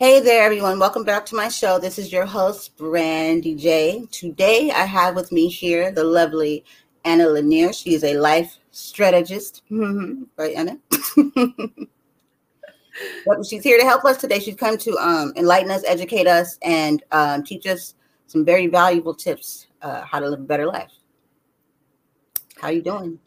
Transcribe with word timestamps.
Hey 0.00 0.18
there, 0.18 0.42
everyone. 0.44 0.78
Welcome 0.78 1.04
back 1.04 1.26
to 1.26 1.34
my 1.34 1.48
show. 1.48 1.78
This 1.78 1.98
is 1.98 2.10
your 2.10 2.24
host, 2.24 2.74
Brandy 2.78 3.54
J. 3.54 4.06
Today, 4.10 4.70
I 4.70 4.86
have 4.86 5.14
with 5.14 5.30
me 5.30 5.46
here 5.46 5.92
the 5.92 6.02
lovely 6.02 6.64
Anna 7.04 7.26
Lanier. 7.26 7.70
She 7.74 7.92
is 7.92 8.02
a 8.02 8.14
life 8.14 8.56
strategist. 8.70 9.60
Mm-hmm. 9.70 10.22
Right, 10.38 10.56
Anna? 10.56 10.78
she's 13.46 13.62
here 13.62 13.78
to 13.78 13.84
help 13.84 14.06
us 14.06 14.16
today. 14.16 14.38
She's 14.38 14.54
come 14.54 14.78
to 14.78 14.96
um, 14.96 15.34
enlighten 15.36 15.70
us, 15.70 15.84
educate 15.86 16.26
us, 16.26 16.56
and 16.62 17.02
um, 17.12 17.44
teach 17.44 17.66
us 17.66 17.94
some 18.26 18.42
very 18.42 18.68
valuable 18.68 19.14
tips 19.14 19.66
uh, 19.82 20.00
how 20.00 20.18
to 20.18 20.30
live 20.30 20.40
a 20.40 20.44
better 20.44 20.66
life. 20.66 20.92
How 22.58 22.70
you 22.70 22.80
doing? 22.80 23.18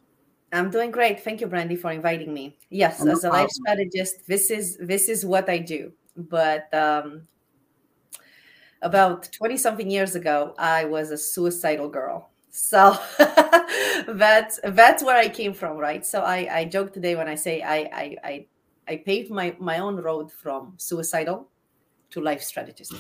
I'm 0.52 0.72
doing 0.72 0.90
great. 0.90 1.24
Thank 1.24 1.40
you, 1.40 1.46
Brandy, 1.46 1.76
for 1.76 1.92
inviting 1.92 2.34
me. 2.34 2.58
Yes, 2.72 3.00
oh, 3.00 3.06
no 3.06 3.12
as 3.12 3.26
a 3.26 3.30
life 3.30 3.52
strategist, 3.52 4.26
this 4.26 4.50
is 4.50 4.76
this 4.78 5.08
is 5.08 5.24
what 5.24 5.48
I 5.48 5.60
do. 5.60 5.94
But 6.16 6.74
um, 6.74 7.28
about 8.82 9.32
20 9.32 9.58
something 9.58 9.90
years 9.90 10.16
ago, 10.16 10.54
I 10.58 10.86
was 10.86 11.12
a 11.12 11.18
suicidal 11.18 11.90
girl. 11.90 12.30
So 12.50 12.98
that's 14.08 14.60
that's 14.64 15.04
where 15.04 15.18
I 15.18 15.28
came 15.28 15.54
from, 15.54 15.78
right? 15.78 16.06
So 16.06 16.22
I, 16.22 16.48
I 16.52 16.66
joke 16.66 16.94
today 16.94 17.16
when 17.16 17.28
I 17.28 17.36
say 17.36 17.62
I, 17.64 17.78
I 17.78 18.18
I 18.24 18.46
I 18.88 18.96
paved 18.98 19.32
my 19.32 19.56
my 19.60 19.80
own 19.80 19.96
road 19.96 20.32
from 20.32 20.76
suicidal 20.78 21.50
to 22.12 22.22
life 22.22 22.44
strategist. 22.44 22.94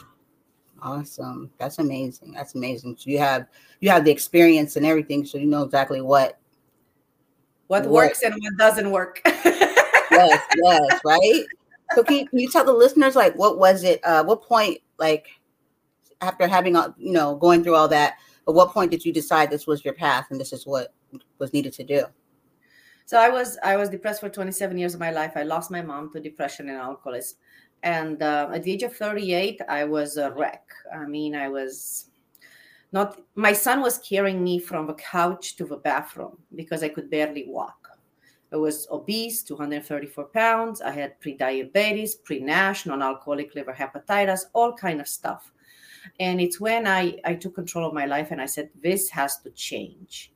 Awesome. 0.81 1.51
That's 1.59 1.77
amazing. 1.77 2.31
That's 2.31 2.55
amazing. 2.55 2.97
So 2.97 3.09
you 3.09 3.19
have 3.19 3.47
you 3.79 3.89
have 3.89 4.03
the 4.03 4.11
experience 4.11 4.75
and 4.75 4.85
everything, 4.85 5.23
so 5.23 5.37
you 5.37 5.45
know 5.45 5.63
exactly 5.63 6.01
what 6.01 6.39
what, 7.67 7.87
works 7.87 8.23
and 8.23 8.33
what 8.33 8.57
doesn't 8.57 8.89
work. 8.89 9.21
yes, 9.25 10.39
yes, 10.55 11.01
right. 11.05 11.45
So 11.95 12.03
can 12.03 12.27
you, 12.31 12.49
tell 12.49 12.65
the 12.65 12.73
listeners 12.73 13.15
like 13.15 13.35
what 13.35 13.57
was 13.57 13.83
it? 13.83 14.03
Uh, 14.03 14.23
what 14.23 14.41
point 14.43 14.79
like 14.97 15.27
after 16.21 16.47
having 16.47 16.75
all 16.75 16.93
you 16.97 17.11
know 17.11 17.35
going 17.35 17.63
through 17.63 17.75
all 17.75 17.87
that? 17.89 18.15
At 18.47 18.53
what 18.53 18.71
point 18.71 18.91
did 18.91 19.05
you 19.05 19.13
decide 19.13 19.49
this 19.49 19.67
was 19.67 19.85
your 19.85 19.93
path 19.93 20.27
and 20.29 20.39
this 20.39 20.51
is 20.51 20.65
what 20.65 20.93
was 21.39 21.53
needed 21.53 21.73
to 21.73 21.83
do? 21.83 22.05
So 23.05 23.17
I 23.19 23.29
was 23.29 23.57
I 23.63 23.75
was 23.75 23.89
depressed 23.89 24.21
for 24.21 24.29
27 24.29 24.77
years 24.77 24.93
of 24.93 24.99
my 24.99 25.11
life. 25.11 25.33
I 25.35 25.43
lost 25.43 25.71
my 25.71 25.81
mom 25.81 26.11
to 26.13 26.19
depression 26.19 26.69
and 26.69 26.77
alcoholism. 26.77 27.37
And 27.83 28.23
uh, 28.23 28.49
at 28.53 28.63
the 28.63 28.71
age 28.71 28.83
of 28.83 28.95
38, 28.95 29.59
I 29.67 29.83
was 29.83 30.15
a 30.15 30.31
wreck. 30.31 30.63
I 30.95 31.05
mean, 31.05 31.35
I 31.35 31.49
was 31.49 32.09
not, 32.93 33.19
my 33.35 33.51
son 33.51 33.81
was 33.81 33.97
carrying 33.97 34.41
me 34.43 34.57
from 34.57 34.87
the 34.87 34.93
couch 34.93 35.57
to 35.57 35.65
the 35.65 35.77
bathroom 35.77 36.37
because 36.55 36.81
I 36.81 36.89
could 36.89 37.09
barely 37.09 37.45
walk. 37.47 37.82
I 38.53 38.57
was 38.57 38.87
obese, 38.91 39.41
234 39.41 40.25
pounds. 40.25 40.81
I 40.81 40.91
had 40.91 41.19
pre-diabetes, 41.19 42.15
pre-NASH, 42.15 42.85
non-alcoholic 42.85 43.55
liver 43.55 43.73
hepatitis, 43.73 44.41
all 44.53 44.73
kind 44.73 45.01
of 45.01 45.07
stuff. 45.07 45.51
And 46.19 46.39
it's 46.39 46.59
when 46.59 46.85
I, 46.85 47.17
I 47.25 47.33
took 47.33 47.55
control 47.55 47.87
of 47.87 47.93
my 47.93 48.05
life 48.05 48.29
and 48.29 48.39
I 48.39 48.45
said, 48.45 48.69
this 48.81 49.09
has 49.09 49.39
to 49.39 49.49
change. 49.51 50.31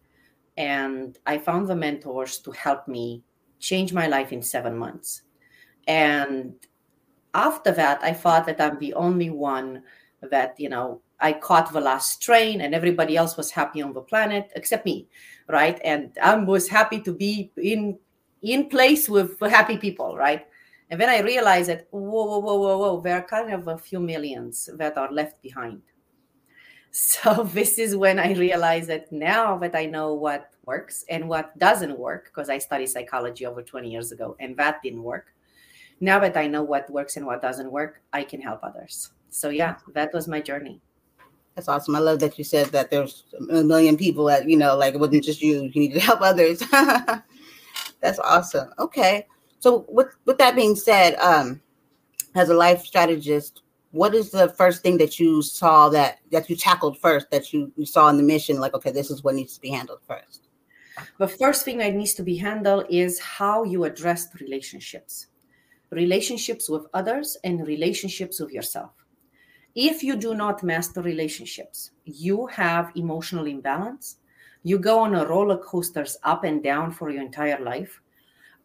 And 0.57 1.17
I 1.27 1.37
found 1.37 1.67
the 1.67 1.75
mentors 1.75 2.39
to 2.39 2.51
help 2.51 2.87
me 2.87 3.21
change 3.59 3.93
my 3.93 4.07
life 4.07 4.33
in 4.33 4.41
seven 4.41 4.75
months. 4.75 5.21
And 5.87 6.55
after 7.35 7.71
that, 7.73 8.03
I 8.03 8.13
thought 8.13 8.47
that 8.47 8.59
I'm 8.59 8.79
the 8.79 8.95
only 8.95 9.29
one 9.29 9.83
that, 10.21 10.59
you 10.59 10.69
know, 10.69 11.01
I 11.19 11.33
caught 11.33 11.71
the 11.71 11.81
last 11.81 12.21
train 12.21 12.61
and 12.61 12.73
everybody 12.73 13.15
else 13.15 13.37
was 13.37 13.51
happy 13.51 13.81
on 13.81 13.93
the 13.93 14.01
planet 14.01 14.51
except 14.55 14.85
me, 14.85 15.07
right? 15.47 15.79
And 15.83 16.17
I 16.21 16.35
was 16.35 16.67
happy 16.67 16.99
to 17.01 17.13
be 17.13 17.51
in 17.57 17.97
in 18.41 18.69
place 18.69 19.09
with 19.09 19.39
happy 19.39 19.77
people, 19.77 20.15
right? 20.15 20.45
And 20.89 20.99
then 20.99 21.09
I 21.09 21.19
realized 21.19 21.69
that 21.69 21.87
whoa, 21.91 22.01
whoa, 22.01 22.39
whoa, 22.39 22.57
whoa, 22.57 22.77
whoa, 22.77 23.01
there 23.01 23.17
are 23.17 23.21
kind 23.21 23.51
of 23.53 23.67
a 23.67 23.77
few 23.77 23.99
millions 23.99 24.69
that 24.75 24.97
are 24.97 25.11
left 25.11 25.41
behind. 25.41 25.81
So 26.89 27.43
this 27.53 27.77
is 27.77 27.95
when 27.95 28.17
I 28.17 28.33
realized 28.33 28.89
that 28.89 29.11
now 29.11 29.57
that 29.57 29.75
I 29.75 29.85
know 29.85 30.13
what 30.13 30.49
works 30.65 31.05
and 31.09 31.29
what 31.29 31.55
doesn't 31.59 31.99
work, 31.99 32.25
because 32.25 32.49
I 32.49 32.57
studied 32.57 32.87
psychology 32.87 33.45
over 33.45 33.61
20 33.61 33.91
years 33.91 34.11
ago 34.11 34.35
and 34.39 34.57
that 34.57 34.81
didn't 34.81 35.03
work 35.03 35.27
now 35.99 36.19
that 36.19 36.37
I 36.37 36.47
know 36.47 36.63
what 36.63 36.89
works 36.89 37.17
and 37.17 37.25
what 37.25 37.41
doesn't 37.41 37.71
work, 37.71 38.01
I 38.13 38.23
can 38.23 38.41
help 38.41 38.59
others. 38.63 39.11
So 39.29 39.49
yeah, 39.49 39.75
that 39.93 40.13
was 40.13 40.27
my 40.27 40.41
journey. 40.41 40.81
That's 41.55 41.67
awesome. 41.67 41.95
I 41.95 41.99
love 41.99 42.19
that 42.19 42.37
you 42.37 42.43
said 42.43 42.67
that 42.67 42.91
there's 42.91 43.23
a 43.49 43.63
million 43.63 43.97
people 43.97 44.25
that, 44.25 44.47
you 44.47 44.57
know, 44.57 44.77
like 44.77 44.93
it 44.93 44.99
wasn't 44.99 45.23
just 45.23 45.41
you, 45.41 45.63
you 45.63 45.81
need 45.81 45.93
to 45.93 45.99
help 45.99 46.21
others. 46.21 46.61
That's 48.01 48.19
awesome. 48.19 48.69
Okay. 48.79 49.27
So 49.59 49.85
with 49.89 50.07
with 50.25 50.37
that 50.37 50.55
being 50.55 50.75
said, 50.75 51.15
um, 51.15 51.61
as 52.35 52.49
a 52.49 52.53
life 52.53 52.85
strategist, 52.85 53.61
what 53.91 54.13
is 54.13 54.31
the 54.31 54.49
first 54.49 54.83
thing 54.83 54.97
that 54.97 55.19
you 55.19 55.41
saw 55.41 55.89
that 55.89 56.19
that 56.31 56.49
you 56.49 56.55
tackled 56.55 56.99
first 56.99 57.31
that 57.31 57.51
you, 57.53 57.71
you 57.75 57.85
saw 57.85 58.09
in 58.09 58.17
the 58.17 58.23
mission? 58.23 58.59
Like, 58.59 58.73
okay, 58.75 58.91
this 58.91 59.09
is 59.09 59.23
what 59.23 59.35
needs 59.35 59.55
to 59.55 59.61
be 59.61 59.69
handled 59.69 59.99
first. 60.07 60.47
The 61.19 61.27
first 61.27 61.63
thing 61.63 61.77
that 61.77 61.93
needs 61.93 62.13
to 62.15 62.23
be 62.23 62.37
handled 62.37 62.85
is 62.89 63.19
how 63.19 63.63
you 63.63 63.83
address 63.83 64.27
relationships 64.39 65.27
relationships 65.89 66.69
with 66.69 66.85
others 66.93 67.37
and 67.43 67.65
relationships 67.65 68.39
with 68.39 68.51
yourself. 68.51 68.91
If 69.75 70.03
you 70.03 70.15
do 70.15 70.33
not 70.35 70.63
master 70.63 71.01
relationships, 71.01 71.91
you 72.03 72.47
have 72.47 72.91
emotional 72.95 73.45
imbalance. 73.45 74.17
You 74.67 74.77
go 74.77 74.99
on 74.99 75.15
a 75.15 75.25
roller 75.25 75.57
coasters 75.57 76.17
up 76.23 76.43
and 76.43 76.61
down 76.61 76.91
for 76.91 77.09
your 77.09 77.21
entire 77.21 77.57
life. 77.63 78.01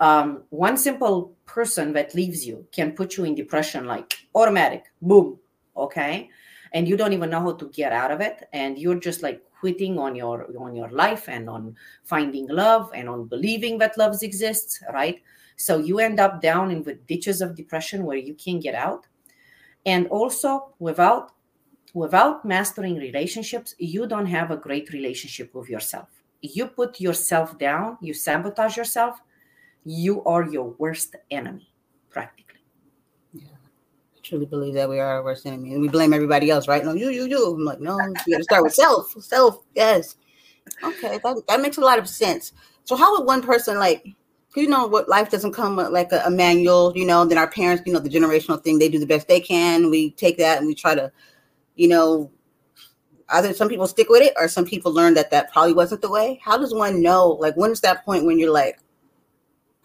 Um, 0.01 0.43
one 0.51 0.77
simple 0.77 1.37
person 1.47 1.93
that 1.93 2.13
leaves 2.13 2.45
you 2.45 2.67
can 2.73 2.91
put 2.91 3.17
you 3.17 3.25
in 3.25 3.37
depression 3.37 3.87
like 3.87 4.13
automatic, 4.35 4.87
boom, 5.01 5.39
okay? 5.77 6.29
And 6.73 6.89
you 6.89 6.97
don't 6.97 7.13
even 7.13 7.31
know 7.31 7.43
how 7.43 7.53
to 7.53 7.69
get 7.69 7.93
out 7.93 8.11
of 8.11 8.21
it. 8.21 8.49
And 8.53 8.81
you're 8.81 8.99
just 8.99 9.23
like 9.23 9.43
quitting 9.61 9.97
on 9.97 10.17
your 10.17 10.49
on 10.59 10.75
your 10.75 10.91
life 10.91 11.29
and 11.29 11.49
on 11.49 11.77
finding 12.03 12.49
love 12.49 12.91
and 12.97 13.09
on 13.09 13.29
believing 13.29 13.79
that 13.79 13.97
love 13.97 14.21
exists, 14.25 14.83
right? 14.93 15.23
So 15.55 15.79
you 15.79 16.01
end 16.01 16.19
up 16.19 16.43
down 16.43 16.73
in 16.73 16.83
the 16.83 16.95
ditches 16.95 17.41
of 17.41 17.55
depression 17.55 18.05
where 18.05 18.19
you 18.19 18.35
can't 18.35 18.61
get 18.61 18.75
out. 18.75 19.07
And 19.87 20.09
also 20.09 20.75
without 20.81 21.31
without 21.95 22.45
mastering 22.45 22.97
relationships, 22.97 23.75
you 23.79 24.07
don't 24.07 24.27
have 24.27 24.51
a 24.51 24.57
great 24.57 24.93
relationship 24.93 25.55
with 25.55 25.69
yourself. 25.69 26.09
You 26.41 26.67
put 26.67 27.01
yourself 27.01 27.59
down, 27.59 27.99
you 28.01 28.15
sabotage 28.15 28.77
yourself, 28.77 29.21
you 29.85 30.25
are 30.25 30.49
your 30.49 30.75
worst 30.79 31.17
enemy, 31.31 31.69
practically. 32.11 32.61
Yeah. 33.33 33.45
I 33.45 34.21
truly 34.23 34.47
believe 34.47 34.75
that 34.75 34.89
we 34.89 34.99
are 34.99 35.07
our 35.07 35.23
worst 35.23 35.47
enemy. 35.47 35.73
And 35.73 35.83
we 35.83 35.89
blame 35.89 36.13
everybody 36.13 36.51
else, 36.51 36.67
right? 36.67 36.85
No, 36.85 36.95
you, 36.95 37.11
you, 37.11 37.27
you. 37.27 37.55
I'm 37.55 37.65
like, 37.65 37.81
no, 37.81 37.99
you 38.27 38.35
gotta 38.35 38.45
start 38.45 38.65
with 38.65 38.75
self. 38.75 39.13
Self, 39.21 39.63
yes. 39.75 40.17
Okay, 40.83 41.19
that, 41.23 41.43
that 41.49 41.61
makes 41.61 41.77
a 41.77 41.81
lot 41.81 41.99
of 41.99 42.09
sense. 42.09 42.53
So 42.85 42.97
how 42.97 43.17
would 43.17 43.27
one 43.27 43.43
person 43.43 43.79
like 43.79 44.07
you 44.57 44.69
know 44.69 44.87
what 44.87 45.09
life 45.09 45.31
doesn't 45.31 45.53
come 45.53 45.77
like 45.77 46.13
a, 46.13 46.23
a, 46.27 46.31
manual 46.31 46.93
you 46.95 47.07
know 47.07 47.25
then 47.25 47.39
our 47.39 47.49
parents 47.49 47.83
you 47.87 47.93
know 47.93 47.99
the 47.99 48.11
generational 48.11 48.63
thing 48.63 48.79
they 48.79 48.89
do 48.91 48.99
the 48.99 49.07
best 49.07 49.27
they 49.27 49.41
can 49.41 49.89
we 49.89 50.11
take 50.11 50.37
that 50.37 50.59
and 50.59 50.67
we 50.67 50.75
try 50.75 50.95
to 50.95 51.11
you 51.77 51.89
know 51.89 52.31
either 53.31 53.53
some 53.55 53.69
people 53.69 53.87
stick 53.87 54.09
with 54.09 54.23
it 54.23 54.35
or 54.37 54.49
some 54.49 54.65
people 54.65 54.93
learn 54.93 55.15
that 55.15 55.31
that 55.31 55.53
probably 55.53 55.73
wasn't 55.73 56.03
the 56.03 56.11
way. 56.11 56.39
How 56.43 56.59
does 56.59 56.75
one 56.75 57.01
know 57.03 57.31
like 57.41 57.57
when 57.57 57.71
is 57.71 57.81
that 57.81 58.05
point 58.05 58.25
when 58.25 58.39
you're 58.39 58.53
like 58.53 58.79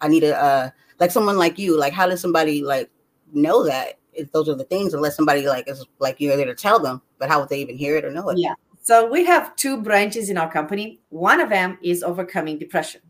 i 0.00 0.08
need 0.08 0.22
a 0.22 0.36
uh 0.36 0.70
like 1.00 1.10
someone 1.10 1.36
like 1.36 1.58
you 1.58 1.76
like 1.76 1.92
how 1.92 2.06
does 2.06 2.20
somebody 2.20 2.62
like 2.62 2.88
know 3.32 3.64
that 3.64 3.98
if 4.12 4.30
those 4.32 4.48
are 4.48 4.54
the 4.54 4.64
things 4.64 4.94
unless 4.94 5.16
somebody 5.16 5.46
like 5.46 5.68
is 5.68 5.84
like 5.98 6.20
you're 6.20 6.36
there 6.36 6.46
to 6.46 6.54
tell 6.54 6.78
them 6.78 7.02
but 7.18 7.28
how 7.28 7.40
would 7.40 7.48
they 7.48 7.60
even 7.60 7.76
hear 7.76 7.96
it 7.96 8.04
or 8.04 8.10
know 8.10 8.28
it? 8.28 8.38
Yeah. 8.38 8.54
So 8.80 9.10
we 9.10 9.24
have 9.24 9.54
two 9.56 9.82
branches 9.82 10.30
in 10.30 10.38
our 10.38 10.50
company. 10.50 11.00
One 11.10 11.40
of 11.40 11.50
them 11.50 11.78
is 11.82 12.02
overcoming 12.02 12.58
depression 12.58 13.00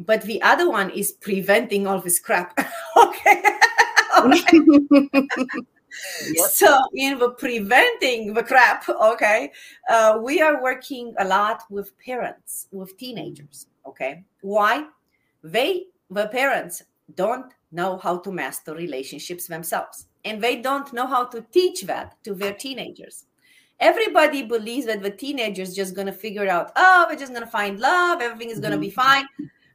but 0.00 0.22
the 0.22 0.40
other 0.42 0.70
one 0.70 0.90
is 0.90 1.12
preventing 1.12 1.86
all 1.86 2.00
this 2.00 2.18
crap. 2.18 2.58
okay. 2.96 3.42
Yep. 6.26 6.50
So 6.50 6.78
in 6.94 7.18
the 7.18 7.30
preventing 7.30 8.34
the 8.34 8.42
crap, 8.42 8.88
okay, 8.88 9.52
uh, 9.88 10.18
we 10.22 10.40
are 10.40 10.62
working 10.62 11.14
a 11.18 11.24
lot 11.24 11.62
with 11.70 11.96
parents, 11.98 12.68
with 12.72 12.96
teenagers. 12.96 13.66
Okay, 13.86 14.24
why? 14.40 14.86
They, 15.42 15.86
the 16.10 16.28
parents, 16.28 16.82
don't 17.14 17.52
know 17.72 17.98
how 17.98 18.18
to 18.18 18.32
master 18.32 18.74
relationships 18.74 19.46
themselves, 19.46 20.06
and 20.24 20.42
they 20.42 20.56
don't 20.56 20.92
know 20.92 21.06
how 21.06 21.24
to 21.24 21.44
teach 21.52 21.82
that 21.82 22.16
to 22.24 22.34
their 22.34 22.52
teenagers. 22.52 23.24
Everybody 23.80 24.42
believes 24.42 24.86
that 24.86 25.02
the 25.02 25.10
teenagers 25.10 25.74
just 25.74 25.94
gonna 25.94 26.12
figure 26.12 26.48
out, 26.48 26.72
oh, 26.76 27.06
we're 27.08 27.16
just 27.16 27.32
gonna 27.32 27.46
find 27.46 27.78
love, 27.78 28.20
everything 28.20 28.50
is 28.50 28.60
gonna 28.60 28.74
mm-hmm. 28.74 28.82
be 28.82 28.90
fine 28.90 29.26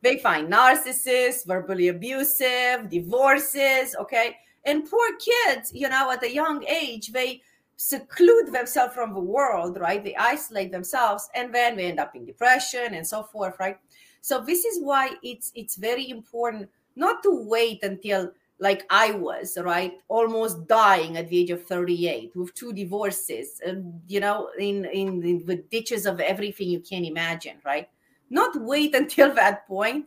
they 0.03 0.17
find 0.17 0.51
narcissists, 0.51 1.47
verbally 1.47 1.87
abusive, 1.87 2.89
divorces, 2.89 3.95
okay? 3.99 4.35
And 4.65 4.89
poor 4.89 5.07
kids, 5.17 5.71
you 5.73 5.89
know, 5.89 6.11
at 6.11 6.23
a 6.23 6.33
young 6.33 6.63
age, 6.65 7.11
they 7.11 7.41
seclude 7.75 8.53
themselves 8.53 8.93
from 8.93 9.13
the 9.13 9.19
world, 9.19 9.77
right? 9.79 10.03
They 10.03 10.15
isolate 10.15 10.71
themselves 10.71 11.29
and 11.35 11.53
then 11.53 11.75
they 11.75 11.85
end 11.85 11.99
up 11.99 12.15
in 12.15 12.25
depression 12.25 12.93
and 12.93 13.05
so 13.05 13.23
forth, 13.23 13.55
right? 13.59 13.77
So 14.21 14.39
this 14.39 14.63
is 14.63 14.81
why 14.81 15.11
it's 15.21 15.51
it's 15.53 15.75
very 15.75 16.09
important 16.09 16.69
not 16.95 17.23
to 17.23 17.45
wait 17.45 17.83
until 17.83 18.31
like 18.59 18.85
I 18.89 19.11
was, 19.11 19.57
right? 19.61 19.93
Almost 20.07 20.67
dying 20.67 21.17
at 21.17 21.27
the 21.27 21.39
age 21.39 21.49
of 21.49 21.65
38 21.65 22.31
with 22.35 22.53
two 22.53 22.71
divorces, 22.71 23.59
and 23.65 23.99
you 24.07 24.21
know, 24.21 24.49
in, 24.57 24.85
in, 24.85 25.21
in 25.23 25.45
the 25.45 25.57
ditches 25.69 26.05
of 26.05 26.21
everything 26.21 26.69
you 26.69 26.79
can 26.79 27.03
imagine, 27.03 27.57
right? 27.65 27.89
Not 28.29 28.55
wait 28.61 28.95
until 29.01 29.33
that 29.35 29.67
point 29.67 30.05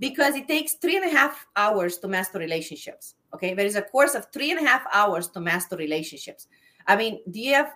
because 0.00 0.34
it 0.34 0.48
takes 0.48 0.74
three 0.74 0.96
and 0.96 1.04
a 1.04 1.16
half 1.16 1.46
hours 1.54 1.98
to 1.98 2.08
master 2.08 2.40
relationships. 2.40 3.14
Okay. 3.34 3.54
There 3.54 3.66
is 3.66 3.76
a 3.76 3.82
course 3.82 4.14
of 4.14 4.26
three 4.32 4.50
and 4.50 4.60
a 4.60 4.68
half 4.68 4.82
hours 4.92 5.28
to 5.28 5.40
master 5.40 5.76
relationships. 5.76 6.48
I 6.86 6.96
mean, 6.96 7.20
do 7.30 7.40
you 7.40 7.54
have, 7.54 7.72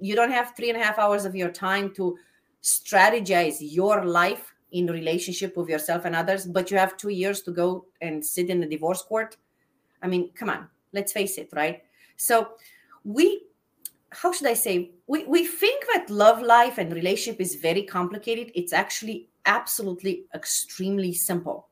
you 0.00 0.14
don't 0.14 0.30
have 0.30 0.54
three 0.56 0.70
and 0.70 0.80
a 0.80 0.84
half 0.84 0.98
hours 0.98 1.24
of 1.24 1.34
your 1.36 1.50
time 1.50 1.92
to 1.94 2.16
strategize 2.62 3.56
your 3.60 4.04
life 4.04 4.54
in 4.72 4.86
relationship 4.86 5.56
with 5.56 5.68
yourself 5.68 6.04
and 6.04 6.16
others, 6.16 6.46
but 6.46 6.70
you 6.70 6.78
have 6.78 6.96
two 6.96 7.10
years 7.10 7.42
to 7.42 7.50
go 7.50 7.84
and 8.00 8.24
sit 8.24 8.48
in 8.48 8.60
the 8.60 8.66
divorce 8.66 9.02
court 9.02 9.36
I 10.02 10.08
mean, 10.08 10.30
come 10.34 10.50
on, 10.50 10.68
let's 10.92 11.12
face 11.12 11.38
it, 11.38 11.50
right? 11.52 11.82
So 12.16 12.48
we, 13.04 13.42
how 14.10 14.32
should 14.32 14.46
I 14.46 14.54
say, 14.54 14.92
we, 15.06 15.24
we 15.24 15.46
think 15.46 15.84
that 15.92 16.10
love 16.10 16.42
life 16.42 16.78
and 16.78 16.92
relationship 16.92 17.40
is 17.40 17.56
very 17.56 17.82
complicated. 17.82 18.50
It's 18.54 18.72
actually 18.72 19.28
absolutely 19.46 20.24
extremely 20.34 21.12
simple. 21.12 21.68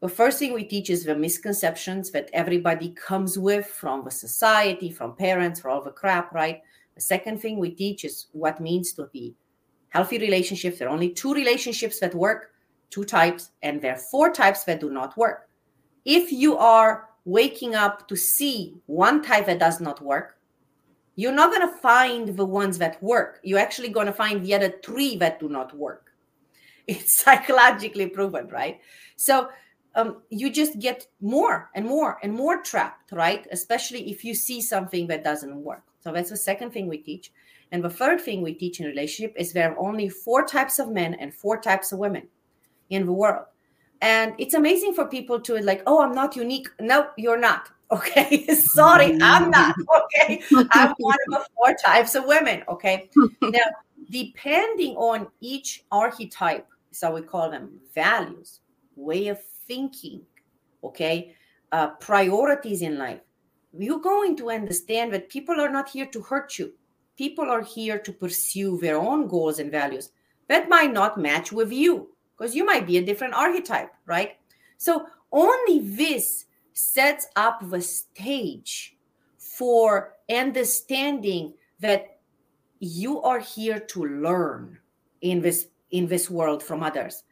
The 0.00 0.08
first 0.08 0.38
thing 0.38 0.52
we 0.52 0.62
teach 0.62 0.90
is 0.90 1.04
the 1.04 1.14
misconceptions 1.14 2.12
that 2.12 2.30
everybody 2.32 2.90
comes 2.90 3.36
with 3.36 3.66
from 3.66 4.04
the 4.04 4.12
society, 4.12 4.90
from 4.90 5.16
parents, 5.16 5.60
for 5.60 5.70
all 5.70 5.82
the 5.82 5.90
crap, 5.90 6.32
right? 6.32 6.62
The 6.94 7.00
second 7.00 7.40
thing 7.40 7.58
we 7.58 7.70
teach 7.70 8.04
is 8.04 8.26
what 8.32 8.60
means 8.60 8.92
to 8.92 9.06
be 9.12 9.34
healthy 9.88 10.18
relationships. 10.18 10.78
There 10.78 10.88
are 10.88 10.92
only 10.92 11.10
two 11.10 11.34
relationships 11.34 11.98
that 11.98 12.14
work, 12.14 12.52
two 12.90 13.04
types, 13.04 13.50
and 13.62 13.82
there 13.82 13.94
are 13.94 13.98
four 13.98 14.30
types 14.30 14.62
that 14.64 14.80
do 14.80 14.90
not 14.90 15.16
work. 15.16 15.48
If 16.04 16.30
you 16.30 16.56
are 16.56 17.08
waking 17.24 17.74
up 17.74 18.06
to 18.08 18.16
see 18.16 18.76
one 18.86 19.20
type 19.22 19.46
that 19.46 19.58
does 19.58 19.80
not 19.80 20.00
work, 20.00 20.38
you're 21.16 21.32
not 21.32 21.50
going 21.50 21.68
to 21.68 21.76
find 21.78 22.36
the 22.36 22.44
ones 22.44 22.78
that 22.78 23.02
work. 23.02 23.40
You're 23.42 23.58
actually 23.58 23.88
going 23.88 24.06
to 24.06 24.12
find 24.12 24.46
the 24.46 24.54
other 24.54 24.74
three 24.84 25.16
that 25.16 25.40
do 25.40 25.48
not 25.48 25.76
work. 25.76 26.12
It's 26.86 27.20
psychologically 27.20 28.06
proven, 28.06 28.46
right? 28.48 28.80
So 29.16 29.48
um, 29.94 30.22
you 30.30 30.50
just 30.50 30.78
get 30.78 31.06
more 31.20 31.70
and 31.74 31.84
more 31.84 32.18
and 32.22 32.32
more 32.32 32.62
trapped, 32.62 33.12
right? 33.12 33.46
Especially 33.50 34.10
if 34.10 34.24
you 34.24 34.34
see 34.34 34.60
something 34.60 35.06
that 35.08 35.24
doesn't 35.24 35.56
work. 35.56 35.82
So 36.00 36.12
that's 36.12 36.30
the 36.30 36.36
second 36.36 36.72
thing 36.72 36.88
we 36.88 36.98
teach. 36.98 37.32
And 37.72 37.84
the 37.84 37.90
third 37.90 38.20
thing 38.20 38.42
we 38.42 38.54
teach 38.54 38.80
in 38.80 38.86
relationship 38.86 39.34
is 39.36 39.52
there 39.52 39.72
are 39.72 39.78
only 39.78 40.08
four 40.08 40.46
types 40.46 40.78
of 40.78 40.88
men 40.90 41.14
and 41.14 41.34
four 41.34 41.60
types 41.60 41.92
of 41.92 41.98
women 41.98 42.28
in 42.90 43.04
the 43.04 43.12
world. 43.12 43.44
And 44.00 44.34
it's 44.38 44.54
amazing 44.54 44.94
for 44.94 45.06
people 45.06 45.40
to 45.40 45.58
like 45.58 45.82
oh 45.86 46.02
i'm 46.02 46.12
not 46.12 46.36
unique. 46.36 46.68
No 46.80 47.08
you're 47.16 47.38
not. 47.38 47.70
Okay? 47.90 48.46
Sorry 48.54 49.18
i'm 49.22 49.50
not. 49.50 49.74
Okay? 50.20 50.42
I'm 50.52 50.94
one 50.98 51.16
of 51.28 51.32
the 51.32 51.46
four 51.56 51.74
types 51.74 52.14
of 52.14 52.26
women. 52.26 52.62
Okay? 52.68 53.08
Now 53.42 53.68
depending 54.10 54.94
on 54.96 55.26
each 55.40 55.84
archetype 55.90 56.66
so 56.92 57.14
we 57.14 57.22
call 57.22 57.50
them 57.50 57.80
values 57.94 58.60
way 58.96 59.28
of 59.28 59.38
thinking 59.68 60.22
okay 60.82 61.34
uh, 61.72 61.88
priorities 62.00 62.82
in 62.82 62.98
life 62.98 63.20
you're 63.78 64.00
going 64.00 64.36
to 64.36 64.50
understand 64.50 65.12
that 65.12 65.28
people 65.28 65.60
are 65.60 65.70
not 65.70 65.88
here 65.88 66.06
to 66.06 66.22
hurt 66.22 66.58
you 66.58 66.72
people 67.16 67.50
are 67.50 67.62
here 67.62 67.98
to 67.98 68.12
pursue 68.12 68.78
their 68.78 68.96
own 68.96 69.28
goals 69.28 69.58
and 69.58 69.70
values 69.70 70.10
that 70.48 70.68
might 70.68 70.92
not 70.92 71.20
match 71.20 71.52
with 71.52 71.70
you 71.70 72.08
because 72.38 72.54
you 72.54 72.64
might 72.64 72.86
be 72.86 72.98
a 72.98 73.04
different 73.04 73.34
archetype, 73.34 73.92
right? 74.06 74.36
So 74.76 75.06
only 75.32 75.80
this 75.80 76.46
sets 76.72 77.26
up 77.36 77.60
the 77.68 77.82
stage 77.82 78.96
for 79.36 80.14
understanding 80.30 81.54
that 81.80 82.18
you 82.78 83.20
are 83.22 83.40
here 83.40 83.80
to 83.80 84.04
learn 84.04 84.78
in 85.20 85.40
this 85.40 85.66
in 85.90 86.06
this 86.06 86.30
world 86.30 86.62
from 86.62 86.82
others. 86.82 87.24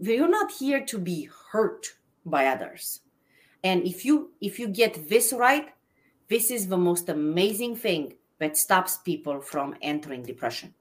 You're 0.00 0.28
not 0.28 0.50
here 0.52 0.84
to 0.86 0.98
be 0.98 1.28
hurt 1.52 1.86
by 2.24 2.46
others. 2.46 3.00
And 3.62 3.84
if 3.84 4.04
you 4.04 4.30
if 4.40 4.58
you 4.58 4.68
get 4.68 5.08
this 5.08 5.32
right, 5.32 5.68
this 6.28 6.50
is 6.50 6.68
the 6.68 6.78
most 6.78 7.08
amazing 7.08 7.76
thing 7.76 8.14
that 8.38 8.56
stops 8.56 8.98
people 8.98 9.40
from 9.40 9.76
entering 9.82 10.22
depression. 10.22 10.74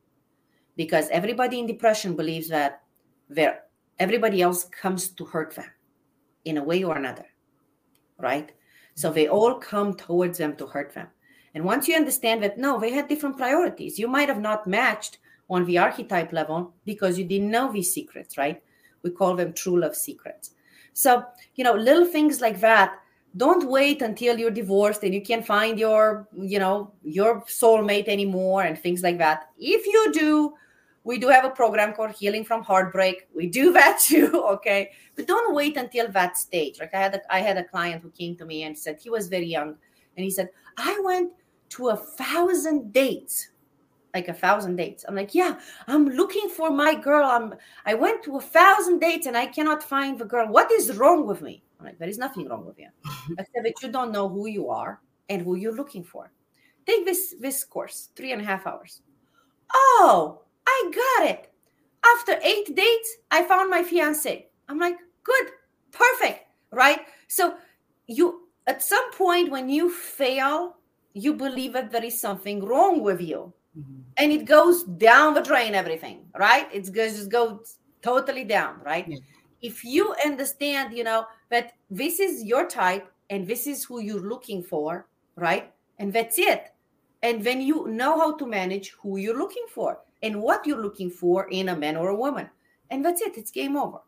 Because 0.78 1.10
everybody 1.10 1.60
in 1.60 1.68
depression 1.68 2.16
believes 2.16 2.48
that 2.48 2.84
there 3.30 3.64
everybody 4.00 4.42
else 4.42 4.64
comes 4.64 5.10
to 5.10 5.26
hurt 5.26 5.56
them 5.56 5.70
in 6.46 6.58
a 6.58 6.64
way 6.64 6.84
or 6.84 6.98
another 6.98 7.26
right 8.18 8.52
so 8.96 9.12
they 9.12 9.28
all 9.28 9.56
come 9.56 9.94
towards 9.96 10.38
them 10.38 10.56
to 10.56 10.66
hurt 10.66 10.94
them 10.94 11.08
and 11.54 11.64
once 11.64 11.88
you 11.88 11.96
understand 11.96 12.42
that 12.42 12.58
no 12.58 12.80
they 12.80 12.92
had 12.92 13.08
different 13.08 13.38
priorities 13.38 14.00
you 14.00 14.08
might 14.08 14.30
have 14.30 14.42
not 14.42 14.66
matched 14.66 15.20
on 15.50 15.66
the 15.66 15.78
archetype 15.78 16.34
level 16.34 16.74
because 16.86 17.18
you 17.18 17.26
didn't 17.26 17.52
know 17.52 17.72
these 17.72 17.94
secrets 17.94 18.38
right 18.38 18.64
we 19.04 19.10
call 19.10 19.36
them 19.36 19.54
true 19.54 19.80
love 19.80 19.96
secrets 19.96 20.52
so 20.94 21.24
you 21.56 21.64
know 21.64 21.74
little 21.74 22.06
things 22.06 22.42
like 22.42 22.60
that 22.60 23.00
don't 23.38 23.70
wait 23.70 24.02
until 24.02 24.40
you're 24.40 24.50
divorced 24.50 25.04
and 25.04 25.14
you 25.14 25.22
can't 25.22 25.46
find 25.46 25.80
your 25.80 26.28
you 26.36 26.60
know 26.60 26.92
your 27.04 27.42
soulmate 27.42 28.08
anymore 28.08 28.64
and 28.64 28.78
things 28.78 29.04
like 29.04 29.18
that 29.18 29.50
if 29.58 29.86
you 29.86 30.12
do 30.12 30.54
we 31.04 31.18
do 31.18 31.28
have 31.30 31.46
a 31.46 31.50
program 31.50 31.94
called 31.94 32.12
Healing 32.12 32.44
from 32.44 32.64
Heartbreak. 32.64 33.28
We 33.34 33.48
do 33.48 33.72
that 33.80 34.00
too, 34.00 34.44
okay? 34.52 34.92
But 35.16 35.28
don't 35.28 35.56
wait 35.56 35.78
until 35.78 36.12
that 36.12 36.38
stage. 36.38 36.80
Like 36.80 36.94
I 36.94 37.00
had 37.00 37.16
a, 37.16 37.34
I 37.34 37.40
had 37.40 37.58
a 37.58 37.64
client 37.64 38.04
who 38.04 38.12
came 38.12 38.36
to 38.38 38.46
me 38.46 38.64
and 38.64 38.78
said 38.78 39.00
he 39.02 39.10
was 39.10 39.28
very 39.28 39.48
young, 39.48 39.76
and 40.16 40.24
he 40.24 40.30
said 40.30 40.50
I 40.78 41.00
went 41.04 41.32
to 41.70 41.90
a 41.90 41.96
thousand 41.96 42.94
dates, 42.94 43.50
like 44.14 44.28
a 44.28 44.34
thousand 44.34 44.76
dates. 44.76 45.06
I'm 45.08 45.16
like, 45.16 45.36
yeah, 45.36 45.60
I'm 45.88 46.06
looking 46.06 46.50
for 46.50 46.72
my 46.72 46.96
girl. 46.96 47.28
I'm 47.30 47.54
I 47.86 47.94
went 47.94 48.24
to 48.24 48.38
a 48.38 48.42
thousand 48.42 49.00
dates 49.00 49.28
and 49.28 49.38
I 49.38 49.46
cannot 49.46 49.84
find 49.84 50.18
the 50.18 50.26
girl. 50.26 50.48
What 50.48 50.72
is 50.72 50.98
wrong 50.98 51.26
with 51.28 51.42
me? 51.42 51.64
I'm 51.80 51.86
like, 51.86 52.00
there 52.00 52.10
is 52.10 52.18
nothing 52.18 52.48
wrong 52.48 52.66
with 52.66 52.78
you, 52.80 52.90
except 53.38 53.64
that 53.64 53.82
you 53.82 53.90
don't 53.90 54.12
know 54.12 54.28
who 54.28 54.48
you 54.48 54.70
are 54.70 55.02
and 55.30 55.42
who 55.42 55.56
you're 55.56 55.76
looking 55.76 56.04
for. 56.04 56.32
Take 56.86 57.06
this 57.06 57.36
this 57.40 57.64
course, 57.64 58.10
three 58.16 58.32
and 58.32 58.42
a 58.42 58.46
half 58.46 58.66
hours. 58.66 59.02
Oh, 59.74 60.42
I 60.68 60.92
got 60.94 61.30
it. 61.30 61.52
After 62.16 62.40
eight 62.44 62.76
dates, 62.76 63.18
I 63.30 63.44
found 63.44 63.70
my 63.70 63.84
fiance. 63.84 64.48
I'm 64.68 64.80
like, 64.80 64.96
good, 65.24 65.52
perfect, 65.92 66.46
right? 66.72 67.02
So 67.28 67.56
you 68.08 68.48
at 68.68 68.84
some 68.84 69.12
point 69.14 69.52
when 69.52 69.70
you 69.70 69.90
fail, 69.90 70.78
you 71.14 71.34
believe 71.34 71.74
that 71.74 71.92
there 71.92 72.04
is 72.04 72.20
something 72.20 72.64
wrong 72.64 73.02
with 73.02 73.22
you. 73.22 73.54
Mm-hmm. 73.78 74.02
And 74.18 74.32
it 74.32 74.46
goes 74.46 74.84
down 74.84 75.34
the 75.34 75.42
drain, 75.42 75.76
everything, 75.76 76.26
right? 76.38 76.68
It's 76.74 76.90
going 76.90 77.12
to 77.12 77.16
just 77.16 77.30
go 77.30 77.62
totally 78.02 78.44
down, 78.44 78.80
right? 78.84 79.08
Yeah. 79.08 79.18
If 79.62 79.84
you 79.84 80.16
understand, 80.26 80.96
you 80.98 81.04
know, 81.04 81.26
that 81.50 81.74
this 81.90 82.20
is 82.20 82.44
your 82.44 82.68
type 82.68 83.12
and 83.30 83.46
this 83.46 83.68
is 83.68 83.84
who 83.84 84.02
you're 84.02 84.22
looking 84.22 84.64
for, 84.64 85.08
right? 85.36 85.72
And 85.98 86.14
that's 86.14 86.40
it. 86.40 86.72
And 87.22 87.44
then 87.44 87.62
you 87.62 87.88
know 87.88 88.18
how 88.18 88.38
to 88.38 88.46
manage 88.46 88.92
who 89.02 89.18
you're 89.18 89.38
looking 89.38 89.66
for 89.70 90.00
and 90.24 90.42
what 90.42 90.66
you're 90.66 90.82
looking 90.82 91.10
for 91.10 91.50
in 91.50 91.70
a 91.70 91.76
man 91.76 91.98
or 91.98 92.10
a 92.10 92.16
woman. 92.16 92.50
And 92.90 93.04
that's 93.04 93.22
it, 93.22 93.38
it's 93.38 93.52
game 93.52 93.76
over. 93.76 94.00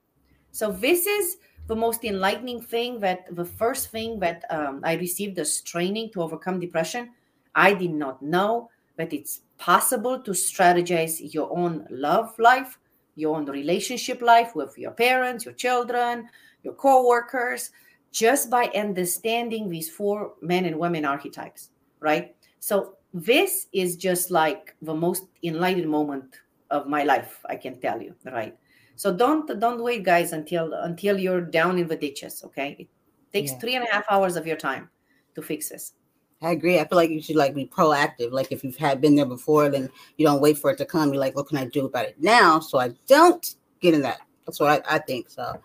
So, 0.51 0.71
this 0.71 1.05
is 1.05 1.37
the 1.67 1.75
most 1.75 2.03
enlightening 2.03 2.61
thing 2.61 2.99
that 2.99 3.33
the 3.35 3.45
first 3.45 3.91
thing 3.91 4.19
that 4.19 4.43
um, 4.49 4.81
I 4.83 4.93
received 4.93 5.37
as 5.39 5.61
training 5.61 6.11
to 6.11 6.21
overcome 6.21 6.59
depression. 6.59 7.11
I 7.53 7.73
did 7.73 7.91
not 7.91 8.21
know 8.21 8.69
that 9.01 9.13
it's 9.13 9.41
possible 9.57 10.19
to 10.21 10.31
strategize 10.31 11.33
your 11.33 11.51
own 11.51 11.85
love 11.89 12.37
life, 12.39 12.79
your 13.15 13.35
own 13.35 13.45
relationship 13.45 14.21
life 14.21 14.55
with 14.55 14.77
your 14.77 14.91
parents, 14.91 15.45
your 15.45 15.53
children, 15.53 16.27
your 16.63 16.73
co-workers, 16.73 17.71
just 18.11 18.49
by 18.49 18.65
understanding 18.75 19.69
these 19.69 19.89
four 19.89 20.33
men 20.41 20.65
and 20.65 20.77
women 20.77 21.05
archetypes, 21.05 21.69
right? 21.99 22.35
So 22.59 22.97
this 23.13 23.67
is 23.73 23.97
just 23.97 24.31
like 24.31 24.75
the 24.81 24.93
most 24.93 25.27
enlightened 25.43 25.89
moment 25.89 26.39
of 26.69 26.87
my 26.87 27.03
life 27.03 27.39
i 27.49 27.55
can 27.55 27.79
tell 27.79 28.01
you 28.01 28.15
right 28.25 28.57
so 28.95 29.13
don't 29.13 29.59
don't 29.59 29.83
wait 29.83 30.03
guys 30.03 30.31
until 30.31 30.73
until 30.73 31.19
you're 31.19 31.41
down 31.41 31.77
in 31.77 31.87
the 31.87 31.95
ditches 31.95 32.41
okay 32.43 32.75
it 32.79 32.87
takes 33.33 33.51
yeah. 33.51 33.59
three 33.59 33.75
and 33.75 33.85
a 33.85 33.91
half 33.91 34.05
hours 34.09 34.35
of 34.37 34.47
your 34.47 34.55
time 34.55 34.89
to 35.35 35.41
fix 35.41 35.69
this 35.69 35.93
I 36.41 36.51
agree. 36.51 36.79
I 36.79 36.87
feel 36.87 36.97
like 36.97 37.11
you 37.11 37.21
should 37.21 37.35
like 37.35 37.53
be 37.53 37.67
proactive. 37.67 38.31
Like 38.31 38.51
if 38.51 38.63
you've 38.63 38.77
had 38.77 38.99
been 38.99 39.15
there 39.15 39.25
before, 39.25 39.69
then 39.69 39.89
you 40.17 40.25
don't 40.25 40.41
wait 40.41 40.57
for 40.57 40.71
it 40.71 40.77
to 40.79 40.85
come. 40.85 41.13
You're 41.13 41.21
like, 41.21 41.35
what 41.35 41.47
can 41.47 41.57
I 41.57 41.65
do 41.65 41.85
about 41.85 42.05
it 42.05 42.15
now 42.19 42.59
so 42.59 42.79
I 42.79 42.93
don't 43.07 43.55
get 43.79 43.93
in 43.93 44.01
that? 44.01 44.21
That's 44.45 44.59
what 44.59 44.83
I, 44.87 44.95
I 44.95 44.99
think. 44.99 45.29
So 45.29 45.61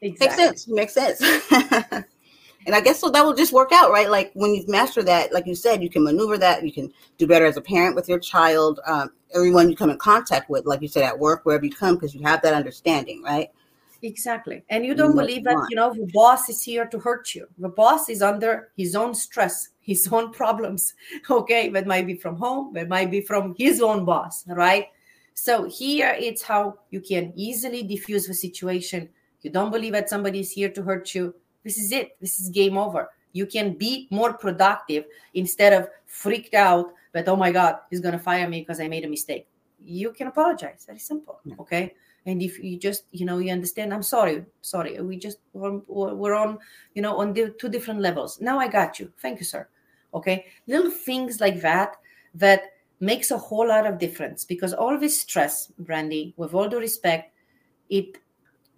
exactly. 0.00 0.44
makes 0.44 0.64
sense. 0.64 0.68
Makes 0.68 0.94
sense. 0.94 2.04
And 2.66 2.74
I 2.74 2.80
guess 2.80 2.98
so 2.98 3.08
that 3.10 3.24
will 3.24 3.32
just 3.32 3.52
work 3.52 3.70
out, 3.72 3.92
right? 3.92 4.10
Like 4.10 4.32
when 4.34 4.52
you've 4.52 4.68
mastered 4.68 5.06
that, 5.06 5.32
like 5.32 5.46
you 5.46 5.54
said, 5.54 5.84
you 5.84 5.88
can 5.88 6.02
maneuver 6.02 6.36
that. 6.36 6.64
You 6.64 6.72
can 6.72 6.92
do 7.16 7.26
better 7.26 7.46
as 7.46 7.56
a 7.56 7.60
parent 7.60 7.94
with 7.94 8.08
your 8.08 8.18
child, 8.18 8.80
um, 8.86 9.12
everyone 9.34 9.70
you 9.70 9.76
come 9.76 9.90
in 9.90 9.98
contact 9.98 10.50
with, 10.50 10.66
like 10.66 10.82
you 10.82 10.88
said, 10.88 11.04
at 11.04 11.16
work, 11.16 11.44
wherever 11.44 11.64
you 11.64 11.70
come, 11.70 11.94
because 11.94 12.12
you 12.12 12.22
have 12.22 12.42
that 12.42 12.54
understanding, 12.54 13.22
right? 13.22 13.50
Exactly. 14.06 14.62
And 14.70 14.86
you 14.86 14.94
don't 14.94 15.16
believe 15.16 15.42
that, 15.44 15.66
you 15.68 15.74
know, 15.74 15.92
the 15.92 16.08
boss 16.12 16.48
is 16.48 16.62
here 16.62 16.86
to 16.86 16.98
hurt 17.00 17.34
you. 17.34 17.48
The 17.58 17.68
boss 17.68 18.08
is 18.08 18.22
under 18.22 18.70
his 18.76 18.94
own 18.94 19.14
stress, 19.14 19.70
his 19.80 20.06
own 20.12 20.32
problems. 20.32 20.94
Okay. 21.28 21.68
That 21.70 21.88
might 21.88 22.06
be 22.06 22.14
from 22.14 22.36
home, 22.36 22.72
that 22.74 22.88
might 22.88 23.10
be 23.10 23.20
from 23.20 23.54
his 23.58 23.82
own 23.82 24.04
boss, 24.04 24.44
right? 24.46 24.86
So 25.34 25.64
here 25.64 26.16
it's 26.18 26.42
how 26.42 26.78
you 26.90 27.00
can 27.00 27.32
easily 27.34 27.82
diffuse 27.82 28.28
the 28.28 28.34
situation. 28.34 29.08
You 29.42 29.50
don't 29.50 29.72
believe 29.72 29.92
that 29.92 30.08
somebody 30.08 30.40
is 30.40 30.52
here 30.52 30.70
to 30.70 30.82
hurt 30.82 31.14
you. 31.14 31.34
This 31.64 31.76
is 31.76 31.90
it. 31.90 32.16
This 32.20 32.38
is 32.40 32.48
game 32.48 32.78
over. 32.78 33.10
You 33.32 33.44
can 33.44 33.74
be 33.74 34.06
more 34.10 34.32
productive 34.32 35.04
instead 35.34 35.72
of 35.72 35.88
freaked 36.06 36.54
out 36.54 36.92
that, 37.12 37.28
oh 37.28 37.36
my 37.36 37.50
God, 37.50 37.78
he's 37.90 38.00
going 38.00 38.12
to 38.12 38.18
fire 38.18 38.48
me 38.48 38.60
because 38.60 38.80
I 38.80 38.86
made 38.86 39.04
a 39.04 39.08
mistake. 39.08 39.48
You 39.84 40.12
can 40.12 40.28
apologize. 40.28 40.84
Very 40.86 41.00
simple. 41.00 41.40
Okay 41.58 41.92
and 42.26 42.42
if 42.42 42.58
you 42.62 42.76
just 42.76 43.04
you 43.12 43.24
know 43.24 43.38
you 43.38 43.52
understand 43.52 43.94
i'm 43.94 44.02
sorry 44.02 44.44
sorry 44.60 45.00
we 45.00 45.16
just 45.16 45.38
we're, 45.52 46.34
on 46.34 46.58
you 46.94 47.00
know 47.00 47.16
on 47.16 47.32
the 47.32 47.54
two 47.58 47.68
different 47.68 48.00
levels. 48.00 48.40
Now 48.40 48.58
i 48.58 48.68
got 48.68 48.98
you. 48.98 49.12
Thank 49.22 49.38
you 49.40 49.46
sir. 49.46 49.68
Okay? 50.12 50.46
Little 50.66 50.90
things 50.90 51.40
like 51.40 51.60
that 51.62 51.96
that 52.34 52.72
makes 53.00 53.30
a 53.30 53.38
whole 53.38 53.68
lot 53.68 53.86
of 53.86 53.98
difference 53.98 54.44
because 54.44 54.72
all 54.72 54.98
this 54.98 55.20
stress 55.20 55.72
brandy 55.78 56.34
with 56.36 56.52
all 56.54 56.68
due 56.68 56.78
respect 56.78 57.32
it 57.88 58.18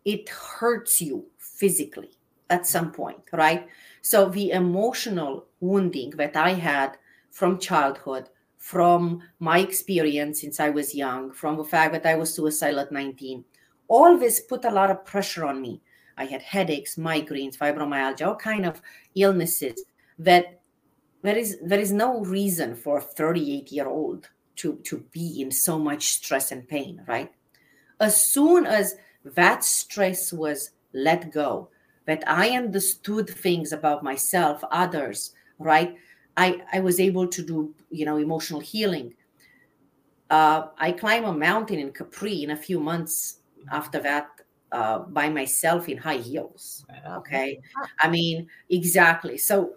it 0.05 0.29
hurts 0.29 1.01
you 1.01 1.25
physically 1.39 2.11
at 2.51 2.67
some 2.67 2.93
point 2.93 3.21
right? 3.33 3.67
So 4.03 4.29
the 4.29 4.51
emotional 4.51 5.47
wounding 5.61 6.11
that 6.11 6.37
i 6.37 6.53
had 6.55 6.97
from 7.31 7.59
childhood 7.59 8.29
from 8.69 9.23
my 9.39 9.61
experience 9.61 10.43
since 10.43 10.61
I 10.61 10.69
was 10.69 10.95
young, 10.95 11.33
from 11.33 11.57
the 11.57 11.65
fact 11.65 11.91
that 11.95 12.05
I 12.05 12.17
was 12.17 12.35
suicidal 12.35 12.81
at 12.81 12.93
19. 12.93 13.43
All 13.89 14.19
this 14.19 14.41
put 14.41 14.67
a 14.67 14.71
lot 14.71 14.91
of 14.91 15.07
pressure 15.07 15.47
on 15.47 15.63
me. 15.63 15.81
I 16.19 16.27
had 16.27 16.43
headaches, 16.43 16.97
migraines, 16.97 17.57
fibromyalgia, 17.57 18.27
all 18.27 18.37
kind 18.37 18.67
of 18.67 18.83
illnesses 19.15 19.83
that 20.19 20.61
there 21.23 21.39
is 21.39 21.57
there 21.63 21.81
is 21.81 21.93
no 21.93 22.21
reason 22.21 22.77
for 22.77 22.99
a 22.99 23.01
38 23.01 23.73
year 23.73 23.89
old 23.89 24.29
to, 24.57 24.75
to 24.85 24.99
be 25.13 25.41
in 25.41 25.51
so 25.51 25.79
much 25.79 26.09
stress 26.09 26.53
and 26.53 26.69
pain, 26.69 27.03
right? 27.09 27.33
As 28.01 28.23
soon 28.23 28.67
as 28.67 28.97
that 29.25 29.65
stress 29.65 30.31
was 30.31 30.73
let 30.93 31.33
go, 31.33 31.71
that 32.05 32.23
I 32.27 32.51
understood 32.51 33.31
things 33.31 33.73
about 33.73 34.05
myself, 34.05 34.63
others, 34.71 35.33
right? 35.59 35.97
I, 36.39 36.63
I 36.73 36.81
was 36.81 37.01
able 37.01 37.27
to 37.27 37.43
do, 37.43 37.75
you 37.91 38.07
know, 38.07 38.17
emotional 38.17 38.61
healing. 38.61 39.15
Uh, 40.31 40.69
I 40.79 40.93
climbed 40.93 41.27
a 41.27 41.33
mountain 41.33 41.81
in 41.81 41.91
Capri 41.91 42.45
in 42.45 42.53
a 42.53 42.57
few 42.57 42.79
months 42.79 43.41
after 43.73 43.99
that 44.01 44.29
uh, 44.71 45.01
by 45.01 45.29
myself 45.29 45.89
in 45.89 45.99
high 45.99 46.19
heels. 46.19 46.87
Okay. 47.17 47.61
I 48.01 48.09
mean, 48.09 48.47
exactly. 48.71 49.37
So 49.37 49.75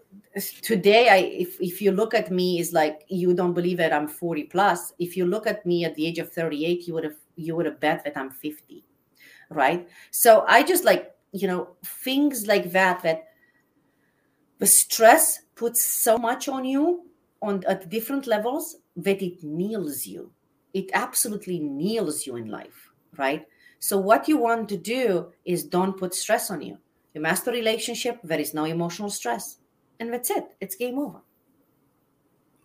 today, 0.62 1.10
I 1.10 1.18
if, 1.18 1.60
if 1.60 1.82
you 1.82 1.92
look 1.94 2.14
at 2.14 2.30
me, 2.30 2.60
is 2.60 2.74
like 2.74 3.06
you 3.08 3.34
don't 3.34 3.54
believe 3.54 3.78
that 3.78 3.92
I'm 3.92 4.08
40 4.08 4.44
plus. 4.44 4.94
If 5.00 5.18
you 5.18 5.26
look 5.26 5.48
at 5.48 5.66
me 5.66 5.84
at 5.86 5.96
the 5.96 6.06
age 6.06 6.20
of 6.20 6.32
38, 6.32 6.88
you 6.88 6.94
would 6.94 7.06
have 7.06 7.18
you 7.38 7.56
would 7.56 7.66
have 7.66 7.80
bet 7.80 8.04
that 8.04 8.16
I'm 8.16 8.30
50. 8.30 8.84
Right. 9.50 9.90
So 10.12 10.46
I 10.48 10.62
just 10.62 10.86
like, 10.86 11.12
you 11.32 11.48
know, 11.48 11.70
things 11.84 12.46
like 12.46 12.72
that 12.72 13.02
that 13.02 13.30
the 14.60 14.68
stress 14.68 15.40
puts 15.62 15.86
so 15.86 16.18
much 16.18 16.48
on 16.50 16.66
you 16.66 17.06
on 17.40 17.64
at 17.68 17.88
different 17.88 18.26
levels 18.26 18.78
that 18.96 19.22
it 19.22 19.44
kneels 19.44 20.08
you. 20.08 20.32
It 20.74 20.90
absolutely 20.96 21.60
kneels 21.60 22.26
you 22.26 22.36
in 22.36 22.48
life, 22.50 22.90
right? 23.16 23.46
So 23.78 24.00
what 24.00 24.28
you 24.28 24.38
want 24.38 24.70
to 24.70 24.78
do 24.78 25.32
is 25.46 25.64
don't 25.64 25.96
put 25.96 26.16
stress 26.16 26.50
on 26.50 26.64
you. 26.64 26.80
You 27.14 27.22
master 27.22 27.52
relationship, 27.52 28.20
there 28.24 28.40
is 28.40 28.56
no 28.56 28.66
emotional 28.66 29.12
stress. 29.12 29.60
And 30.00 30.12
that's 30.12 30.32
it. 30.32 30.46
It's 30.60 30.76
game 30.76 30.98
over. 30.98 31.22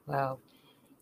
Wow. 0.07 0.39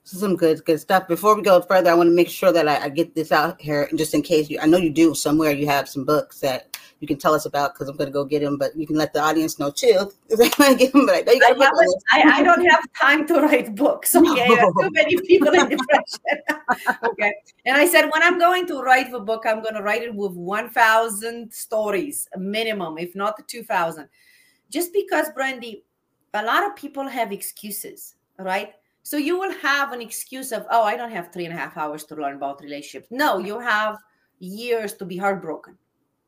This 0.03 0.15
is 0.15 0.21
some 0.21 0.35
good 0.35 0.65
good 0.65 0.81
stuff. 0.81 1.07
Before 1.07 1.37
we 1.37 1.43
go 1.43 1.61
further, 1.63 1.91
I 1.93 1.95
want 1.95 2.09
to 2.09 2.15
make 2.23 2.29
sure 2.29 2.51
that 2.51 2.67
I, 2.67 2.87
I 2.87 2.89
get 2.89 3.15
this 3.15 3.31
out 3.31 3.61
here 3.61 3.89
just 3.95 4.15
in 4.15 4.23
case 4.23 4.51
you 4.51 4.59
I 4.61 4.67
know 4.67 4.79
you 4.79 4.91
do 4.91 5.15
somewhere 5.15 5.53
you 5.53 5.69
have 5.69 5.89
some 5.89 6.05
books 6.05 6.41
that 6.41 6.74
you 7.05 7.07
can 7.07 7.19
tell 7.19 7.35
us 7.35 7.45
about 7.45 7.75
because 7.75 7.87
I'm 7.91 7.99
going 7.99 8.09
to 8.09 8.13
go 8.13 8.25
get 8.25 8.43
him. 8.43 8.57
But 8.57 8.75
you 8.75 8.87
can 8.87 8.97
let 8.97 9.13
the 9.13 9.21
audience 9.21 9.59
know 9.59 9.71
too. 9.71 10.11
I, 10.59 10.73
get 10.73 10.91
them, 10.95 11.05
but 11.05 11.29
I, 11.29 11.93
I, 12.13 12.23
I, 12.39 12.43
don't 12.43 12.65
have 12.65 12.83
time 12.99 13.27
to 13.27 13.43
write 13.43 13.75
books. 13.75 14.15
Okay, 14.25 14.49
no. 14.49 14.73
too 14.81 14.91
many 14.91 15.21
people 15.21 15.49
in 15.49 15.69
depression. 15.69 16.99
okay, 17.05 17.35
and 17.67 17.77
I 17.77 17.87
said 17.87 18.09
when 18.11 18.23
I'm 18.23 18.39
going 18.39 18.67
to 18.69 18.81
write 18.81 19.13
the 19.13 19.21
book, 19.21 19.45
I'm 19.47 19.63
going 19.63 19.75
to 19.75 19.83
write 19.83 20.03
it 20.03 20.15
with 20.15 20.33
1,000 20.33 21.53
stories 21.53 22.27
minimum, 22.39 22.97
if 22.97 23.15
not 23.15 23.47
2,000. 23.47 24.09
Just 24.71 24.95
because, 24.95 25.27
Brandy, 25.35 25.85
a 26.33 26.43
lot 26.43 26.67
of 26.67 26.75
people 26.75 27.07
have 27.07 27.33
excuses, 27.33 28.15
right? 28.39 28.73
So 29.03 29.19
you 29.19 29.39
will 29.39 29.53
have 29.59 29.93
an 29.93 30.01
excuse 30.01 30.53
of, 30.53 30.67
oh, 30.71 30.85
I 30.85 30.97
don't 30.97 31.13
have 31.13 31.31
three 31.33 31.45
and 31.45 31.53
a 31.53 31.57
half 31.59 31.77
hours 31.77 32.05
to 32.05 32.17
learn 32.17 32.37
about 32.37 32.63
relationships. 32.63 33.09
No, 33.11 33.39
you 33.39 33.61
have 33.61 33.99
years 34.39 34.95
to 34.95 35.05
be 35.05 35.19
heartbroken. 35.19 35.77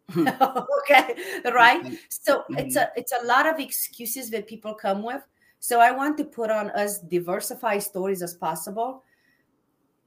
okay 0.18 1.16
right? 1.52 1.82
Mm-hmm. 1.82 1.94
so 2.08 2.38
mm-hmm. 2.38 2.58
it's 2.58 2.76
a 2.76 2.90
it's 2.96 3.12
a 3.12 3.26
lot 3.26 3.46
of 3.46 3.58
excuses 3.58 4.30
that 4.30 4.46
people 4.46 4.74
come 4.74 5.02
with. 5.02 5.22
So 5.58 5.80
i 5.80 5.90
want 5.90 6.16
to 6.18 6.24
put 6.24 6.50
on 6.50 6.70
as 6.70 7.00
diversified 7.00 7.82
stories 7.82 8.22
as 8.22 8.34
possible 8.34 9.02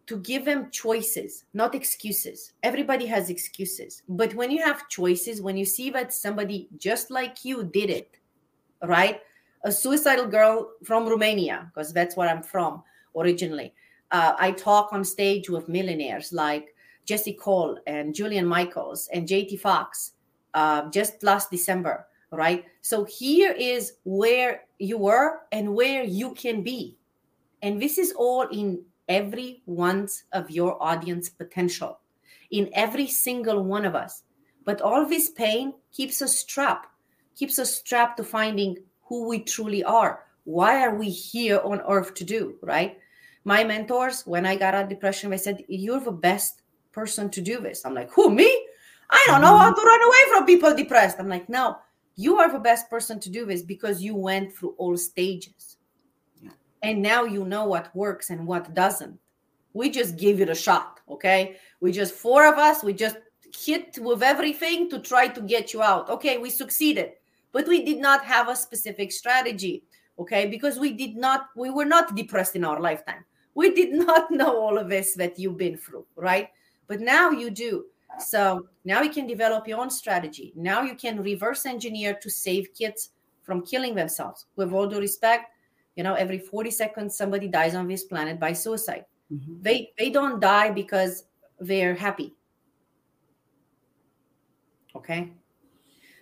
to 0.06 0.18
give 0.20 0.46
them 0.46 0.72
choices 0.72 1.46
not 1.53 1.75
excuses. 1.75 2.53
Everybody 2.63 3.06
has 3.08 3.29
excuses. 3.29 4.01
But 4.08 4.34
when 4.34 4.51
you 4.51 4.63
have 4.63 4.88
choices 4.88 5.41
when 5.41 5.58
you 5.58 5.65
see 5.65 5.89
that 5.91 6.13
somebody 6.13 6.70
just 6.77 7.12
like 7.12 7.44
you 7.44 7.63
did 7.63 7.89
it 7.89 8.18
right? 8.84 9.22
A 9.65 9.72
suicidal 9.72 10.27
girl 10.27 10.72
from 10.86 11.06
romania 11.08 11.70
because 11.70 11.91
that's 11.91 12.15
where 12.15 12.29
i'm 12.29 12.44
from 12.44 12.84
originally. 13.15 13.74
Uh, 14.12 14.34
i 14.39 14.51
talk 14.51 14.94
on 14.94 15.03
stage 15.03 15.50
with 15.50 15.68
millionaires 15.68 16.32
like 16.32 16.74
Jesse 17.10 17.34
Cole 17.34 17.80
and 17.88 18.13
Julian 18.13 18.46
Michaels 18.46 19.10
and 19.12 19.28
JT 19.28 19.60
Fox 19.60 20.12
uh, 20.54 20.88
just 20.92 21.24
last 21.24 21.50
December, 21.50 22.06
right? 22.32 22.66
So 22.82 23.04
here 23.04 23.51
is 23.51 23.94
where 24.04 24.66
you 24.78 25.00
were 25.00 25.39
and 25.51 25.74
where 25.74 26.04
you 26.04 26.36
can 26.36 26.62
be. 26.62 27.00
And 27.63 27.82
this 27.82 27.98
is 27.98 28.13
all 28.16 28.44
in 28.51 28.84
every 29.08 29.63
one's 29.66 30.25
of 30.34 30.51
your 30.51 30.82
audience 30.82 31.30
potential, 31.30 32.00
in 32.51 32.70
every 32.74 33.08
single 33.08 33.63
one 33.63 33.86
of 33.86 33.96
us. 33.96 34.22
But 34.63 34.80
all 34.80 35.04
this 35.08 35.32
pain 35.32 35.74
keeps 35.92 36.22
us 36.22 36.44
trapped, 36.44 36.89
keeps 37.36 37.58
us 37.58 37.82
trapped 37.82 38.18
to 38.18 38.24
finding 38.24 38.78
who 39.06 39.28
we 39.28 39.39
truly 39.39 39.84
are. 39.84 40.25
Why 40.44 40.84
are 40.84 40.94
we 40.94 41.10
here 41.10 41.60
on 41.63 41.82
earth 41.89 42.13
to 42.16 42.24
do, 42.24 42.60
right? 42.62 43.00
My 43.46 43.63
mentors, 43.63 44.28
when 44.28 44.46
I 44.46 44.56
got 44.56 44.75
out 44.75 44.84
of 44.84 44.89
depression, 44.89 45.32
they 45.32 45.38
said, 45.38 45.63
You're 45.68 46.01
the 46.01 46.12
best 46.12 46.59
person 47.00 47.29
to 47.29 47.41
do 47.41 47.62
this. 47.62 47.86
I'm 47.86 47.94
like, 47.94 48.12
who, 48.12 48.29
me? 48.29 48.50
I 49.10 49.24
don't 49.27 49.41
know 49.41 49.58
how 49.58 49.72
mm-hmm. 49.72 49.79
to 49.79 49.88
run 49.91 50.03
away 50.10 50.24
from 50.29 50.46
people 50.46 50.75
depressed. 50.75 51.18
I'm 51.18 51.29
like, 51.29 51.48
no, 51.48 51.77
you 52.18 52.38
are 52.39 52.51
the 52.51 52.60
best 52.60 52.89
person 52.89 53.20
to 53.22 53.29
do 53.29 53.46
this 53.46 53.62
because 53.62 54.01
you 54.01 54.15
went 54.15 54.53
through 54.53 54.75
all 54.77 54.98
stages. 54.98 55.77
Yeah. 56.41 56.51
And 56.84 57.01
now 57.01 57.24
you 57.24 57.46
know 57.46 57.65
what 57.65 57.96
works 57.96 58.32
and 58.32 58.46
what 58.46 58.74
doesn't. 58.74 59.18
We 59.74 59.89
just 59.89 60.18
give 60.18 60.41
it 60.41 60.50
a 60.50 60.56
shot, 60.56 61.00
okay? 61.10 61.56
We 61.79 61.94
just, 61.94 62.13
four 62.13 62.46
of 62.51 62.58
us, 62.60 62.84
we 62.84 62.94
just 62.94 63.18
hit 63.65 63.98
with 64.01 64.22
everything 64.22 64.89
to 64.89 65.00
try 65.00 65.29
to 65.29 65.41
get 65.41 65.74
you 65.74 65.82
out. 65.82 66.10
Okay, 66.10 66.38
we 66.38 66.50
succeeded, 66.50 67.13
but 67.53 67.68
we 67.68 67.86
did 67.86 68.00
not 68.00 68.25
have 68.25 68.50
a 68.50 68.56
specific 68.56 69.13
strategy, 69.13 69.84
okay? 70.18 70.48
Because 70.48 70.77
we 70.77 70.91
did 70.91 71.15
not, 71.15 71.48
we 71.56 71.70
were 71.70 71.86
not 71.86 72.15
depressed 72.15 72.58
in 72.58 72.65
our 72.65 72.82
lifetime. 72.82 73.24
We 73.56 73.74
did 73.74 73.94
not 74.08 74.32
know 74.32 74.60
all 74.60 74.77
of 74.77 74.89
this 74.89 75.13
that 75.15 75.39
you've 75.39 75.58
been 75.58 75.77
through, 75.77 76.06
right? 76.15 76.50
But 76.89 77.00
now 77.00 77.29
you 77.29 77.51
do. 77.51 77.86
So 78.17 78.67
now 78.84 79.01
you 79.01 79.12
can 79.12 79.27
develop 79.27 79.67
your 79.67 79.79
own 79.79 79.91
strategy. 79.91 80.51
Now 80.55 80.81
you 80.81 80.96
can 80.96 81.22
reverse 81.22 81.65
engineer 81.65 82.15
to 82.15 82.29
save 82.29 82.74
kids 82.74 83.12
from 83.43 83.65
killing 83.65 83.96
themselves. 83.96 84.48
With 84.55 84.74
all 84.74 84.88
due 84.88 85.00
respect, 85.00 85.51
you 85.96 86.03
know, 86.03 86.15
every 86.15 86.39
40 86.39 86.72
seconds 86.72 87.15
somebody 87.15 87.48
dies 87.48 87.75
on 87.75 87.88
this 87.88 88.03
planet 88.03 88.39
by 88.39 88.53
suicide. 88.53 89.05
Mm-hmm. 89.31 89.62
They 89.62 89.91
they 89.98 90.10
don't 90.10 90.39
die 90.39 90.72
because 90.72 91.25
they're 91.60 91.96
happy. 91.96 92.36
Okay? 94.96 95.31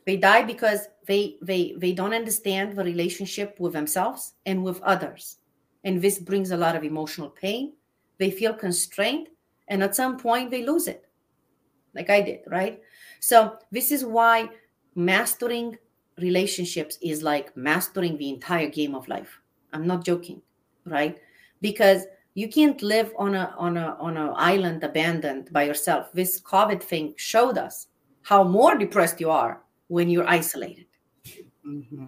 They 0.06 0.18
die 0.18 0.44
because 0.44 0.88
they 1.06 1.38
they 1.42 1.76
they 1.78 1.94
don't 1.94 2.14
understand 2.14 2.76
the 2.76 2.84
relationship 2.84 3.58
with 3.60 3.72
themselves 3.72 4.34
and 4.46 4.64
with 4.64 4.82
others. 4.82 5.38
And 5.86 6.02
this 6.02 6.20
brings 6.20 6.52
a 6.52 6.58
lot 6.58 6.76
of 6.76 6.84
emotional 6.84 7.30
pain. 7.30 7.74
They 8.18 8.32
feel 8.32 8.54
constrained 8.54 9.30
and 9.68 9.84
at 9.84 9.96
some 9.96 10.18
point 10.18 10.52
they 10.52 10.66
lose 10.66 10.88
it 10.88 11.06
like 11.94 12.10
i 12.10 12.22
did 12.22 12.40
right 12.48 12.82
so 13.20 13.58
this 13.72 13.92
is 13.92 14.06
why 14.06 14.50
mastering 14.96 15.78
relationships 16.20 16.98
is 17.02 17.22
like 17.22 17.56
mastering 17.56 18.18
the 18.18 18.30
entire 18.30 18.70
game 18.70 18.96
of 18.96 19.08
life 19.08 19.40
i'm 19.74 19.86
not 19.86 20.04
joking 20.04 20.42
right 20.86 21.18
because 21.62 22.06
you 22.34 22.48
can't 22.48 22.82
live 22.82 23.12
on 23.18 23.36
a 23.36 23.54
on 23.58 23.78
a 23.78 23.98
on 24.00 24.18
an 24.18 24.32
island 24.36 24.84
abandoned 24.84 25.52
by 25.52 25.64
yourself 25.64 26.12
this 26.14 26.40
covid 26.42 26.82
thing 26.82 27.14
showed 27.18 27.58
us 27.58 27.88
how 28.28 28.44
more 28.44 28.76
depressed 28.76 29.22
you 29.22 29.30
are 29.30 29.62
when 29.88 30.10
you're 30.10 30.28
isolated. 30.28 30.86
Mm-hmm. 31.66 32.08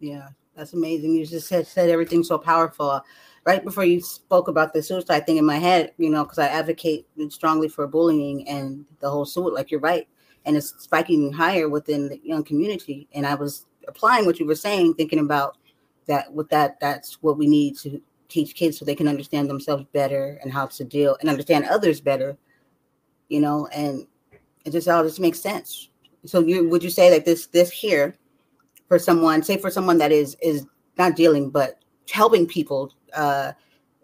Yeah, 0.00 0.28
that's 0.56 0.72
amazing. 0.72 1.14
You 1.14 1.26
just 1.26 1.46
said, 1.46 1.66
said 1.66 1.90
everything 1.90 2.24
so 2.24 2.38
powerful. 2.38 3.02
Right 3.48 3.64
before 3.64 3.86
you 3.86 4.02
spoke 4.02 4.48
about 4.48 4.74
the 4.74 4.82
suicide 4.82 5.24
thing 5.24 5.38
in 5.38 5.46
my 5.46 5.56
head, 5.56 5.94
you 5.96 6.10
know, 6.10 6.22
because 6.22 6.38
I 6.38 6.48
advocate 6.48 7.06
strongly 7.30 7.66
for 7.66 7.86
bullying 7.86 8.46
and 8.46 8.84
the 9.00 9.08
whole 9.08 9.24
suit. 9.24 9.54
Like 9.54 9.70
you're 9.70 9.80
right, 9.80 10.06
and 10.44 10.54
it's 10.54 10.74
spiking 10.82 11.32
higher 11.32 11.66
within 11.66 12.10
the 12.10 12.20
young 12.22 12.44
community. 12.44 13.08
And 13.14 13.26
I 13.26 13.34
was 13.34 13.64
applying 13.86 14.26
what 14.26 14.38
you 14.38 14.44
were 14.44 14.54
saying, 14.54 14.96
thinking 14.96 15.20
about 15.20 15.56
that. 16.08 16.30
With 16.30 16.50
that, 16.50 16.78
that's 16.78 17.22
what 17.22 17.38
we 17.38 17.46
need 17.46 17.78
to 17.78 18.02
teach 18.28 18.54
kids 18.54 18.76
so 18.76 18.84
they 18.84 18.94
can 18.94 19.08
understand 19.08 19.48
themselves 19.48 19.86
better 19.94 20.38
and 20.42 20.52
how 20.52 20.66
to 20.66 20.84
deal 20.84 21.16
and 21.22 21.30
understand 21.30 21.64
others 21.70 22.02
better. 22.02 22.36
You 23.30 23.40
know, 23.40 23.66
and 23.68 24.06
it 24.66 24.72
just 24.72 24.88
all 24.88 25.04
just 25.04 25.20
makes 25.20 25.40
sense. 25.40 25.88
So, 26.26 26.40
you 26.40 26.68
would 26.68 26.84
you 26.84 26.90
say 26.90 27.08
that 27.08 27.24
this 27.24 27.46
this 27.46 27.70
here 27.70 28.14
for 28.88 28.98
someone, 28.98 29.42
say 29.42 29.56
for 29.56 29.70
someone 29.70 29.96
that 29.96 30.12
is 30.12 30.36
is 30.42 30.66
not 30.98 31.16
dealing 31.16 31.48
but 31.48 31.78
helping 32.10 32.46
people 32.46 32.92
uh, 33.14 33.52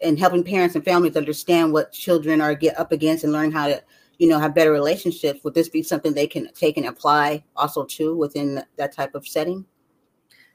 and 0.01 0.19
helping 0.19 0.43
parents 0.43 0.75
and 0.75 0.83
families 0.83 1.15
understand 1.15 1.71
what 1.71 1.91
children 1.91 2.41
are 2.41 2.53
get 2.53 2.77
up 2.79 2.91
against 2.91 3.23
and 3.23 3.33
learn 3.33 3.51
how 3.51 3.67
to 3.67 3.81
you 4.17 4.27
know 4.27 4.39
have 4.39 4.55
better 4.55 4.71
relationships 4.71 5.43
would 5.43 5.53
this 5.53 5.69
be 5.69 5.83
something 5.83 6.13
they 6.13 6.27
can 6.27 6.51
take 6.53 6.77
and 6.77 6.85
apply 6.85 7.43
also 7.55 7.83
too 7.85 8.15
within 8.15 8.63
that 8.77 8.93
type 8.93 9.15
of 9.15 9.27
setting 9.27 9.65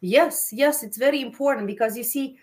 yes 0.00 0.50
yes 0.52 0.82
it's 0.82 0.96
very 0.96 1.20
important 1.20 1.66
because 1.66 1.96
you 1.96 2.04
see 2.04 2.38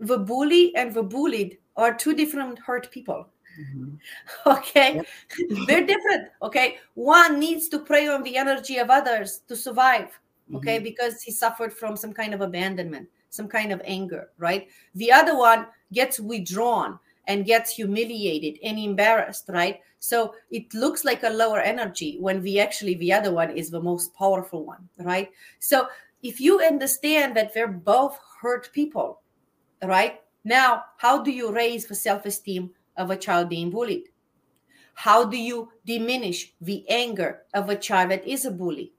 the 0.00 0.18
bully 0.18 0.74
and 0.76 0.92
the 0.92 1.02
bullied 1.02 1.58
are 1.76 1.94
two 1.94 2.14
different 2.14 2.58
hurt 2.58 2.90
people 2.90 3.28
mm-hmm. 3.60 3.94
okay 4.50 4.96
yep. 4.96 5.06
they're 5.66 5.86
different 5.86 6.28
okay 6.42 6.78
one 6.94 7.38
needs 7.38 7.68
to 7.68 7.78
prey 7.78 8.08
on 8.08 8.22
the 8.22 8.36
energy 8.36 8.78
of 8.78 8.90
others 8.90 9.42
to 9.48 9.54
survive 9.54 10.18
okay 10.54 10.76
mm-hmm. 10.76 10.84
because 10.84 11.22
he 11.22 11.30
suffered 11.30 11.72
from 11.72 11.96
some 11.96 12.12
kind 12.12 12.34
of 12.34 12.40
abandonment 12.40 13.08
some 13.30 13.48
kind 13.48 13.72
of 13.72 13.82
anger 13.84 14.30
right? 14.38 14.68
The 14.94 15.12
other 15.12 15.36
one 15.36 15.66
gets 15.92 16.20
withdrawn 16.20 16.98
and 17.26 17.44
gets 17.44 17.70
humiliated 17.70 18.58
and 18.62 18.78
embarrassed 18.78 19.46
right? 19.48 19.80
So 19.98 20.34
it 20.50 20.72
looks 20.74 21.04
like 21.04 21.22
a 21.22 21.30
lower 21.30 21.60
energy 21.60 22.18
when 22.20 22.42
we 22.42 22.60
actually 22.60 22.94
the 22.94 23.12
other 23.12 23.32
one 23.32 23.50
is 23.50 23.70
the 23.70 23.80
most 23.80 24.14
powerful 24.14 24.64
one 24.64 24.88
right? 24.98 25.30
So 25.58 25.88
if 26.22 26.40
you 26.40 26.60
understand 26.60 27.36
that 27.36 27.52
they're 27.54 27.68
both 27.68 28.18
hurt 28.40 28.70
people 28.72 29.20
right? 29.82 30.20
Now 30.44 30.84
how 30.98 31.22
do 31.22 31.30
you 31.30 31.52
raise 31.52 31.86
the 31.86 31.94
self-esteem 31.94 32.70
of 32.96 33.10
a 33.10 33.16
child 33.16 33.48
being 33.48 33.70
bullied? 33.70 34.08
How 34.94 35.24
do 35.24 35.36
you 35.36 35.70
diminish 35.84 36.54
the 36.60 36.88
anger 36.88 37.42
of 37.52 37.68
a 37.68 37.76
child 37.76 38.10
that 38.12 38.26
is 38.26 38.46
a 38.46 38.50
bully 38.50 38.92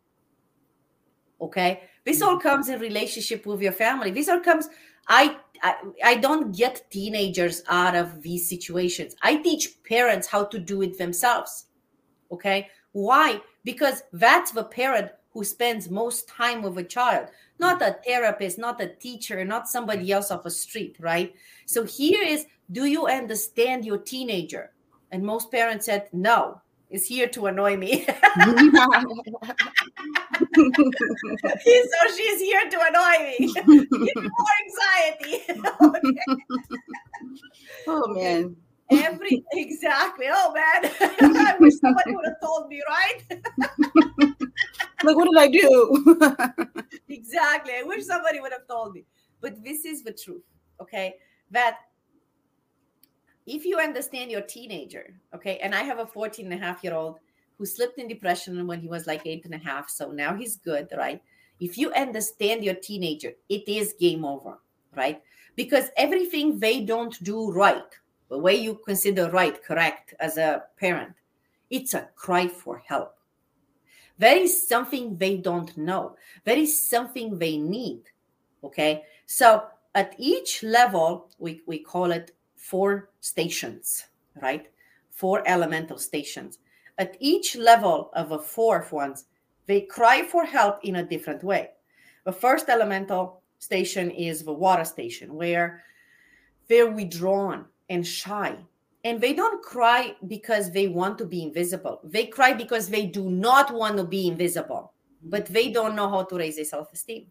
okay? 1.41 1.83
This 2.05 2.21
all 2.21 2.37
mm-hmm. 2.37 2.47
comes 2.47 2.69
in 2.69 2.79
relationship 2.79 3.45
with 3.45 3.61
your 3.61 3.71
family. 3.71 4.11
This 4.11 4.29
all 4.29 4.39
comes 4.39 4.69
I, 5.09 5.37
I 5.63 5.75
i 6.03 6.15
don't 6.15 6.55
get 6.55 6.91
teenagers 6.91 7.63
out 7.69 7.95
of 7.95 8.21
these 8.21 8.49
situations. 8.49 9.15
I 9.21 9.37
teach 9.37 9.81
parents 9.83 10.27
how 10.27 10.45
to 10.45 10.59
do 10.59 10.81
it 10.81 10.97
themselves 10.97 11.67
okay? 12.31 12.69
Why? 12.91 13.41
Because 13.63 14.03
that's 14.13 14.51
the 14.51 14.63
parent 14.63 15.11
who 15.31 15.43
spends 15.43 15.89
most 15.89 16.27
time 16.27 16.61
with 16.61 16.77
a 16.77 16.83
child 16.83 17.27
not 17.59 17.81
a 17.81 17.97
therapist 18.05 18.57
not 18.57 18.81
a 18.81 18.87
teacher 18.87 19.43
not 19.43 19.67
somebody 19.67 20.11
else 20.11 20.31
off 20.31 20.45
a 20.45 20.51
street 20.51 20.97
right? 20.99 21.33
So 21.65 21.83
here 21.83 22.23
is 22.23 22.45
do 22.71 22.85
you 22.85 23.07
understand 23.07 23.85
your 23.85 23.97
teenager? 23.97 24.71
And 25.11 25.23
most 25.23 25.51
parents 25.51 25.85
said 25.85 26.09
no. 26.11 26.61
Is 26.89 27.05
here 27.05 27.27
to 27.29 27.47
annoy 27.47 27.75
me. 27.75 28.07
so 30.57 31.99
she's 32.15 32.39
here 32.41 32.67
to 32.69 32.79
annoy 32.87 33.17
me. 33.27 33.37
more 33.67 34.55
anxiety. 34.65 35.35
oh 37.87 38.07
man. 38.13 38.55
Every 38.89 39.43
exactly. 39.53 40.27
Oh 40.29 40.53
man. 40.53 40.89
I 41.01 41.55
wish 41.59 41.77
somebody 41.79 42.15
would 42.15 42.25
have 42.25 42.39
told 42.41 42.69
me, 42.69 42.81
right? 42.87 43.21
like, 45.03 45.15
what 45.15 45.25
did 45.25 45.37
I 45.37 45.49
do? 45.49 46.25
exactly. 47.09 47.73
I 47.77 47.83
wish 47.83 48.05
somebody 48.05 48.39
would 48.39 48.53
have 48.53 48.65
told 48.67 48.93
me. 48.93 49.05
But 49.41 49.63
this 49.63 49.85
is 49.85 50.03
the 50.03 50.13
truth. 50.13 50.43
Okay. 50.81 51.15
That 51.51 51.79
if 53.45 53.65
you 53.65 53.79
understand 53.79 54.31
your 54.31 54.41
teenager, 54.41 55.19
okay, 55.33 55.59
and 55.59 55.73
I 55.73 55.83
have 55.83 55.99
a 55.99 56.05
14 56.05 56.51
and 56.51 56.53
a 56.53 56.65
half 56.65 56.83
year 56.83 56.93
old 56.93 57.19
who 57.57 57.65
slipped 57.65 57.97
in 57.99 58.07
depression 58.07 58.67
when 58.67 58.81
he 58.81 58.87
was 58.87 59.07
like 59.07 59.21
eight 59.25 59.45
and 59.45 59.53
a 59.53 59.57
half, 59.57 59.89
so 59.89 60.11
now 60.11 60.35
he's 60.35 60.57
good, 60.57 60.87
right? 60.97 61.21
If 61.59 61.77
you 61.77 61.91
understand 61.93 62.63
your 62.63 62.75
teenager, 62.75 63.33
it 63.49 63.67
is 63.67 63.93
game 63.99 64.23
over, 64.23 64.59
right? 64.95 65.21
Because 65.55 65.89
everything 65.97 66.59
they 66.59 66.81
don't 66.81 67.21
do 67.23 67.51
right, 67.51 67.83
the 68.29 68.37
way 68.37 68.55
you 68.55 68.79
consider 68.85 69.29
right, 69.31 69.63
correct 69.63 70.13
as 70.19 70.37
a 70.37 70.63
parent, 70.79 71.13
it's 71.69 71.93
a 71.93 72.09
cry 72.15 72.47
for 72.47 72.83
help. 72.85 73.15
There 74.19 74.37
is 74.37 74.67
something 74.67 75.17
they 75.17 75.37
don't 75.37 75.75
know. 75.77 76.15
There 76.43 76.57
is 76.57 76.89
something 76.89 77.37
they 77.37 77.57
need. 77.57 78.01
Okay. 78.63 79.03
So 79.25 79.65
at 79.93 80.15
each 80.17 80.63
level, 80.63 81.29
we, 81.37 81.61
we 81.67 81.79
call 81.79 82.11
it 82.11 82.31
four 82.55 83.09
stations, 83.19 84.05
right? 84.41 84.67
Four 85.11 85.43
elemental 85.47 85.97
stations. 85.97 86.59
At 86.97 87.15
each 87.19 87.55
level 87.55 88.09
of 88.13 88.29
the 88.29 88.39
fourth 88.39 88.91
ones, 88.91 89.25
they 89.67 89.81
cry 89.81 90.23
for 90.23 90.45
help 90.45 90.79
in 90.83 90.95
a 90.95 91.03
different 91.05 91.43
way. 91.43 91.71
The 92.25 92.31
first 92.31 92.69
elemental 92.69 93.41
station 93.59 94.11
is 94.11 94.43
the 94.43 94.53
water 94.53 94.85
station, 94.85 95.33
where 95.33 95.83
they're 96.67 96.91
withdrawn 96.91 97.65
and 97.89 98.05
shy. 98.05 98.55
And 99.03 99.21
they 99.21 99.33
don't 99.33 99.63
cry 99.63 100.15
because 100.27 100.71
they 100.71 100.87
want 100.87 101.17
to 101.19 101.25
be 101.25 101.43
invisible. 101.43 102.01
They 102.03 102.25
cry 102.25 102.53
because 102.53 102.89
they 102.89 103.05
do 103.05 103.29
not 103.29 103.73
want 103.73 103.97
to 103.97 104.03
be 104.03 104.27
invisible, 104.27 104.93
but 105.23 105.45
they 105.45 105.71
don't 105.71 105.95
know 105.95 106.09
how 106.09 106.23
to 106.23 106.35
raise 106.35 106.55
their 106.55 106.65
self 106.65 106.91
esteem, 106.91 107.27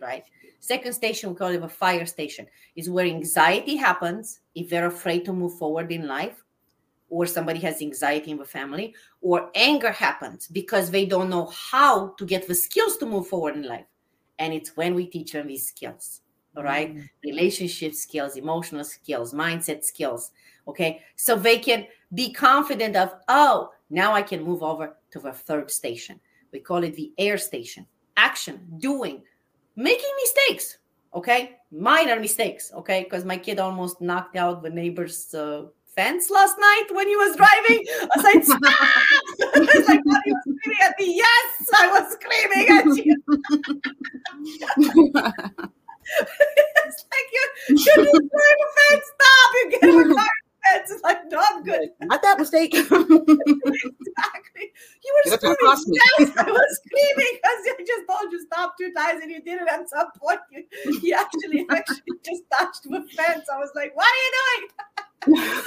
right? 0.00 0.24
Second 0.58 0.92
station, 0.92 1.30
we 1.30 1.36
call 1.36 1.50
it 1.50 1.62
a 1.62 1.68
fire 1.68 2.06
station, 2.06 2.46
is 2.76 2.90
where 2.90 3.06
anxiety 3.06 3.76
happens 3.76 4.40
if 4.54 4.68
they're 4.68 4.86
afraid 4.86 5.24
to 5.26 5.32
move 5.32 5.58
forward 5.58 5.92
in 5.92 6.06
life, 6.06 6.41
or 7.12 7.26
somebody 7.26 7.60
has 7.60 7.82
anxiety 7.82 8.30
in 8.30 8.38
the 8.38 8.44
family, 8.44 8.94
or 9.20 9.50
anger 9.54 9.92
happens 9.92 10.48
because 10.48 10.90
they 10.90 11.04
don't 11.04 11.28
know 11.28 11.44
how 11.48 12.14
to 12.16 12.24
get 12.24 12.48
the 12.48 12.54
skills 12.54 12.96
to 12.96 13.04
move 13.04 13.28
forward 13.28 13.54
in 13.54 13.64
life. 13.64 13.84
And 14.38 14.54
it's 14.54 14.74
when 14.78 14.94
we 14.94 15.04
teach 15.04 15.32
them 15.32 15.46
these 15.46 15.68
skills, 15.68 16.22
all 16.56 16.62
right? 16.62 16.96
Mm. 16.96 17.06
Relationship 17.22 17.92
skills, 17.94 18.36
emotional 18.36 18.82
skills, 18.82 19.34
mindset 19.34 19.84
skills. 19.84 20.30
Okay. 20.66 21.02
So 21.16 21.36
they 21.36 21.58
can 21.58 21.86
be 22.14 22.32
confident 22.32 22.96
of, 22.96 23.12
oh, 23.28 23.72
now 23.90 24.14
I 24.14 24.22
can 24.22 24.42
move 24.42 24.62
over 24.62 24.96
to 25.10 25.18
the 25.18 25.32
third 25.32 25.70
station. 25.70 26.18
We 26.50 26.60
call 26.60 26.82
it 26.82 26.96
the 26.96 27.12
air 27.18 27.36
station. 27.36 27.86
Action, 28.16 28.66
doing, 28.78 29.22
making 29.76 30.10
mistakes 30.22 30.78
okay 31.14 31.58
minor 31.70 32.18
mistakes 32.18 32.72
okay 32.74 33.04
because 33.04 33.24
my 33.24 33.36
kid 33.36 33.58
almost 33.58 34.00
knocked 34.00 34.34
out 34.34 34.62
the 34.62 34.70
neighbor's 34.70 35.34
uh, 35.34 35.64
fence 35.94 36.30
last 36.30 36.56
night 36.58 36.84
when 36.92 37.06
he 37.06 37.16
was 37.16 37.36
driving 37.36 37.84
i 38.00 38.06
was 38.16 38.24
like 38.24 38.44
stop 38.44 38.60
it's 39.38 39.88
like 39.88 40.00
what 40.04 40.24
you 40.26 40.34
screaming 40.40 40.78
at 40.82 40.94
me 40.98 41.16
yes 41.16 41.68
i 41.76 41.86
was 41.88 42.12
screaming 42.12 42.68
at 42.68 43.04
you 43.04 43.16
it's 46.18 47.04
like 47.12 47.28
you 47.32 47.48
you 47.68 47.76
destroyed 47.76 48.08
the 48.12 48.68
fence 48.76 49.04
stop 49.14 49.50
you 49.54 49.70
get 49.70 49.82
in 49.84 50.08
the 50.08 50.14
car 50.14 50.28
it's 50.76 50.92
like 51.02 51.18
not 51.30 51.64
good. 51.64 51.88
Not 52.02 52.22
that 52.22 52.38
mistake. 52.38 52.72
exactly. 52.74 53.36
You 55.04 55.14
were 55.14 55.32
screaming. 55.32 55.56
Yes, 56.18 56.30
I 56.36 56.44
was 56.44 56.80
screaming 56.84 57.32
because 57.34 57.58
I 57.66 57.84
just 57.86 58.04
told 58.08 58.32
you 58.32 58.40
stop 58.46 58.74
two 58.78 58.92
times 58.92 59.20
and 59.22 59.30
you 59.30 59.42
did 59.42 59.60
it 59.60 59.68
at 59.68 59.88
some 59.88 60.06
point. 60.18 60.40
You, 60.52 60.64
you 61.02 61.14
actually 61.14 61.66
actually 61.70 62.18
just 62.24 62.42
touched 62.52 62.82
the 62.84 63.02
fence. 63.16 63.46
I 63.52 63.58
was 63.58 63.70
like, 63.74 63.94
what 63.96 64.06
are 64.06 64.20
you 64.22 64.68
doing? 65.36 65.62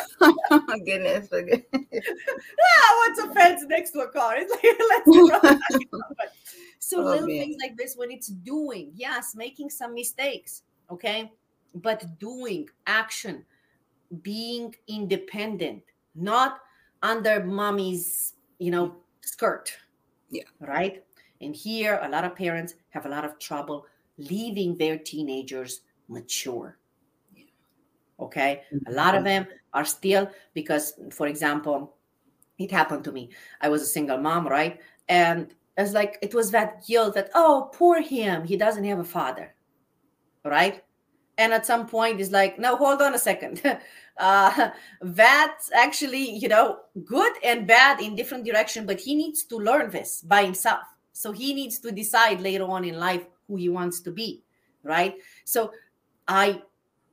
Oh 0.88 0.92
my 0.92 0.98
goodness. 0.98 1.30
Okay. 1.32 1.66
ah, 1.74 2.96
what's 2.98 3.20
a 3.20 3.34
fence 3.34 3.64
next 3.68 3.92
to 3.92 4.00
a 4.00 4.08
car? 4.08 4.36
It's 4.38 4.52
like 4.52 5.06
let's 6.18 6.36
so 6.80 7.02
oh, 7.02 7.06
little 7.06 7.28
man. 7.28 7.40
things 7.40 7.58
like 7.62 7.78
this 7.78 7.96
when 7.96 8.12
it's 8.12 8.28
doing, 8.28 8.92
yes, 8.96 9.36
making 9.36 9.70
some 9.70 9.94
mistakes, 9.94 10.64
okay, 10.92 11.32
but 11.76 12.20
doing 12.20 12.70
action 12.88 13.46
being 14.22 14.76
independent, 14.88 15.84
not 16.16 16.60
under 17.02 17.44
mommy's, 17.44 18.34
you 18.60 18.72
know, 18.72 18.96
skirt. 19.22 19.76
Yeah. 20.30 20.44
Right. 20.60 21.04
And 21.42 21.56
here, 21.56 22.00
a 22.02 22.10
lot 22.10 22.24
of 22.24 22.36
parents 22.36 22.76
have 22.90 23.06
a 23.06 23.10
lot 23.10 23.26
of 23.26 23.38
trouble 23.40 23.86
leaving 24.18 24.78
their 24.78 24.98
teenagers 24.98 25.82
mature. 26.08 26.78
Okay. 28.20 28.62
A 28.88 28.92
lot 28.92 29.16
of 29.16 29.24
mm-hmm. 29.24 29.46
them 29.46 29.48
are 29.76 29.86
still, 29.86 30.32
because, 30.56 30.94
for 31.12 31.28
example, 31.28 31.96
it 32.58 32.72
happened 32.72 33.04
to 33.04 33.12
me. 33.12 33.30
I 33.62 33.70
was 33.70 33.82
a 33.82 33.86
single 33.86 34.18
mom, 34.18 34.48
right? 34.48 34.80
And 35.08 35.54
it's 35.78 35.92
like 35.92 36.18
it 36.22 36.34
was 36.34 36.52
that 36.52 36.88
guilt 36.88 37.14
that, 37.16 37.30
oh, 37.36 37.70
poor 37.74 38.02
him, 38.02 38.46
he 38.46 38.58
doesn't 38.58 38.86
have 38.86 39.00
a 39.00 39.04
father. 39.04 39.54
Right. 40.44 40.82
And 41.38 41.52
at 41.52 41.66
some 41.66 41.86
point, 41.86 42.22
it's 42.22 42.32
like, 42.32 42.58
no, 42.58 42.78
hold 42.78 43.02
on 43.02 43.14
a 43.14 43.20
second. 43.20 43.62
uh, 44.18 44.70
that's 45.02 45.70
actually, 45.74 46.38
you 46.38 46.48
know, 46.48 46.80
good 47.04 47.34
and 47.44 47.68
bad 47.68 48.00
in 48.00 48.16
different 48.16 48.46
direction, 48.46 48.86
but 48.86 49.02
he 49.02 49.16
needs 49.16 49.44
to 49.44 49.58
learn 49.58 49.90
this 49.90 50.22
by 50.22 50.46
himself. 50.46 50.84
So 51.12 51.34
he 51.34 51.54
needs 51.54 51.80
to 51.80 51.92
decide 51.92 52.40
later 52.40 52.64
on 52.64 52.86
in 52.86 52.98
life 52.98 53.26
who 53.48 53.58
he 53.58 53.68
wants 53.68 54.00
to 54.02 54.12
be. 54.12 54.44
Right. 54.84 55.16
So 55.44 55.72
I 56.28 56.62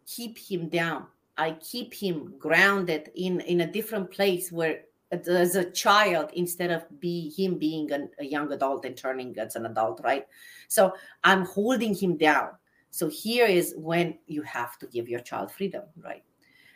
keep 0.06 0.38
him 0.38 0.68
down. 0.68 1.06
I 1.36 1.52
keep 1.52 1.94
him 1.94 2.34
grounded 2.38 3.10
in 3.14 3.40
in 3.40 3.62
a 3.62 3.72
different 3.72 4.10
place 4.10 4.52
where 4.52 4.82
uh, 5.12 5.16
as 5.30 5.56
a 5.56 5.70
child 5.70 6.30
instead 6.34 6.70
of 6.70 6.84
be 7.00 7.32
him 7.36 7.58
being 7.58 7.90
an, 7.92 8.10
a 8.18 8.24
young 8.24 8.52
adult 8.52 8.84
and 8.84 8.96
turning 8.96 9.38
as 9.38 9.56
an 9.56 9.66
adult 9.66 10.00
right? 10.04 10.26
So 10.68 10.92
i'm 11.24 11.44
holding 11.44 11.94
him 11.94 12.16
down. 12.16 12.50
So 12.90 13.08
here 13.08 13.46
is 13.46 13.74
when 13.76 14.18
you 14.26 14.42
have 14.42 14.78
to 14.80 14.86
give 14.86 15.08
your 15.08 15.20
child 15.20 15.50
freedom 15.50 15.84
right? 16.02 16.24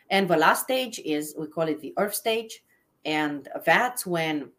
And 0.09 0.29
the 0.29 0.37
last 0.37 0.65
stage 0.65 0.99
is 1.05 1.35
we 1.39 1.47
call 1.47 1.69
it 1.69 1.81
the 1.81 1.95
earth 1.99 2.15
stage 2.15 2.65
and 3.05 3.49
that's 3.65 4.07
when 4.07 4.51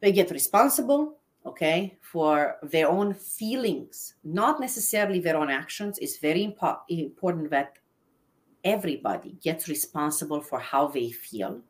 they 0.00 0.12
get 0.12 0.30
responsible 0.30 1.18
okay 1.46 1.96
for 2.00 2.56
their 2.62 2.88
own 2.88 3.14
feelings. 3.14 4.14
Not 4.24 4.60
necessarily 4.60 5.20
their 5.20 5.36
own 5.36 5.50
actions. 5.50 5.98
It's 5.98 6.18
very 6.18 6.46
impo- 6.46 6.80
important 6.88 7.50
that 7.50 7.78
everybody 8.64 9.36
gets 9.42 9.68
responsible 9.68 10.40
for 10.40 10.58
how 10.58 10.88
they 10.88 11.10
feel. 11.10 11.60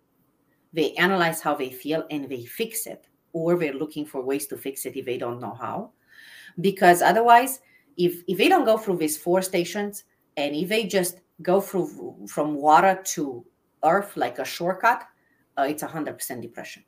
They 0.73 0.93
analyze 0.95 1.41
how 1.41 1.55
they 1.55 1.71
feel 1.71 2.05
and 2.11 2.29
they 2.29 2.45
fix 2.45 2.87
it 2.87 3.07
or 3.33 3.57
they're 3.57 3.75
looking 3.75 4.07
for 4.07 4.23
ways 4.23 4.47
to 4.49 4.57
fix 4.57 4.87
it 4.87 4.97
if 4.97 5.05
they 5.05 5.19
don't 5.19 5.41
know 5.41 5.55
how. 5.55 5.91
Because 6.61 7.03
otherwise 7.03 7.61
if 7.97 8.23
if 8.29 8.39
they 8.39 8.49
don't 8.49 8.65
go 8.65 8.77
through 8.77 8.97
these 8.97 9.17
four 9.17 9.43
stations 9.43 10.05
and 10.37 10.55
if 10.55 10.69
they 10.69 10.87
just 10.87 11.21
go 11.43 11.61
through 11.61 12.27
from 12.29 12.55
water 12.55 13.01
to 13.05 13.45
earth 13.85 14.17
like 14.17 14.39
a 14.39 14.45
shortcut 14.45 15.07
uh, 15.59 15.63
it's 15.63 15.83
100% 15.83 16.41
depression. 16.41 16.85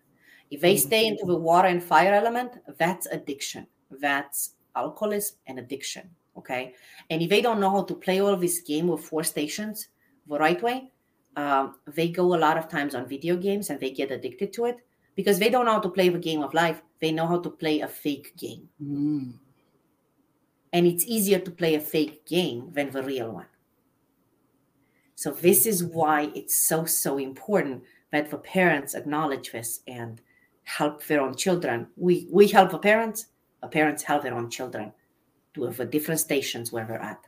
If 0.51 0.61
they 0.61 0.77
stay 0.77 1.07
into 1.07 1.25
the 1.27 1.37
water 1.37 1.69
and 1.69 1.83
fire 1.83 2.15
element 2.15 2.59
that's 2.79 3.07
addiction. 3.07 3.67
That's 3.91 4.55
alcoholism 4.75 5.37
and 5.47 5.59
addiction 5.59 6.11
okay? 6.37 6.75
And 7.11 7.23
if 7.23 7.31
they 7.31 7.41
don't 7.41 7.61
know 7.61 7.71
how 7.71 7.85
to 7.85 7.95
play 7.95 8.21
all 8.21 8.37
this 8.37 8.61
game 8.61 8.89
with 8.89 9.05
four 9.05 9.23
stations 9.25 9.89
right 10.29 10.63
way 10.63 10.93
um, 11.37 11.77
they 11.87 12.09
go 12.09 12.35
a 12.35 12.37
lot 12.37 12.59
of 12.59 12.69
times 12.69 12.95
on 12.95 13.09
video 13.09 13.37
games 13.37 13.71
and 13.71 13.81
they 13.81 13.91
get 13.91 14.11
addicted 14.11 14.53
to 14.55 14.67
it 14.67 14.79
because 15.15 15.39
they 15.39 15.49
don't 15.49 15.65
know 15.65 15.73
how 15.73 15.81
to 15.81 15.89
play 15.89 16.09
the 16.09 16.19
game 16.19 16.43
of 16.43 16.55
life. 16.55 16.83
They 17.01 17.13
know 17.13 17.27
how 17.27 17.41
to 17.41 17.51
play 17.51 17.81
a 17.81 17.89
fake 17.89 18.37
game. 18.37 18.69
Mm. 18.83 19.35
And 20.73 20.87
it's 20.87 21.05
easier 21.07 21.39
to 21.39 21.51
play 21.51 21.75
a 21.75 21.81
fake 21.81 22.27
game 22.27 22.71
than 22.73 22.91
the 22.91 23.03
real 23.03 23.31
one. 23.31 23.47
So, 25.15 25.31
this 25.31 25.67
is 25.67 25.85
why 25.85 26.33
it's 26.35 26.57
so, 26.57 26.85
so 26.85 27.19
important 27.19 27.85
that 28.11 28.31
the 28.31 28.39
parents 28.39 28.95
acknowledge 28.95 29.53
this 29.53 29.81
and 29.87 30.21
help 30.65 31.05
their 31.05 31.21
own 31.21 31.37
children. 31.37 31.87
We, 31.97 32.27
we 32.31 32.49
help 32.49 32.71
the 32.71 32.79
parents, 32.79 33.27
the 33.61 33.69
parents 33.69 34.03
help 34.03 34.23
their 34.23 34.35
own 34.35 34.51
children 34.51 34.93
to 35.55 35.65
have 35.65 35.91
different 35.91 36.21
stations 36.21 36.73
where 36.73 36.87
they're 36.87 37.01
at. 37.01 37.21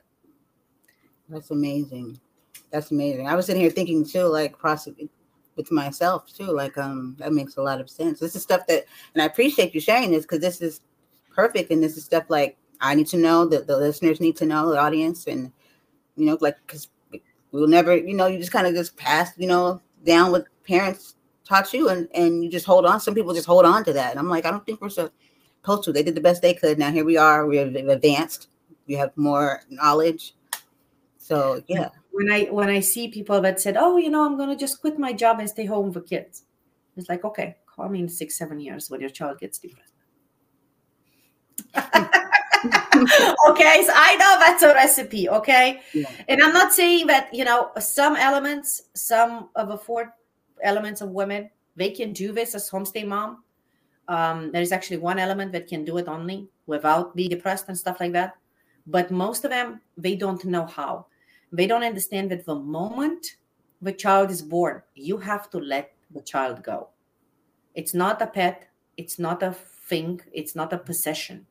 That's 1.29 1.51
amazing. 1.51 2.19
That's 2.75 2.91
amazing. 2.91 3.29
I 3.29 3.37
was 3.37 3.47
sitting 3.47 3.63
here 3.63 3.71
thinking 3.71 4.05
too, 4.05 4.25
like 4.25 4.59
process 4.59 4.95
with 5.55 5.71
myself 5.71 6.27
too. 6.35 6.51
Like, 6.51 6.77
um, 6.77 7.15
that 7.21 7.33
makes 7.33 7.57
a 7.57 7.63
lot 7.63 7.81
of 7.81 7.89
sense. 7.89 8.19
This 8.19 8.35
is 8.35 8.43
stuff 8.43 8.67
that, 8.67 8.87
and 9.15 9.23
I 9.23 9.27
appreciate 9.27 9.77
you 9.77 9.81
sharing 9.81 10.11
this 10.11 10.25
because 10.25 10.41
this 10.41 10.61
is 10.61 10.81
perfect, 11.33 11.71
and 11.71 11.81
this 11.81 11.97
is 11.97 12.05
stuff 12.05 12.25
like 12.29 12.59
I 12.81 12.97
need 12.97 13.07
to 13.09 13.17
know 13.17 13.47
that 13.47 13.69
the 13.69 13.77
listeners 13.77 14.21
need 14.21 14.35
to 14.39 14.47
know, 14.47 14.71
the 14.71 14.81
audience, 14.81 15.29
and 15.29 15.53
you 16.17 16.27
know, 16.27 16.37
like 16.41 16.57
because 16.67 16.89
we'll 17.53 17.69
never, 17.69 17.97
you 17.97 18.13
know, 18.13 18.27
you 18.27 18.41
just 18.41 18.51
kind 18.51 18.67
of 18.67 18.75
just 18.75 18.97
pass, 18.97 19.31
you 19.39 19.47
know, 19.47 19.81
down 20.05 20.33
what 20.33 20.47
parents 20.67 21.15
taught 21.45 21.73
you, 21.73 21.91
and 21.91 22.09
and 22.13 22.43
you 22.43 22.51
just 22.51 22.67
hold 22.67 22.87
on. 22.87 22.99
Some 22.99 23.15
people 23.15 23.35
just 23.35 23.47
hold 23.47 23.67
on 23.67 23.85
to 23.85 23.93
that, 23.93 24.11
and 24.11 24.19
I'm 24.19 24.29
like, 24.29 24.47
I 24.47 24.51
don't 24.51 24.67
think 24.67 24.81
we're 24.81 24.89
supposed 24.89 25.85
to. 25.85 25.93
They 25.93 26.03
did 26.03 26.17
the 26.17 26.21
best 26.21 26.43
they 26.43 26.55
could. 26.55 26.77
Now 26.81 26.91
here 26.91 27.05
we 27.05 27.19
are. 27.19 27.47
We're 27.47 27.69
advanced. 27.89 28.49
We 28.89 28.95
have 28.95 29.17
more 29.17 29.61
knowledge. 29.71 30.35
So 31.19 31.63
yeah 31.69 31.91
when 32.15 32.31
I 32.31 32.45
when 32.45 32.71
I 32.71 32.79
see 32.79 33.09
people 33.09 33.41
that 33.41 33.61
said, 33.61 33.77
"Oh, 33.77 33.97
you 33.97 34.09
know, 34.09 34.25
I'm 34.25 34.37
going 34.37 34.49
to 34.49 34.57
just 34.57 34.81
quit 34.81 35.01
my 35.01 35.13
job 35.13 35.41
and 35.41 35.51
stay 35.51 35.67
home 35.67 35.91
with 35.91 36.09
kids," 36.09 36.45
it's 36.97 37.09
like, 37.09 37.25
okay, 37.25 37.57
call 37.67 37.89
me 37.89 37.99
in 37.99 38.09
six, 38.09 38.39
seven 38.39 38.61
years 38.61 38.89
when 38.89 39.01
your 39.01 39.11
child 39.11 39.41
gets 39.41 39.59
depressed. 39.59 39.91
okay, 41.75 41.83
so 43.85 43.93
I 43.93 44.17
know 44.21 44.37
that's 44.39 44.63
a 44.63 44.73
recipe. 44.75 45.29
Okay, 45.29 45.81
yeah. 45.93 46.09
and 46.29 46.41
I'm 46.41 46.55
not 46.55 46.73
saying 46.73 47.09
that 47.09 47.35
you 47.35 47.45
know 47.45 47.73
some 47.81 48.15
elements, 48.15 48.83
some 48.95 49.49
of 49.57 49.69
the 49.69 49.77
four 49.77 50.15
elements 50.63 51.01
of 51.01 51.11
women, 51.11 51.51
they 51.75 51.91
can 51.91 52.13
do 52.13 52.31
this 52.31 52.55
as 52.55 52.71
homestay 52.71 53.05
mom. 53.05 53.43
Um, 54.07 54.53
there 54.53 54.63
is 54.63 54.71
actually 54.71 54.99
one 54.99 55.19
element 55.19 55.51
that 55.51 55.67
can 55.67 55.85
do 55.85 55.97
it 55.97 56.07
only 56.07 56.49
without 56.67 57.17
being 57.17 57.31
depressed 57.31 57.67
and 57.67 57.77
stuff 57.77 57.99
like 57.99 58.13
that. 58.13 58.35
But 58.87 59.11
most 59.11 59.45
of 59.45 59.51
them, 59.51 59.81
they 59.97 60.15
don't 60.15 60.45
know 60.45 60.67
how 60.67 61.07
they 61.53 61.67
don't 61.67 61.83
understand 61.83 62.31
that 62.31 62.47
the 62.47 62.55
moment 62.55 63.37
the 63.83 63.93
child 63.93 64.31
is 64.31 64.43
born, 64.43 64.83
you 64.95 65.19
have 65.19 65.51
to 65.51 65.59
let 65.59 65.93
the 66.11 66.23
child 66.23 66.63
go. 66.63 66.89
It's 67.75 67.95
not 67.95 68.23
a 68.23 68.27
pet, 68.27 68.69
it's 68.97 69.19
not 69.19 69.43
a 69.43 69.53
thing, 69.53 70.21
it's 70.33 70.55
not 70.55 70.73
a 70.73 70.79
possession. 70.79 71.47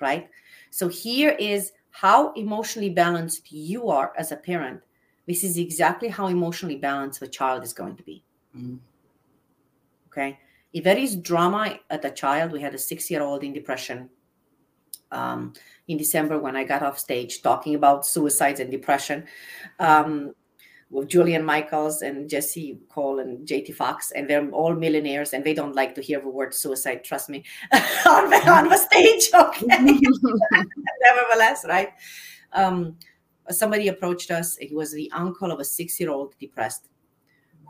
Right? 0.00 0.28
So 0.70 0.88
here 0.88 1.30
is 1.38 1.72
how 1.90 2.32
emotionally 2.34 2.90
balanced 2.90 3.50
you 3.50 3.88
are 3.88 4.12
as 4.16 4.30
a 4.30 4.36
parent. 4.36 4.82
This 5.26 5.42
is 5.42 5.58
exactly 5.58 6.08
how 6.08 6.28
emotionally 6.28 6.76
balanced 6.76 7.20
the 7.20 7.28
child 7.28 7.64
is 7.64 7.72
going 7.72 7.96
to 7.96 8.02
be. 8.02 8.22
Mm-hmm. 8.56 8.76
Okay. 10.06 10.38
If 10.72 10.84
there 10.84 10.96
is 10.96 11.16
drama 11.16 11.78
at 11.90 12.04
a 12.04 12.10
child, 12.10 12.52
we 12.52 12.60
had 12.60 12.74
a 12.74 12.78
six 12.78 13.10
year 13.10 13.22
old 13.22 13.42
in 13.42 13.52
depression 13.52 14.08
um, 15.10 15.52
in 15.88 15.96
December 15.96 16.38
when 16.38 16.54
I 16.54 16.64
got 16.64 16.82
off 16.82 16.98
stage 16.98 17.42
talking 17.42 17.74
about 17.74 18.06
suicides 18.06 18.60
and 18.60 18.70
depression 18.70 19.24
um, 19.80 20.34
with 20.90 21.08
Julian 21.08 21.44
Michaels 21.44 22.02
and 22.02 22.28
Jesse 22.28 22.78
Cole 22.88 23.18
and 23.18 23.46
JT 23.46 23.74
Fox, 23.74 24.10
and 24.12 24.28
they're 24.28 24.48
all 24.50 24.74
millionaires 24.74 25.32
and 25.32 25.44
they 25.44 25.54
don't 25.54 25.74
like 25.74 25.94
to 25.94 26.02
hear 26.02 26.20
the 26.20 26.28
word 26.28 26.54
suicide. 26.54 27.04
Trust 27.04 27.30
me, 27.30 27.44
on, 27.72 28.30
the, 28.30 28.50
on 28.50 28.68
the 28.68 28.76
stage. 28.76 29.30
Okay, 29.34 29.66
nevertheless, 31.00 31.64
right? 31.66 31.90
Um, 32.52 32.96
somebody 33.50 33.88
approached 33.88 34.30
us. 34.30 34.56
He 34.56 34.74
was 34.74 34.92
the 34.92 35.10
uncle 35.14 35.50
of 35.50 35.60
a 35.60 35.64
six-year-old 35.64 36.34
depressed 36.38 36.88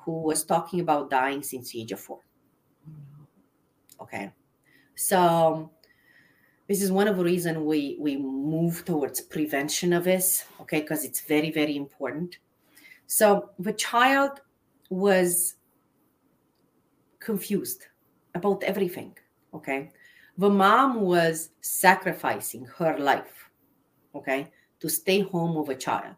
who 0.04 0.22
was 0.22 0.44
talking 0.44 0.80
about 0.80 1.10
dying 1.10 1.42
since 1.42 1.72
the 1.72 1.82
age 1.82 1.92
of 1.92 2.00
four. 2.00 2.20
Okay, 4.00 4.32
so 4.94 5.70
this 6.68 6.82
is 6.82 6.92
one 6.92 7.08
of 7.08 7.16
the 7.16 7.24
reasons 7.24 7.58
we 7.58 7.96
we 7.98 8.16
move 8.16 8.84
towards 8.84 9.20
prevention 9.22 9.92
of 9.94 10.04
this 10.04 10.44
okay 10.60 10.80
because 10.82 11.04
it's 11.04 11.22
very 11.22 11.50
very 11.50 11.76
important. 11.76 12.38
So 13.06 13.50
the 13.58 13.72
child 13.72 14.42
was 14.90 15.54
confused 17.18 17.86
about 18.34 18.62
everything 18.62 19.16
okay? 19.54 19.90
The 20.36 20.50
mom 20.50 21.00
was 21.00 21.50
sacrificing 21.62 22.66
her 22.76 22.98
life 22.98 23.50
okay 24.14 24.50
to 24.80 24.88
stay 24.88 25.20
home 25.20 25.54
with 25.56 25.70
a 25.70 25.74
child. 25.74 26.16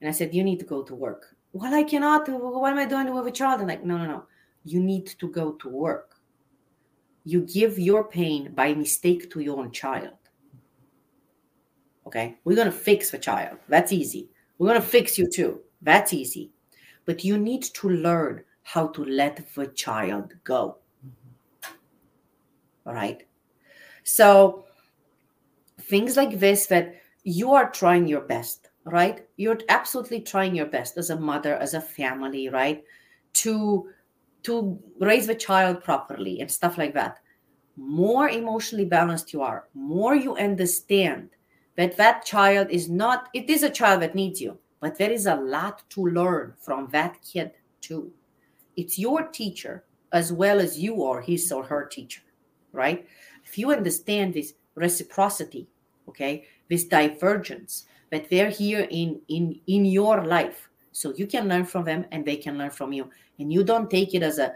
And 0.00 0.08
i 0.08 0.12
said 0.12 0.34
you 0.34 0.42
need 0.42 0.58
to 0.58 0.66
go 0.66 0.82
to 0.82 0.94
work. 0.94 1.36
Well 1.52 1.74
i 1.74 1.84
cannot. 1.84 2.28
What 2.28 2.72
am 2.72 2.78
i 2.78 2.86
doing 2.86 3.14
with 3.14 3.26
a 3.26 3.30
child? 3.30 3.60
And 3.60 3.68
like 3.68 3.84
no 3.84 3.96
no 3.96 4.06
no. 4.06 4.24
You 4.64 4.80
need 4.80 5.06
to 5.06 5.28
go 5.28 5.52
to 5.52 5.68
work 5.68 6.19
you 7.30 7.42
give 7.42 7.78
your 7.78 8.04
pain 8.04 8.52
by 8.54 8.74
mistake 8.74 9.30
to 9.30 9.40
your 9.40 9.58
own 9.58 9.70
child. 9.70 10.16
Okay, 12.06 12.38
we're 12.44 12.56
going 12.56 12.66
to 12.66 12.72
fix 12.72 13.10
the 13.10 13.18
child. 13.18 13.58
That's 13.68 13.92
easy. 13.92 14.28
We're 14.58 14.68
going 14.68 14.80
to 14.80 14.86
fix 14.86 15.16
you 15.16 15.30
too. 15.30 15.60
That's 15.80 16.12
easy. 16.12 16.50
But 17.04 17.24
you 17.24 17.38
need 17.38 17.62
to 17.62 17.88
learn 17.88 18.42
how 18.62 18.88
to 18.88 19.04
let 19.04 19.54
the 19.54 19.66
child 19.68 20.34
go. 20.42 20.78
All 22.84 22.94
right. 22.94 23.22
So, 24.02 24.64
things 25.82 26.16
like 26.16 26.40
this 26.40 26.66
that 26.66 26.96
you 27.22 27.52
are 27.52 27.70
trying 27.70 28.08
your 28.08 28.22
best, 28.22 28.70
right? 28.84 29.26
You're 29.36 29.58
absolutely 29.68 30.22
trying 30.22 30.54
your 30.56 30.66
best 30.66 30.98
as 30.98 31.10
a 31.10 31.20
mother, 31.20 31.54
as 31.56 31.74
a 31.74 31.80
family, 31.80 32.48
right? 32.48 32.82
To 33.34 33.88
to 34.44 34.78
raise 35.00 35.26
the 35.26 35.34
child 35.34 35.82
properly 35.82 36.40
and 36.40 36.50
stuff 36.50 36.78
like 36.78 36.94
that. 36.94 37.18
More 37.76 38.28
emotionally 38.28 38.84
balanced 38.84 39.32
you 39.32 39.42
are 39.42 39.68
more 39.74 40.14
you 40.14 40.36
understand 40.36 41.30
that 41.76 41.96
that 41.96 42.24
child 42.24 42.68
is 42.70 42.88
not 42.88 43.28
it 43.34 43.48
is 43.48 43.62
a 43.62 43.70
child 43.70 44.02
that 44.02 44.14
needs 44.14 44.40
you 44.40 44.58
but 44.80 44.96
there 44.96 45.10
is 45.10 45.26
a 45.26 45.36
lot 45.36 45.82
to 45.90 46.06
learn 46.06 46.54
from 46.58 46.88
that 46.90 47.18
kid 47.22 47.52
too. 47.80 48.12
It's 48.76 48.98
your 48.98 49.24
teacher 49.24 49.84
as 50.12 50.32
well 50.32 50.58
as 50.58 50.78
you 50.78 51.04
are 51.04 51.20
his 51.20 51.52
or 51.52 51.62
her 51.64 51.86
teacher, 51.86 52.22
right? 52.72 53.06
If 53.44 53.58
you 53.58 53.70
understand 53.70 54.34
this 54.34 54.54
reciprocity, 54.74 55.68
okay, 56.08 56.46
this 56.68 56.84
divergence, 56.84 57.86
that 58.10 58.28
they're 58.28 58.50
here 58.50 58.88
in 58.90 59.20
in 59.28 59.60
in 59.66 59.84
your 59.84 60.24
life, 60.24 60.68
so 60.92 61.14
you 61.14 61.26
can 61.26 61.48
learn 61.48 61.64
from 61.64 61.84
them 61.84 62.06
and 62.10 62.24
they 62.24 62.36
can 62.36 62.58
learn 62.58 62.70
from 62.70 62.92
you, 62.92 63.08
and 63.40 63.52
you 63.52 63.64
don't 63.64 63.90
take 63.90 64.14
it 64.14 64.22
as 64.22 64.38
a 64.38 64.54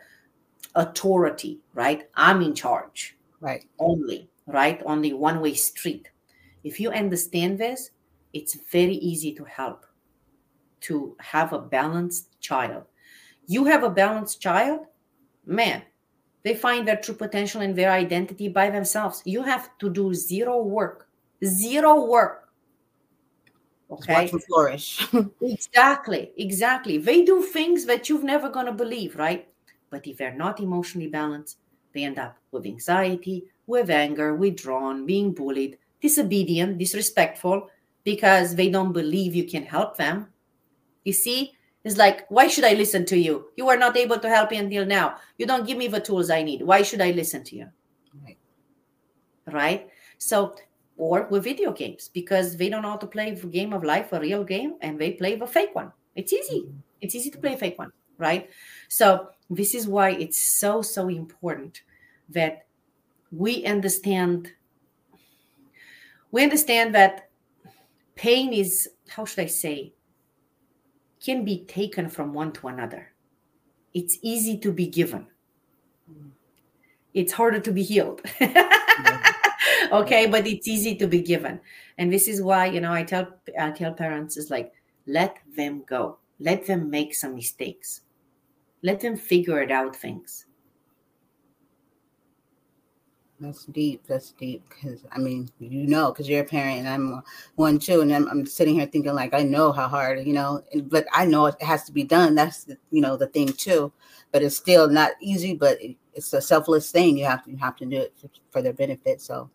authority, 0.74 1.60
right? 1.74 2.08
I'm 2.14 2.42
in 2.42 2.54
charge, 2.54 3.16
right? 3.40 3.64
Only, 3.78 4.28
right? 4.46 4.82
Only 4.84 5.12
one 5.12 5.40
way 5.40 5.54
street. 5.54 6.10
If 6.62 6.80
you 6.80 6.90
understand 6.90 7.58
this, 7.58 7.90
it's 8.32 8.54
very 8.70 8.94
easy 8.96 9.32
to 9.34 9.44
help 9.44 9.86
to 10.80 11.16
have 11.18 11.52
a 11.52 11.58
balanced 11.58 12.38
child. 12.40 12.84
You 13.46 13.64
have 13.64 13.84
a 13.84 13.90
balanced 13.90 14.40
child, 14.40 14.80
man, 15.46 15.82
they 16.44 16.54
find 16.54 16.86
their 16.86 16.96
true 16.96 17.14
potential 17.14 17.62
and 17.62 17.74
their 17.74 17.90
identity 17.90 18.48
by 18.48 18.70
themselves. 18.70 19.22
You 19.24 19.42
have 19.42 19.76
to 19.78 19.90
do 19.90 20.12
zero 20.12 20.62
work, 20.62 21.08
zero 21.42 22.04
work. 22.04 22.43
Okay. 23.90 24.30
flourish. 24.48 25.06
exactly, 25.42 26.32
exactly. 26.36 26.98
They 26.98 27.22
do 27.22 27.42
things 27.42 27.84
that 27.86 28.08
you've 28.08 28.24
never 28.24 28.48
gonna 28.48 28.72
believe, 28.72 29.16
right? 29.16 29.48
But 29.90 30.06
if 30.06 30.16
they're 30.16 30.34
not 30.34 30.60
emotionally 30.60 31.08
balanced, 31.08 31.58
they 31.92 32.04
end 32.04 32.18
up 32.18 32.36
with 32.50 32.66
anxiety, 32.66 33.44
with 33.66 33.90
anger, 33.90 34.34
withdrawn, 34.34 35.06
being 35.06 35.32
bullied, 35.32 35.78
disobedient, 36.00 36.78
disrespectful, 36.78 37.68
because 38.02 38.54
they 38.54 38.68
don't 38.68 38.92
believe 38.92 39.34
you 39.34 39.44
can 39.44 39.64
help 39.64 39.96
them. 39.96 40.28
You 41.04 41.12
see, 41.12 41.52
it's 41.84 41.96
like, 41.96 42.26
why 42.30 42.48
should 42.48 42.64
I 42.64 42.74
listen 42.74 43.04
to 43.06 43.18
you? 43.18 43.48
You 43.56 43.68
are 43.68 43.76
not 43.76 43.96
able 43.96 44.18
to 44.18 44.28
help 44.28 44.50
me 44.50 44.56
until 44.56 44.86
now. 44.86 45.16
You 45.38 45.46
don't 45.46 45.66
give 45.66 45.78
me 45.78 45.86
the 45.86 46.00
tools 46.00 46.30
I 46.30 46.42
need. 46.42 46.62
Why 46.62 46.82
should 46.82 47.00
I 47.00 47.10
listen 47.10 47.44
to 47.44 47.56
you? 47.56 47.68
Right. 48.24 48.38
Right? 49.46 49.88
So, 50.18 50.56
or 50.96 51.26
with 51.30 51.44
video 51.44 51.72
games, 51.72 52.08
because 52.12 52.56
they 52.56 52.68
don't 52.68 52.82
know 52.82 52.90
how 52.90 52.96
to 52.96 53.06
play 53.06 53.32
the 53.32 53.46
game 53.46 53.72
of 53.72 53.84
life, 53.84 54.12
a 54.12 54.20
real 54.20 54.44
game, 54.44 54.74
and 54.80 54.98
they 54.98 55.12
play 55.12 55.36
the 55.36 55.46
fake 55.46 55.74
one. 55.74 55.92
It's 56.14 56.32
easy. 56.32 56.60
Mm-hmm. 56.60 56.78
It's 57.00 57.14
easy 57.14 57.30
to 57.30 57.38
play 57.38 57.54
a 57.54 57.56
fake 57.56 57.78
one, 57.78 57.92
right? 58.18 58.48
So, 58.88 59.28
this 59.50 59.74
is 59.74 59.86
why 59.86 60.10
it's 60.10 60.40
so, 60.40 60.80
so 60.82 61.08
important 61.08 61.82
that 62.30 62.66
we 63.30 63.66
understand 63.66 64.52
we 66.30 66.42
understand 66.42 66.94
that 66.94 67.28
pain 68.14 68.52
is 68.52 68.88
how 69.08 69.24
should 69.24 69.40
i 69.40 69.46
say 69.46 69.92
can 71.24 71.44
be 71.44 71.64
taken 71.64 72.08
from 72.08 72.34
one 72.34 72.52
to 72.52 72.68
another. 72.68 73.08
It's 73.94 74.18
easy 74.20 74.58
to 74.58 74.70
be 74.70 74.86
given. 74.86 75.26
It's 77.14 77.32
harder 77.32 77.60
to 77.60 77.72
be 77.72 77.82
healed. 77.82 78.20
okay, 80.02 80.26
but 80.26 80.46
it's 80.46 80.68
easy 80.68 80.94
to 80.96 81.06
be 81.06 81.22
given. 81.22 81.60
And 81.98 82.12
this 82.12 82.28
is 82.28 82.42
why, 82.42 82.66
you 82.66 82.80
know, 82.80 82.92
I 82.92 83.02
tell 83.04 83.28
I 83.58 83.70
tell 83.70 83.92
parents 83.92 84.36
is 84.36 84.50
like 84.50 84.72
let 85.06 85.38
them 85.56 85.84
go. 85.86 86.18
Let 86.40 86.66
them 86.66 86.90
make 86.90 87.14
some 87.14 87.34
mistakes. 87.34 88.00
Let 88.82 89.00
them 89.00 89.16
figure 89.16 89.62
it 89.62 89.70
out 89.70 89.96
things. 89.96 90.46
That's 93.40 93.64
deep. 93.66 94.06
That's 94.06 94.30
deep. 94.32 94.62
Because 94.68 95.04
I 95.12 95.18
mean, 95.18 95.50
you 95.58 95.86
know, 95.86 96.12
because 96.12 96.28
you're 96.28 96.42
a 96.42 96.44
parent 96.44 96.80
and 96.80 96.88
I'm 96.88 97.22
one 97.56 97.78
too, 97.78 98.00
and 98.00 98.14
I'm, 98.14 98.28
I'm, 98.28 98.46
sitting 98.46 98.74
here 98.74 98.86
thinking 98.86 99.14
like 99.14 99.34
I 99.34 99.42
know 99.42 99.72
how 99.72 99.88
hard, 99.88 100.24
you 100.24 100.32
know, 100.32 100.62
but 100.84 101.06
I 101.12 101.26
know 101.26 101.46
it 101.46 101.60
has 101.60 101.84
to 101.84 101.92
be 101.92 102.04
done. 102.04 102.34
That's 102.34 102.64
the, 102.64 102.78
you 102.90 103.00
know 103.00 103.16
the 103.16 103.26
thing 103.26 103.48
too. 103.48 103.92
But 104.32 104.42
it's 104.42 104.56
still 104.56 104.88
not 104.88 105.12
easy. 105.20 105.54
But 105.54 105.78
it's 106.14 106.32
a 106.32 106.40
selfless 106.40 106.90
thing. 106.90 107.18
You 107.18 107.26
have 107.26 107.44
to 107.44 107.50
you 107.50 107.56
have 107.58 107.76
to 107.76 107.86
do 107.86 107.96
it 107.96 108.14
for 108.50 108.62
their 108.62 108.72
benefit. 108.72 109.20
So, 109.20 109.50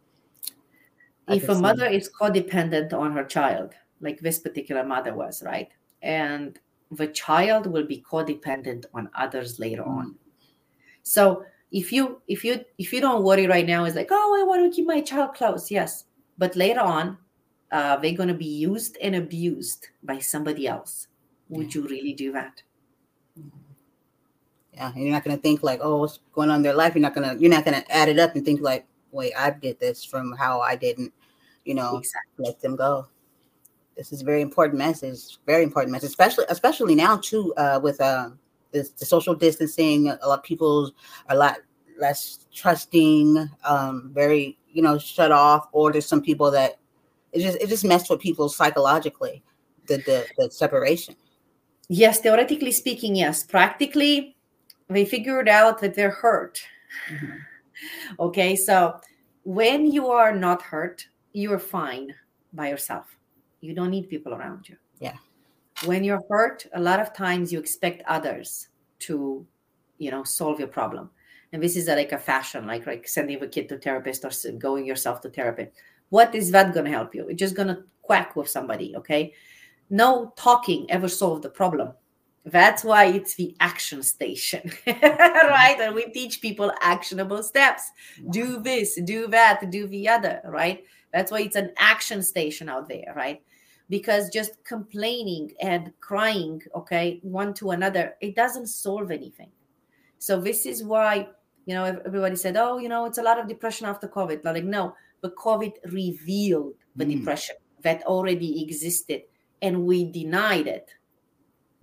if 1.29 1.49
a 1.49 1.55
mother 1.55 1.85
is 1.85 2.09
codependent 2.09 2.93
on 2.93 3.11
her 3.13 3.23
child, 3.23 3.73
like 4.01 4.19
this 4.19 4.39
particular 4.39 4.83
mother 4.83 5.13
was, 5.13 5.43
right, 5.43 5.69
and 6.01 6.59
the 6.91 7.07
child 7.07 7.67
will 7.67 7.85
be 7.85 8.03
codependent 8.09 8.85
on 8.93 9.09
others 9.15 9.59
later 9.59 9.81
mm-hmm. 9.81 9.99
on. 9.99 10.15
So 11.03 11.43
if 11.71 11.91
you 11.91 12.21
if 12.27 12.43
you 12.43 12.63
if 12.77 12.91
you 12.91 12.99
don't 12.99 13.23
worry 13.23 13.45
right 13.45 13.67
now 13.67 13.83
it's 13.83 13.95
like 13.95 14.07
oh 14.09 14.39
i 14.39 14.43
want 14.43 14.63
to 14.63 14.75
keep 14.75 14.87
my 14.87 15.01
child 15.01 15.33
close 15.33 15.69
yes. 15.69 16.05
But 16.37 16.55
later 16.55 16.79
on 16.79 17.17
uh, 17.71 17.97
they're 17.97 18.15
going 18.15 18.29
to 18.29 18.33
be 18.33 18.45
used 18.45 18.97
and 19.01 19.15
abused 19.15 19.89
by 20.01 20.17
somebody 20.19 20.67
else. 20.67 21.07
Would 21.49 21.75
you 21.75 21.85
really 21.85 22.13
do 22.13 22.31
that? 22.31 22.63
Yeah 24.73 24.91
you're 24.95 25.11
not 25.11 25.23
going 25.23 25.35
to 25.35 25.41
think 25.41 25.61
like 25.61 25.79
oh 25.83 25.97
what's 25.97 26.19
going 26.33 26.49
on 26.49 26.57
in 26.57 26.63
their 26.63 26.73
life? 26.73 26.95
You're 26.95 27.01
not 27.01 27.13
going 27.13 27.29
to 27.29 27.39
you're 27.39 27.51
not 27.51 27.65
going 27.65 27.79
to 27.79 27.91
add 27.91 28.09
it 28.09 28.17
up 28.17 28.35
and 28.35 28.43
think 28.43 28.61
like 28.61 28.87
wait 29.11 29.33
i 29.37 29.49
did 29.49 29.79
this 29.79 30.03
from 30.03 30.33
how 30.33 30.61
i 30.61 30.75
didn't 30.75 31.11
you 31.69 31.75
know 31.75 31.97
exactly. 31.97 32.45
let 32.45 32.59
them 32.61 32.75
go 32.75 33.07
this 33.95 34.11
is 34.11 34.21
a 34.21 34.25
very 34.25 34.41
important 34.41 34.77
message 34.77 35.37
very 35.45 35.63
important 35.63 35.91
message 35.91 36.09
especially 36.09 36.45
especially 36.49 36.95
now 36.95 37.17
too 37.17 37.53
uh, 37.55 37.79
with 37.81 37.99
uh, 38.01 38.29
the, 38.71 38.89
the 38.97 39.05
social 39.05 39.35
distancing. 39.35 40.09
A 40.09 40.27
lot 40.27 40.39
of 40.39 40.43
people 40.43 40.91
are 41.27 41.35
a 41.35 41.39
lot 41.39 41.57
less 41.99 42.45
trusting, 42.53 43.49
um, 43.63 44.11
very 44.13 44.57
you 44.71 44.81
know 44.81 44.97
shut 44.97 45.31
off. 45.31 45.67
Or 45.71 45.91
there's 45.91 46.05
some 46.05 46.21
people 46.21 46.51
that 46.51 46.79
it 47.31 47.41
just 47.41 47.57
it 47.61 47.67
just 47.67 47.85
messed 47.85 48.09
with 48.09 48.19
people 48.19 48.49
psychologically. 48.49 49.43
The 49.87 49.97
the, 49.97 50.27
the 50.37 50.51
separation. 50.51 51.15
Yes, 51.89 52.19
theoretically 52.19 52.71
speaking, 52.71 53.15
yes. 53.15 53.43
Practically, 53.43 54.35
they 54.89 55.05
figured 55.05 55.49
out 55.49 55.81
that 55.81 55.95
they're 55.95 56.11
hurt. 56.11 56.61
Mm-hmm. 57.11 57.31
Okay, 58.19 58.57
so 58.57 58.99
when 59.43 59.89
you 59.89 60.07
are 60.07 60.35
not 60.35 60.61
hurt, 60.61 61.07
you're 61.33 61.59
fine 61.59 62.13
by 62.53 62.69
yourself. 62.69 63.17
You 63.61 63.73
don't 63.73 63.91
need 63.91 64.09
people 64.09 64.33
around 64.33 64.69
you. 64.69 64.77
Yeah. 64.99 65.15
When 65.85 66.03
you're 66.03 66.23
hurt 66.29 66.65
a 66.73 66.81
lot 66.81 66.99
of 66.99 67.13
times 67.13 67.51
you 67.51 67.59
expect 67.59 68.03
others 68.07 68.67
to 68.99 69.45
you 69.97 70.11
know 70.11 70.23
solve 70.23 70.59
your 70.59 70.67
problem. 70.67 71.09
And 71.51 71.63
this 71.63 71.75
is 71.75 71.87
like 71.87 72.11
a 72.11 72.17
fashion 72.17 72.67
like 72.67 72.85
like 72.85 73.07
sending 73.07 73.41
a 73.41 73.47
kid 73.47 73.69
to 73.69 73.77
therapist 73.77 74.25
or 74.25 74.31
going 74.57 74.85
yourself 74.85 75.21
to 75.21 75.29
therapist. 75.29 75.71
What 76.09 76.33
is 76.33 76.51
that 76.51 76.73
going 76.73 76.85
to 76.85 76.91
help 76.91 77.13
you? 77.13 77.27
It's 77.27 77.39
just 77.39 77.55
going 77.55 77.67
to 77.67 77.83
quack 78.01 78.35
with 78.35 78.49
somebody 78.49 78.95
okay? 78.97 79.33
No 79.89 80.33
talking 80.35 80.89
ever 80.89 81.07
solved 81.07 81.43
the 81.43 81.49
problem. 81.49 81.93
That's 82.45 82.83
why 82.83 83.05
it's 83.05 83.35
the 83.35 83.55
action 83.59 84.01
station 84.01 84.71
right? 84.87 85.77
And 85.79 85.93
we 85.93 86.05
teach 86.11 86.41
people 86.41 86.71
actionable 86.81 87.43
steps. 87.43 87.91
Do 88.29 88.59
this 88.59 88.99
do 89.03 89.27
that 89.27 89.69
do 89.71 89.87
the 89.87 90.09
other 90.09 90.41
right 90.45 90.83
that's 91.13 91.31
why 91.31 91.41
it's 91.41 91.55
an 91.55 91.71
action 91.77 92.21
station 92.21 92.69
out 92.69 92.87
there 92.87 93.13
right? 93.15 93.41
Because 93.89 94.29
just 94.29 94.63
complaining 94.63 95.51
and 95.61 95.91
crying 95.99 96.61
okay 96.75 97.19
one 97.23 97.53
to 97.55 97.71
another 97.71 98.15
it 98.21 98.35
doesn't 98.35 98.67
solve 98.67 99.11
anything. 99.11 99.51
So 100.17 100.39
this 100.39 100.65
is 100.65 100.83
why 100.83 101.27
you 101.65 101.73
know 101.73 101.85
everybody 101.85 102.35
said 102.35 102.57
oh 102.57 102.77
you 102.77 102.89
know 102.89 103.05
it's 103.05 103.17
a 103.17 103.23
lot 103.23 103.39
of 103.39 103.47
depression 103.47 103.87
after 103.87 104.07
covid. 104.07 104.43
Like 104.43 104.63
no 104.63 104.95
but 105.21 105.35
covid 105.35 105.73
revealed 105.91 106.73
the 106.95 107.05
mm. 107.05 107.17
depression 107.17 107.55
that 107.81 108.03
already 108.03 108.63
existed 108.63 109.23
and 109.61 109.85
we 109.85 110.11
denied 110.11 110.67
it 110.67 110.89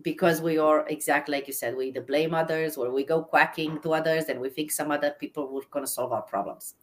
because 0.03 0.41
we 0.41 0.59
are 0.59 0.87
exactly 0.89 1.35
like 1.35 1.47
you 1.47 1.53
said 1.53 1.77
we 1.77 1.89
either 1.89 2.01
blame 2.01 2.35
others 2.35 2.77
or 2.77 2.91
we 2.91 3.05
go 3.05 3.23
quacking 3.23 3.81
to 3.81 3.93
others 3.93 4.27
and 4.27 4.41
we 4.41 4.49
think 4.49 4.71
some 4.71 4.91
other 4.91 5.11
people 5.19 5.49
were 5.49 5.63
going 5.71 5.85
to 5.85 5.91
solve 5.91 6.13
our 6.13 6.23
problems. 6.23 6.75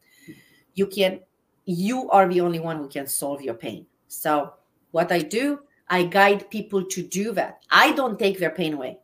You 0.74 0.88
can 0.88 1.22
you 1.66 2.10
are 2.10 2.28
the 2.28 2.42
only 2.42 2.60
one 2.60 2.78
who 2.78 2.88
can 2.88 3.08
solve 3.08 3.42
your 3.42 3.54
pain 3.54 3.86
so 4.14 4.54
what 4.92 5.12
I 5.12 5.20
do, 5.20 5.60
I 5.90 6.04
guide 6.04 6.50
people 6.50 6.86
to 6.86 7.02
do 7.02 7.34
that. 7.34 7.64
I 7.72 7.92
don't 7.94 8.20
take 8.20 8.40
their 8.40 8.52
pain 8.52 8.74
away. 8.74 9.00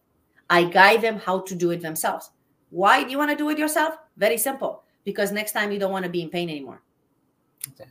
I 0.49 0.63
guide 0.63 1.01
them 1.01 1.17
how 1.17 1.39
to 1.41 1.55
do 1.55 1.71
it 1.71 1.81
themselves. 1.81 2.29
Why 2.69 3.03
do 3.03 3.09
you 3.09 3.17
want 3.17 3.31
to 3.31 3.37
do 3.37 3.49
it 3.49 3.57
yourself? 3.57 3.95
Very 4.17 4.37
simple. 4.37 4.83
Because 5.03 5.31
next 5.31 5.53
time 5.53 5.71
you 5.71 5.79
don't 5.79 5.91
want 5.91 6.05
to 6.05 6.11
be 6.11 6.21
in 6.21 6.29
pain 6.29 6.49
anymore. 6.49 6.83
Okay. 7.69 7.89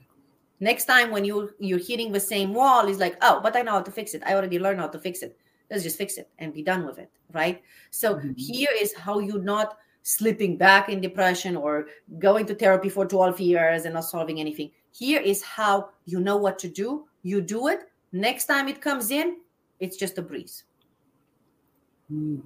Next 0.60 0.84
time 0.84 1.10
when 1.10 1.24
you 1.24 1.50
you're 1.58 1.78
hitting 1.78 2.12
the 2.12 2.20
same 2.20 2.54
wall, 2.54 2.88
is 2.88 2.98
like, 2.98 3.16
oh, 3.22 3.40
but 3.42 3.56
I 3.56 3.62
know 3.62 3.72
how 3.72 3.82
to 3.82 3.90
fix 3.90 4.14
it. 4.14 4.22
I 4.24 4.34
already 4.34 4.58
learned 4.58 4.80
how 4.80 4.88
to 4.88 4.98
fix 4.98 5.22
it. 5.22 5.36
Let's 5.70 5.82
just 5.82 5.98
fix 5.98 6.16
it 6.16 6.30
and 6.38 6.54
be 6.54 6.62
done 6.62 6.86
with 6.86 6.98
it, 6.98 7.10
right? 7.32 7.62
So 7.90 8.14
mm-hmm. 8.14 8.32
here 8.36 8.70
is 8.80 8.94
how 8.94 9.18
you 9.18 9.38
not 9.38 9.76
slipping 10.08 10.56
back 10.56 10.88
in 10.88 11.02
depression 11.02 11.54
or 11.54 11.86
going 12.18 12.46
to 12.46 12.54
therapy 12.54 12.88
for 12.88 13.04
12 13.04 13.40
years 13.40 13.84
and 13.84 13.92
not 13.92 14.04
solving 14.04 14.40
anything. 14.40 14.70
Here 14.90 15.20
is 15.20 15.42
how 15.42 15.90
you 16.06 16.18
know 16.18 16.38
what 16.38 16.58
to 16.60 16.68
do. 16.68 17.04
You 17.22 17.42
do 17.42 17.68
it. 17.68 17.80
Next 18.10 18.46
time 18.46 18.68
it 18.68 18.80
comes 18.80 19.10
in 19.10 19.36
it's 19.80 19.98
just 19.98 20.16
a 20.16 20.22
breeze. 20.22 20.64
Mm, 22.10 22.42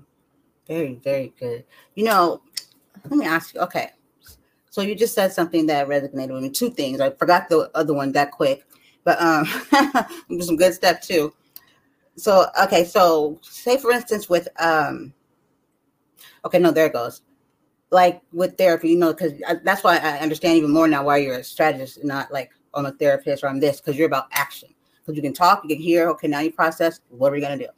very 0.67 0.95
very 1.05 1.33
good. 1.39 1.65
You 1.95 2.05
know 2.05 2.43
let 3.05 3.13
me 3.13 3.27
ask 3.27 3.55
you 3.55 3.61
okay. 3.61 3.91
So 4.71 4.81
you 4.81 4.97
just 4.97 5.15
said 5.15 5.33
something 5.33 5.67
that 5.67 5.87
resonated 5.87 6.33
with 6.33 6.43
me. 6.43 6.51
Two 6.51 6.71
things. 6.71 7.01
I 7.01 7.11
forgot 7.11 7.49
the 7.49 7.71
other 7.77 7.95
one 7.95 8.11
that 8.13 8.33
quick 8.33 8.67
but 9.05 9.23
um 9.23 9.47
some 10.41 10.57
good 10.57 10.75
stuff 10.75 11.01
too. 11.01 11.33
So 12.17 12.47
okay 12.65 12.85
so 12.85 13.39
say 13.41 13.77
for 13.79 13.93
instance 13.93 14.29
with 14.29 14.49
um 14.59 15.15
Okay, 16.45 16.59
no, 16.59 16.73
there 16.73 16.87
it 16.87 16.93
goes. 16.93 17.23
Like 17.93 18.23
with 18.33 18.59
therapy, 18.59 18.89
you 18.89 18.97
know, 18.99 19.13
because 19.13 19.35
that's 19.63 19.85
why 19.85 19.99
I 19.99 20.19
understand 20.19 20.57
even 20.57 20.73
more 20.73 20.89
now 20.89 21.05
why 21.05 21.19
you're 21.19 21.37
a 21.37 21.45
strategist 21.45 22.03
not 22.03 22.33
like 22.33 22.51
I'm 22.75 22.87
a 22.87 22.93
therapist 22.93 23.45
or 23.45 23.49
I'm 23.49 23.61
this, 23.61 23.81
because 23.81 23.97
you're 23.97 24.09
about 24.09 24.27
action. 24.33 24.71
Because 24.99 25.15
you 25.15 25.23
can 25.23 25.35
talk, 25.35 25.63
you 25.63 25.69
can 25.69 25.79
hear, 25.79 26.09
okay, 26.09 26.27
now 26.27 26.41
you 26.41 26.51
process, 26.51 27.01
what 27.11 27.29
are 27.29 27.35
we 27.37 27.41
gonna 27.41 27.59
do? 27.59 27.69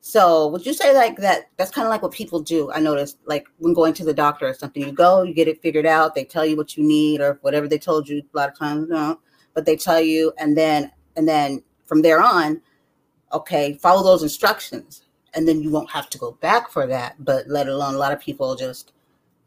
So 0.00 0.48
would 0.48 0.66
you 0.66 0.74
say 0.74 0.94
like 0.94 1.16
that 1.16 1.48
that's 1.56 1.70
kind 1.70 1.86
of 1.86 1.90
like 1.90 2.02
what 2.02 2.12
people 2.12 2.40
do? 2.40 2.70
I 2.72 2.78
noticed 2.78 3.18
like 3.24 3.46
when 3.58 3.74
going 3.74 3.94
to 3.94 4.04
the 4.04 4.14
doctor 4.14 4.46
or 4.46 4.54
something, 4.54 4.82
you 4.82 4.92
go, 4.92 5.22
you 5.22 5.34
get 5.34 5.48
it 5.48 5.62
figured 5.62 5.86
out, 5.86 6.14
they 6.14 6.24
tell 6.24 6.44
you 6.46 6.56
what 6.56 6.76
you 6.76 6.84
need 6.84 7.20
or 7.20 7.38
whatever 7.40 7.66
they 7.66 7.78
told 7.78 8.08
you 8.08 8.18
a 8.22 8.36
lot 8.36 8.50
of 8.50 8.58
times, 8.58 8.88
no, 8.88 9.18
but 9.54 9.64
they 9.64 9.76
tell 9.76 10.00
you 10.00 10.32
and 10.38 10.56
then 10.56 10.92
and 11.16 11.26
then 11.26 11.62
from 11.86 12.02
there 12.02 12.20
on, 12.20 12.60
okay, 13.32 13.78
follow 13.80 14.02
those 14.02 14.22
instructions. 14.22 15.04
And 15.34 15.46
then 15.46 15.62
you 15.62 15.70
won't 15.70 15.90
have 15.90 16.08
to 16.10 16.18
go 16.18 16.32
back 16.40 16.70
for 16.70 16.86
that. 16.86 17.22
But 17.22 17.48
let 17.48 17.68
alone 17.68 17.94
a 17.94 17.98
lot 17.98 18.12
of 18.12 18.20
people 18.20 18.56
just, 18.56 18.92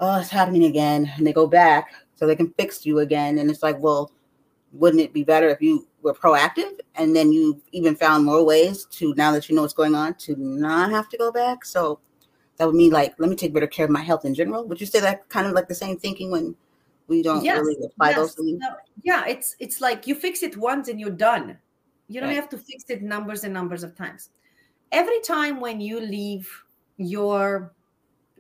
oh, 0.02 0.20
it's 0.20 0.30
happening 0.30 0.66
again. 0.66 1.12
And 1.16 1.26
they 1.26 1.34
go 1.34 1.48
back 1.48 1.94
so 2.16 2.28
they 2.28 2.36
can 2.36 2.54
fix 2.58 2.86
you 2.86 3.00
again. 3.00 3.38
And 3.38 3.50
it's 3.50 3.64
like, 3.64 3.80
well, 3.80 4.12
wouldn't 4.74 5.02
it 5.02 5.14
be 5.14 5.24
better 5.24 5.50
if 5.50 5.62
you 5.62 5.88
were 6.02 6.14
proactive 6.14 6.80
and 6.96 7.16
then 7.16 7.32
you 7.32 7.62
even 7.72 7.96
found 7.96 8.26
more 8.26 8.44
ways 8.44 8.86
to 8.86 9.14
now 9.16 9.32
that 9.32 9.50
you 9.50 9.56
know 9.56 9.62
what's 9.62 9.74
going 9.74 9.96
on 9.96 10.14
to 10.16 10.36
not 10.38 10.90
have 10.92 11.10
to 11.10 11.18
go 11.18 11.32
back 11.32 11.64
so 11.66 12.00
that 12.58 12.66
would 12.66 12.76
mean 12.76 12.92
like 12.92 13.14
let 13.20 13.30
me 13.30 13.36
take 13.36 13.54
better 13.54 13.68
care 13.68 13.86
of 13.86 13.92
my 13.92 14.02
health 14.02 14.26
in 14.26 14.34
general 14.34 14.66
would 14.66 14.80
you 14.80 14.88
say 14.88 15.00
that 15.00 15.28
kind 15.30 15.46
of 15.46 15.54
like 15.54 15.68
the 15.68 15.76
same 15.76 15.98
thinking 15.98 16.32
when 16.32 16.56
we 17.08 17.22
don't 17.22 17.44
yes, 17.44 17.60
really 17.60 17.76
apply 17.86 18.10
yes. 18.10 18.18
those 18.18 18.34
things 18.34 18.60
no, 18.60 18.70
yeah 19.04 19.26
it's 19.28 19.56
it's 19.60 19.82
like 19.82 20.08
you 20.08 20.16
fix 20.16 20.42
it 20.42 20.58
once 20.58 20.88
and 20.88 21.00
you're 21.00 21.10
done 21.10 21.58
you 22.08 22.20
don't 22.20 22.30
right. 22.30 22.36
have 22.36 22.50
to 22.50 22.58
fix 22.58 22.86
it 22.90 23.02
numbers 23.02 23.44
and 23.44 23.54
numbers 23.54 23.84
of 23.84 23.96
times 23.96 24.30
every 24.92 25.20
time 25.22 25.60
when 25.60 25.80
you 25.80 26.00
leave 26.00 26.50
your 26.98 27.74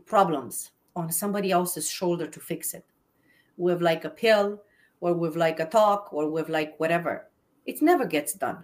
problems 0.05 0.71
on 0.95 1.11
somebody 1.11 1.51
else's 1.51 1.89
shoulder 1.89 2.27
to 2.27 2.39
fix 2.39 2.73
it 2.73 2.85
with 3.57 3.81
like 3.81 4.05
a 4.05 4.09
pill 4.09 4.61
or 4.99 5.13
with 5.13 5.35
like 5.35 5.59
a 5.59 5.65
talk 5.65 6.09
or 6.11 6.29
with 6.29 6.49
like 6.49 6.79
whatever 6.79 7.27
it 7.65 7.81
never 7.81 8.05
gets 8.05 8.33
done. 8.33 8.63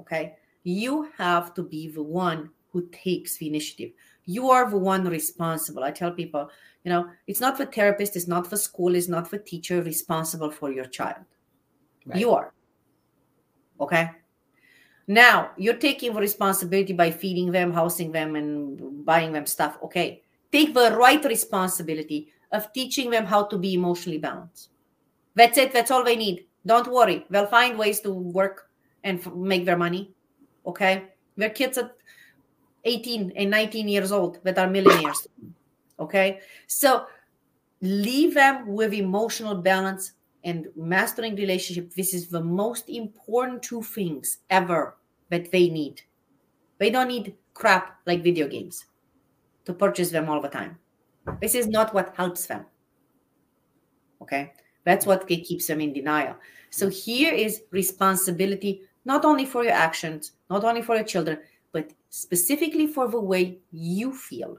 Okay. 0.00 0.36
You 0.64 1.10
have 1.16 1.54
to 1.54 1.62
be 1.62 1.88
the 1.88 2.02
one 2.02 2.50
who 2.70 2.88
takes 2.92 3.36
the 3.38 3.48
initiative. 3.48 3.90
You 4.26 4.50
are 4.50 4.68
the 4.70 4.76
one 4.76 5.04
responsible. 5.06 5.82
I 5.82 5.90
tell 5.90 6.10
people, 6.10 6.50
you 6.84 6.90
know, 6.90 7.08
it's 7.26 7.40
not 7.40 7.56
the 7.56 7.66
therapist, 7.66 8.16
it's 8.16 8.28
not 8.28 8.50
the 8.50 8.56
school, 8.56 8.94
it's 8.94 9.08
not 9.08 9.30
the 9.30 9.38
teacher 9.38 9.82
responsible 9.82 10.50
for 10.50 10.70
your 10.70 10.84
child. 10.84 11.24
Right. 12.04 12.18
You 12.18 12.32
are. 12.32 12.52
Okay. 13.80 14.10
Now 15.06 15.52
you're 15.56 15.74
taking 15.74 16.12
the 16.12 16.20
responsibility 16.20 16.92
by 16.92 17.10
feeding 17.10 17.50
them, 17.50 17.72
housing 17.72 18.12
them, 18.12 18.36
and 18.36 19.04
buying 19.06 19.32
them 19.32 19.46
stuff. 19.46 19.78
Okay. 19.84 20.22
Take 20.50 20.74
the 20.74 20.96
right 20.96 21.22
responsibility 21.24 22.28
of 22.52 22.72
teaching 22.72 23.10
them 23.10 23.26
how 23.26 23.44
to 23.44 23.58
be 23.58 23.74
emotionally 23.74 24.18
balanced. 24.18 24.70
That's 25.34 25.58
it. 25.58 25.72
That's 25.72 25.90
all 25.90 26.04
they 26.04 26.16
need. 26.16 26.46
Don't 26.64 26.88
worry. 26.88 27.26
They'll 27.30 27.46
find 27.46 27.78
ways 27.78 28.00
to 28.00 28.10
work 28.10 28.70
and 29.04 29.20
f- 29.20 29.32
make 29.34 29.64
their 29.64 29.76
money. 29.76 30.12
Okay. 30.66 31.04
They're 31.36 31.50
kids 31.50 31.78
at 31.78 31.92
18 32.84 33.32
and 33.36 33.50
19 33.50 33.88
years 33.88 34.12
old 34.12 34.38
that 34.44 34.58
are 34.58 34.68
millionaires. 34.68 35.28
Okay. 36.00 36.40
So 36.66 37.06
leave 37.80 38.34
them 38.34 38.66
with 38.66 38.92
emotional 38.92 39.54
balance 39.54 40.12
and 40.44 40.68
mastering 40.74 41.36
relationship. 41.36 41.92
This 41.94 42.14
is 42.14 42.28
the 42.28 42.42
most 42.42 42.88
important 42.88 43.62
two 43.62 43.82
things 43.82 44.38
ever 44.50 44.96
that 45.30 45.50
they 45.52 45.68
need. 45.68 46.02
They 46.78 46.90
don't 46.90 47.08
need 47.08 47.34
crap 47.54 47.98
like 48.06 48.22
video 48.22 48.48
games 48.48 48.86
to 49.68 49.74
purchase 49.74 50.10
them 50.10 50.30
all 50.30 50.40
the 50.40 50.48
time. 50.48 50.78
This 51.42 51.54
is 51.54 51.68
not 51.68 51.92
what 51.92 52.14
helps 52.16 52.46
them. 52.46 52.64
Okay. 54.22 54.52
That's 54.84 55.04
what 55.04 55.28
keeps 55.28 55.66
them 55.66 55.82
in 55.82 55.92
denial. 55.92 56.36
So 56.70 56.88
here 56.88 57.34
is 57.34 57.62
responsibility 57.70 58.80
not 59.04 59.26
only 59.26 59.44
for 59.44 59.62
your 59.64 59.74
actions, 59.74 60.32
not 60.48 60.64
only 60.64 60.80
for 60.80 60.96
your 60.96 61.04
children, 61.04 61.38
but 61.72 61.92
specifically 62.08 62.86
for 62.86 63.08
the 63.08 63.20
way 63.20 63.58
you 63.70 64.14
feel. 64.14 64.56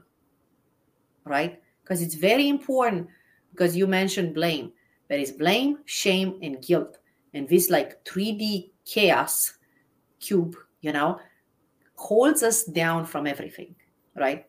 Right? 1.24 1.60
Because 1.82 2.02
it's 2.02 2.14
very 2.14 2.48
important 2.48 3.08
because 3.50 3.76
you 3.76 3.88
mentioned 3.88 4.32
blame. 4.32 4.72
There 5.08 5.18
is 5.18 5.32
blame, 5.32 5.78
shame, 5.86 6.38
and 6.40 6.62
guilt. 6.62 6.98
And 7.34 7.48
this 7.48 7.68
like 7.68 8.04
3D 8.04 8.70
chaos 8.84 9.54
cube, 10.20 10.54
you 10.82 10.92
know, 10.92 11.18
holds 11.96 12.44
us 12.44 12.62
down 12.62 13.06
from 13.06 13.26
everything, 13.26 13.74
right? 14.14 14.46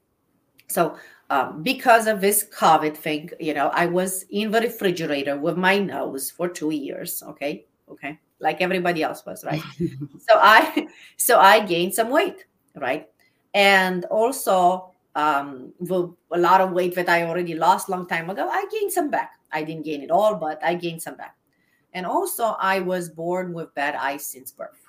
So 0.71 0.97
um, 1.29 1.63
because 1.63 2.07
of 2.07 2.19
this 2.19 2.45
COVID 2.53 2.95
thing, 2.95 3.29
you 3.39 3.53
know, 3.53 3.69
I 3.69 3.85
was 3.85 4.25
in 4.29 4.51
the 4.51 4.59
refrigerator 4.61 5.37
with 5.37 5.57
my 5.57 5.79
nose 5.79 6.29
for 6.29 6.49
two 6.49 6.71
years. 6.71 7.23
Okay, 7.23 7.65
okay, 7.89 8.19
like 8.39 8.61
everybody 8.61 9.01
else 9.01 9.25
was, 9.25 9.43
right? 9.45 9.61
so 9.79 10.33
I, 10.35 10.87
so 11.17 11.39
I 11.39 11.65
gained 11.65 11.93
some 11.93 12.09
weight, 12.09 12.45
right, 12.75 13.07
and 13.53 14.05
also 14.05 14.91
um, 15.15 15.73
the, 15.79 16.13
a 16.31 16.37
lot 16.37 16.61
of 16.61 16.71
weight 16.71 16.95
that 16.95 17.09
I 17.09 17.23
already 17.23 17.55
lost 17.55 17.89
long 17.89 18.07
time 18.07 18.29
ago. 18.29 18.49
I 18.49 18.65
gained 18.71 18.91
some 18.91 19.09
back. 19.09 19.31
I 19.51 19.63
didn't 19.63 19.85
gain 19.85 20.01
it 20.01 20.11
all, 20.11 20.35
but 20.35 20.63
I 20.63 20.75
gained 20.75 21.01
some 21.01 21.15
back. 21.15 21.35
And 21.93 22.05
also, 22.05 22.55
I 22.59 22.79
was 22.79 23.09
born 23.09 23.53
with 23.53 23.73
bad 23.75 23.95
eyes 23.95 24.25
since 24.25 24.51
birth. 24.51 24.79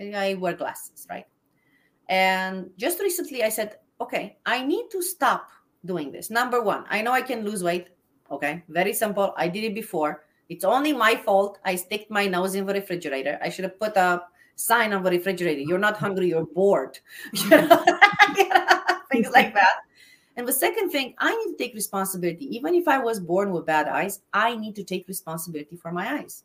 I 0.00 0.34
wear 0.34 0.54
glasses, 0.54 1.06
right? 1.08 1.26
And 2.08 2.70
just 2.76 3.00
recently, 3.00 3.44
I 3.44 3.48
said, 3.48 3.76
okay, 4.00 4.38
I 4.46 4.64
need 4.64 4.90
to 4.90 5.02
stop 5.02 5.50
doing 5.84 6.12
this. 6.12 6.30
Number 6.30 6.62
one, 6.62 6.84
I 6.88 7.02
know 7.02 7.12
I 7.12 7.22
can 7.22 7.44
lose 7.44 7.62
weight. 7.62 7.88
Okay, 8.30 8.62
very 8.68 8.92
simple. 8.92 9.34
I 9.36 9.48
did 9.48 9.64
it 9.64 9.74
before. 9.74 10.24
It's 10.48 10.64
only 10.64 10.92
my 10.92 11.14
fault. 11.16 11.58
I 11.64 11.76
stick 11.76 12.10
my 12.10 12.26
nose 12.26 12.54
in 12.54 12.66
the 12.66 12.74
refrigerator. 12.74 13.38
I 13.42 13.48
should 13.48 13.64
have 13.64 13.78
put 13.78 13.96
a 13.96 14.22
sign 14.54 14.92
on 14.92 15.02
the 15.02 15.10
refrigerator. 15.10 15.60
You're 15.60 15.78
not 15.78 15.96
hungry, 15.96 16.28
you're 16.28 16.46
bored. 16.46 16.98
You 17.32 17.50
know? 17.50 17.84
Things 19.12 19.30
like 19.30 19.54
that. 19.54 19.76
And 20.36 20.46
the 20.46 20.52
second 20.52 20.90
thing, 20.90 21.14
I 21.18 21.34
need 21.34 21.56
to 21.56 21.58
take 21.58 21.74
responsibility. 21.74 22.44
Even 22.54 22.74
if 22.74 22.86
I 22.86 22.98
was 22.98 23.18
born 23.18 23.50
with 23.50 23.66
bad 23.66 23.88
eyes, 23.88 24.20
I 24.32 24.54
need 24.54 24.76
to 24.76 24.84
take 24.84 25.08
responsibility 25.08 25.76
for 25.76 25.90
my 25.90 26.18
eyes. 26.18 26.44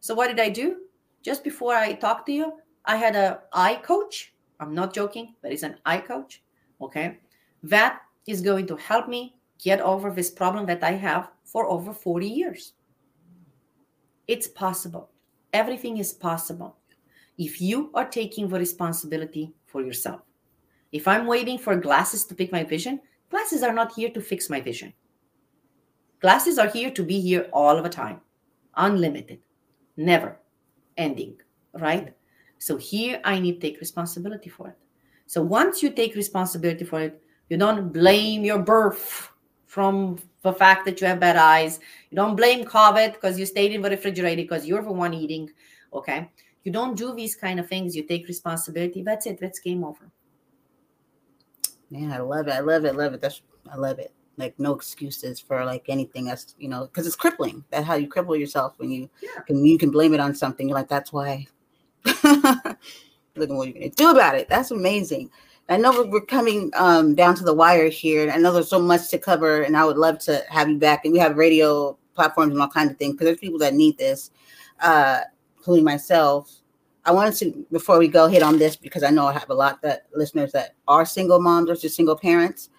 So 0.00 0.14
what 0.14 0.28
did 0.28 0.40
I 0.40 0.48
do? 0.48 0.76
Just 1.22 1.44
before 1.44 1.74
I 1.74 1.92
talked 1.92 2.26
to 2.26 2.32
you, 2.32 2.54
I 2.86 2.96
had 2.96 3.16
a 3.16 3.40
eye 3.52 3.80
coach. 3.82 4.32
I'm 4.60 4.74
not 4.74 4.94
joking, 4.94 5.34
but 5.42 5.52
it's 5.52 5.64
an 5.64 5.76
eye 5.84 5.98
coach. 5.98 6.42
Okay. 6.80 7.18
That 7.62 8.02
is 8.28 8.40
going 8.42 8.66
to 8.68 8.76
help 8.76 9.08
me 9.08 9.34
get 9.58 9.80
over 9.80 10.10
this 10.10 10.30
problem 10.30 10.66
that 10.66 10.84
I 10.84 10.92
have 10.92 11.30
for 11.44 11.66
over 11.66 11.92
40 11.92 12.26
years. 12.26 12.74
It's 14.28 14.46
possible. 14.46 15.10
Everything 15.52 15.98
is 15.98 16.12
possible 16.12 16.76
if 17.38 17.60
you 17.60 17.90
are 17.94 18.06
taking 18.06 18.48
the 18.48 18.58
responsibility 18.58 19.52
for 19.66 19.82
yourself. 19.82 20.20
If 20.92 21.08
I'm 21.08 21.26
waiting 21.26 21.58
for 21.58 21.74
glasses 21.76 22.24
to 22.26 22.34
pick 22.34 22.52
my 22.52 22.64
vision, 22.64 23.00
glasses 23.30 23.62
are 23.62 23.72
not 23.72 23.94
here 23.94 24.10
to 24.10 24.20
fix 24.20 24.50
my 24.50 24.60
vision. 24.60 24.92
Glasses 26.20 26.58
are 26.58 26.68
here 26.68 26.90
to 26.90 27.02
be 27.02 27.20
here 27.20 27.48
all 27.52 27.82
the 27.82 27.88
time, 27.88 28.20
unlimited, 28.76 29.40
never 29.96 30.36
ending, 30.96 31.40
right? 31.72 32.14
So 32.60 32.76
here 32.76 33.20
I 33.24 33.40
need 33.40 33.54
to 33.54 33.60
take 33.60 33.80
responsibility 33.80 34.50
for 34.50 34.68
it. 34.68 34.76
So 35.26 35.42
once 35.42 35.82
you 35.82 35.90
take 35.90 36.14
responsibility 36.14 36.84
for 36.84 37.00
it, 37.00 37.22
you 37.48 37.56
don't 37.56 37.90
blame 37.90 38.44
your 38.44 38.58
birth 38.58 39.30
from 39.66 40.18
the 40.42 40.52
fact 40.52 40.84
that 40.84 41.00
you 41.00 41.06
have 41.06 41.18
bad 41.18 41.36
eyes. 41.36 41.80
You 42.10 42.16
don't 42.16 42.36
blame 42.36 42.64
COVID 42.64 43.14
because 43.14 43.38
you 43.38 43.46
stayed 43.46 43.72
in 43.72 43.80
the 43.80 43.88
refrigerator 43.88 44.42
because 44.42 44.66
you're 44.66 44.82
the 44.82 44.92
one 44.92 45.14
eating. 45.14 45.50
Okay. 45.94 46.30
You 46.62 46.70
don't 46.70 46.96
do 46.96 47.14
these 47.14 47.34
kind 47.34 47.58
of 47.58 47.66
things. 47.66 47.96
You 47.96 48.02
take 48.02 48.28
responsibility. 48.28 49.02
That's 49.02 49.26
it. 49.26 49.40
That's 49.40 49.58
game 49.58 49.82
over. 49.82 50.10
Man, 51.90 52.12
I 52.12 52.18
love 52.18 52.46
it. 52.48 52.52
I 52.52 52.60
love 52.60 52.84
it. 52.84 52.94
Love 52.94 53.14
it. 53.14 53.22
That's 53.22 53.40
I 53.72 53.76
love 53.76 53.98
it. 53.98 54.12
Like 54.36 54.58
no 54.58 54.74
excuses 54.74 55.40
for 55.40 55.64
like 55.64 55.84
anything 55.88 56.26
that's 56.26 56.54
you 56.58 56.68
know 56.68 56.86
because 56.86 57.06
it's 57.06 57.16
crippling. 57.16 57.64
That's 57.70 57.86
how 57.86 57.94
you 57.94 58.08
cripple 58.08 58.38
yourself 58.38 58.74
when 58.76 58.90
you 58.90 59.08
yeah. 59.22 59.40
can 59.46 59.64
you 59.64 59.78
can 59.78 59.90
blame 59.90 60.12
it 60.12 60.20
on 60.20 60.34
something. 60.34 60.68
You're 60.68 60.76
like 60.76 60.88
that's 60.88 61.12
why. 61.12 61.46
Look 63.36 63.48
at 63.48 63.54
what 63.54 63.68
you're 63.68 63.74
gonna 63.74 63.90
do 63.90 64.10
about 64.10 64.36
it. 64.36 64.48
That's 64.48 64.70
amazing. 64.70 65.30
I 65.68 65.76
know 65.76 66.04
we're 66.10 66.22
coming 66.22 66.72
um, 66.74 67.14
down 67.14 67.36
to 67.36 67.44
the 67.44 67.54
wire 67.54 67.88
here. 67.88 68.28
I 68.28 68.38
know 68.38 68.52
there's 68.52 68.68
so 68.68 68.80
much 68.80 69.08
to 69.10 69.18
cover, 69.18 69.62
and 69.62 69.76
I 69.76 69.84
would 69.84 69.96
love 69.96 70.18
to 70.20 70.44
have 70.50 70.68
you 70.68 70.78
back. 70.78 71.04
And 71.04 71.12
we 71.12 71.20
have 71.20 71.36
radio 71.36 71.96
platforms 72.14 72.52
and 72.52 72.60
all 72.60 72.68
kinds 72.68 72.90
of 72.90 72.98
things 72.98 73.12
because 73.14 73.26
there's 73.26 73.38
people 73.38 73.58
that 73.60 73.74
need 73.74 73.96
this, 73.96 74.32
uh, 74.80 75.20
including 75.56 75.84
myself. 75.84 76.50
I 77.04 77.12
wanted 77.12 77.34
to, 77.36 77.66
before 77.70 77.98
we 77.98 78.08
go, 78.08 78.26
hit 78.26 78.42
on 78.42 78.58
this 78.58 78.74
because 78.74 79.04
I 79.04 79.10
know 79.10 79.26
I 79.26 79.32
have 79.32 79.48
a 79.48 79.54
lot 79.54 79.80
that 79.82 80.06
listeners 80.14 80.50
that 80.52 80.74
are 80.88 81.06
single 81.06 81.40
moms 81.40 81.70
or 81.70 81.76
just 81.76 81.96
single 81.96 82.16
parents. 82.16 82.70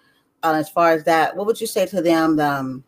Uh, 0.42 0.54
as 0.56 0.68
far 0.68 0.92
as 0.92 1.04
that, 1.04 1.34
what 1.34 1.46
would 1.46 1.60
you 1.60 1.66
say 1.66 1.86
to 1.86 2.02
them 2.02 2.38
um, 2.40 2.84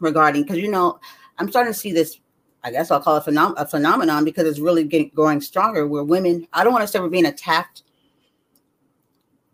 regarding? 0.00 0.42
Because 0.42 0.58
you 0.58 0.70
know, 0.70 0.98
I'm 1.38 1.48
starting 1.48 1.72
to 1.72 1.78
see 1.78 1.92
this. 1.92 2.18
I 2.62 2.70
guess 2.70 2.90
I'll 2.90 3.00
call 3.00 3.16
it 3.16 3.24
phenom- 3.24 3.54
a 3.56 3.66
phenomenon 3.66 4.24
because 4.24 4.46
it's 4.46 4.58
really 4.58 4.84
getting 4.84 5.10
growing 5.14 5.40
stronger. 5.40 5.86
Where 5.86 6.04
women, 6.04 6.46
I 6.52 6.64
don't 6.64 6.72
want 6.72 6.82
to 6.82 6.88
say 6.88 7.00
we're 7.00 7.08
being 7.08 7.26
attacked 7.26 7.82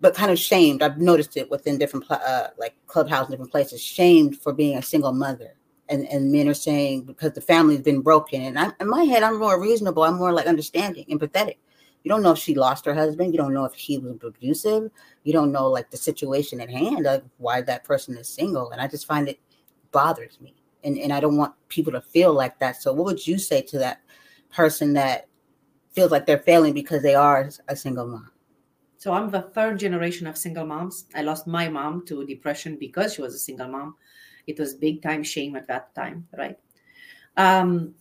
but 0.01 0.15
kind 0.15 0.31
of 0.31 0.39
shamed. 0.39 0.83
I've 0.83 0.99
noticed 0.99 1.37
it 1.37 1.51
within 1.51 1.79
different 1.79 2.11
uh, 2.11 2.49
like 2.59 2.75
clubhouse, 2.87 3.29
different 3.29 3.51
places, 3.51 3.83
shamed 3.83 4.39
for 4.39 4.53
being 4.53 4.77
a 4.77 4.83
single 4.83 5.13
mother. 5.13 5.55
And, 5.89 6.07
and 6.09 6.33
men 6.33 6.49
are 6.49 6.55
saying 6.55 7.05
because 7.05 7.33
the 7.33 7.41
family's 7.41 7.81
been 7.81 8.01
broken. 8.01 8.43
And 8.43 8.59
I, 8.59 8.73
in 8.81 8.89
my 8.89 9.05
head, 9.05 9.23
I'm 9.23 9.39
more 9.39 9.61
reasonable. 9.61 10.03
I'm 10.03 10.17
more 10.17 10.33
like 10.33 10.47
understanding, 10.47 11.05
and 11.09 11.21
empathetic. 11.21 11.57
You 12.03 12.09
don't 12.09 12.23
know 12.23 12.33
if 12.33 12.39
she 12.39 12.55
lost 12.55 12.85
her 12.87 12.95
husband. 12.95 13.33
You 13.33 13.39
don't 13.39 13.55
know 13.55 13.65
if 13.65 13.75
he 13.75 13.99
was 13.99 14.17
abusive. 14.23 14.91
You 15.23 15.33
don't 15.33 15.53
know 15.53 15.69
like 15.69 15.91
the 15.91 15.97
situation 15.97 16.61
at 16.61 16.71
hand, 16.71 17.05
like 17.05 17.23
why 17.39 17.63
that 17.63 17.85
person 17.85 18.17
is 18.17 18.29
single. 18.29 18.71
And 18.71 18.81
I 18.81 18.89
just 18.89 19.07
find 19.07 19.29
it 19.29 19.41
bothers 19.93 20.41
me. 20.41 20.55
And, 20.85 20.99
and 20.99 21.13
I 21.13 21.21
don't 21.21 21.37
want 21.37 21.55
people 21.69 21.93
to 21.93 22.01
feel 22.01 22.33
like 22.33 22.59
that. 22.59 22.81
So 22.81 22.93
what 22.93 23.07
would 23.07 23.27
you 23.27 23.39
say 23.39 23.63
to 23.63 23.79
that 23.79 24.03
person 24.51 24.93
that 24.93 25.29
feels 25.93 26.11
like 26.11 26.27
they're 26.27 26.39
failing 26.39 26.75
because 26.75 27.03
they 27.03 27.15
are 27.15 27.51
a 27.69 27.75
single 27.75 28.07
mom? 28.07 28.31
So 28.99 29.13
I'm 29.13 29.31
the 29.31 29.43
third 29.43 29.79
generation 29.79 30.27
of 30.27 30.37
single 30.39 30.67
moms. 30.67 31.07
I 31.15 31.23
lost 31.23 31.47
my 31.47 31.69
mom 31.69 32.05
to 32.07 32.25
depression 32.25 32.77
because 32.79 33.15
she 33.15 33.23
was 33.23 33.35
a 33.35 33.39
single 33.39 33.69
mom. 33.69 33.97
It 34.47 34.59
was 34.59 34.75
big 34.75 35.03
time 35.03 35.23
shame 35.23 35.57
at 35.57 35.67
that 35.69 35.95
time, 35.95 36.27
right? 36.37 36.59
Um, 37.37 37.95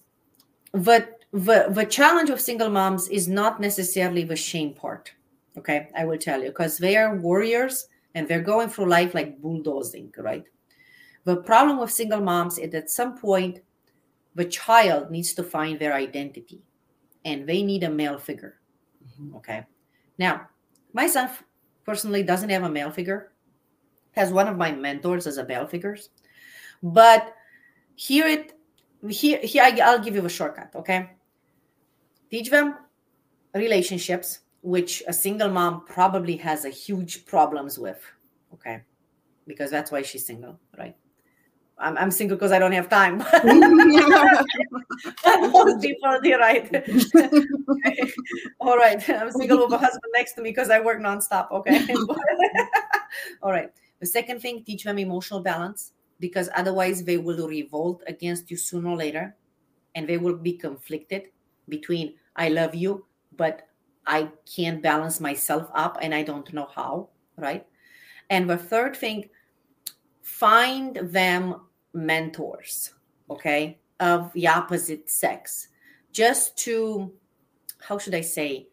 but 0.72 1.26
the, 1.32 1.68
the 1.70 1.86
challenge 1.86 2.30
of 2.30 2.40
single 2.40 2.70
moms 2.70 3.10
is 3.10 3.28
not 3.28 3.60
necessarily 3.60 4.24
the 4.24 4.36
shame 4.36 4.74
part. 4.74 5.12
Okay, 5.58 5.90
I 5.96 6.06
will 6.06 6.18
tell 6.18 6.42
you, 6.42 6.50
because 6.50 6.78
they 6.78 6.98
are 6.98 7.16
warriors 7.16 7.88
and 8.14 8.28
they're 8.28 8.42
going 8.42 8.70
through 8.70 8.88
life 8.88 9.14
like 9.14 9.42
bulldozing, 9.42 10.14
right? 10.18 10.46
The 11.26 11.38
problem 11.38 11.80
with 11.80 11.92
single 11.92 12.22
moms 12.22 12.58
is 12.58 12.74
at 12.74 12.90
some 12.90 13.18
point 13.18 13.60
the 14.36 14.46
child 14.46 15.12
needs 15.12 15.34
to 15.34 15.44
find 15.44 15.80
their 15.80 15.94
identity 15.94 16.62
and 17.26 17.48
they 17.48 17.64
need 17.64 17.84
a 17.84 17.90
male 17.90 18.20
figure. 18.20 18.60
Mm-hmm. 19.04 19.36
Okay. 19.38 19.66
Now, 20.18 20.48
my 20.94 21.08
son 21.08 21.30
personally 21.84 22.24
doesn't 22.24 22.50
have 22.50 22.64
a 22.64 22.70
male 22.70 22.92
figure, 22.92 23.34
has 24.12 24.32
one 24.32 24.48
of 24.48 24.58
my 24.58 24.72
mentors 24.72 25.28
as 25.28 25.38
a 25.38 25.46
male 25.46 25.68
figures. 25.68 26.10
But 26.84 27.34
here 27.96 28.28
it 28.28 28.54
here, 29.10 29.40
here 29.42 29.64
I'll 29.84 30.00
give 30.00 30.16
you 30.16 30.26
a 30.26 30.30
shortcut, 30.30 30.72
okay? 30.76 31.12
Teach 32.32 32.50
them 32.50 32.76
relationships, 33.54 34.40
which 34.62 35.04
a 35.08 35.14
single 35.14 35.50
mom 35.50 35.86
probably 35.86 36.38
has 36.38 36.66
a 36.66 36.70
huge 36.70 37.26
problems 37.26 37.78
with, 37.78 38.02
okay? 38.54 38.82
Because 39.48 39.70
that's 39.70 39.92
why 39.92 40.02
she's 40.02 40.26
single, 40.26 40.60
right? 40.78 40.96
I'm, 41.78 41.98
I'm 41.98 42.12
single 42.12 42.38
because 42.38 42.52
I 42.52 42.60
don't 42.60 42.72
have 42.72 42.90
time. 42.90 43.18
Most 45.52 45.82
people, 45.82 46.20
you're 46.24 46.40
right. 46.40 46.74
All 48.60 48.78
right. 48.78 49.10
I'm 49.10 49.32
single 49.32 49.64
with 49.64 49.74
a 49.74 49.78
husband 49.78 50.14
next 50.14 50.34
to 50.34 50.42
me 50.42 50.52
because 50.52 50.70
I 50.70 50.80
work 50.80 51.02
nonstop. 51.02 51.52
Okay. 51.52 51.86
All 53.42 53.52
right. 53.52 53.72
The 54.00 54.06
second 54.06 54.42
thing, 54.42 54.64
teach 54.64 54.84
them 54.84 55.00
emotional 55.00 55.42
balance 55.42 55.92
because 56.20 56.50
otherwise 56.56 57.04
they 57.04 57.18
will 57.18 57.48
revolt 57.48 58.04
against 58.08 58.50
you 58.50 58.58
sooner 58.58 58.90
or 58.90 58.96
later 58.96 59.36
and 59.96 60.08
they 60.08 60.18
will 60.18 60.38
be 60.38 60.54
conflicted 60.54 61.24
between 61.68 62.14
I 62.36 62.50
love 62.50 62.76
you, 62.76 63.06
but 63.36 63.68
I 64.08 64.30
can't 64.46 64.82
balance 64.82 65.20
myself 65.20 65.70
up 65.74 65.98
and 66.02 66.14
I 66.14 66.24
don't 66.24 66.52
know 66.54 66.70
how. 66.74 67.10
Right. 67.38 67.66
And 68.30 68.50
the 68.50 68.58
third 68.58 68.96
thing, 68.96 69.30
find 70.22 70.96
them 70.96 71.62
mentors, 71.96 72.94
okay, 73.30 73.80
of 74.00 74.32
the 74.34 74.48
opposite 74.48 75.10
sex, 75.10 75.70
just 76.12 76.58
to, 76.58 77.12
how 77.80 77.98
should 77.98 78.14
I 78.14 78.22
say, 78.22 78.68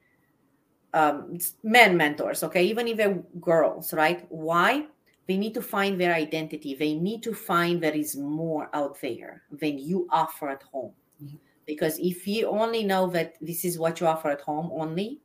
um, 0.93 1.39
men 1.63 1.97
mentors, 1.97 2.43
okay, 2.43 2.65
even 2.65 2.89
if 2.89 2.97
they're 2.99 3.23
girls, 3.41 3.95
right? 3.95 4.27
Why? 4.29 4.87
They 5.27 5.37
need 5.37 5.55
to 5.55 5.63
find 5.63 5.99
their 6.01 6.13
identity. 6.13 6.75
They 6.75 6.95
need 6.95 7.23
to 7.23 7.33
find 7.33 7.81
there 7.81 7.95
is 7.95 8.17
more 8.17 8.69
out 8.75 9.01
there 9.01 9.43
than 9.51 9.79
you 9.79 10.07
offer 10.11 10.51
at 10.51 10.63
home. 10.65 10.93
Mm-hmm. 11.23 11.37
Because 11.65 11.99
if 11.99 12.27
you 12.27 12.49
only 12.49 12.83
know 12.83 13.07
that 13.11 13.37
this 13.41 13.65
is 13.65 13.79
what 13.79 14.01
you 14.01 14.07
offer 14.07 14.31
at 14.31 14.41
home 14.41 14.71
only, 14.75 15.21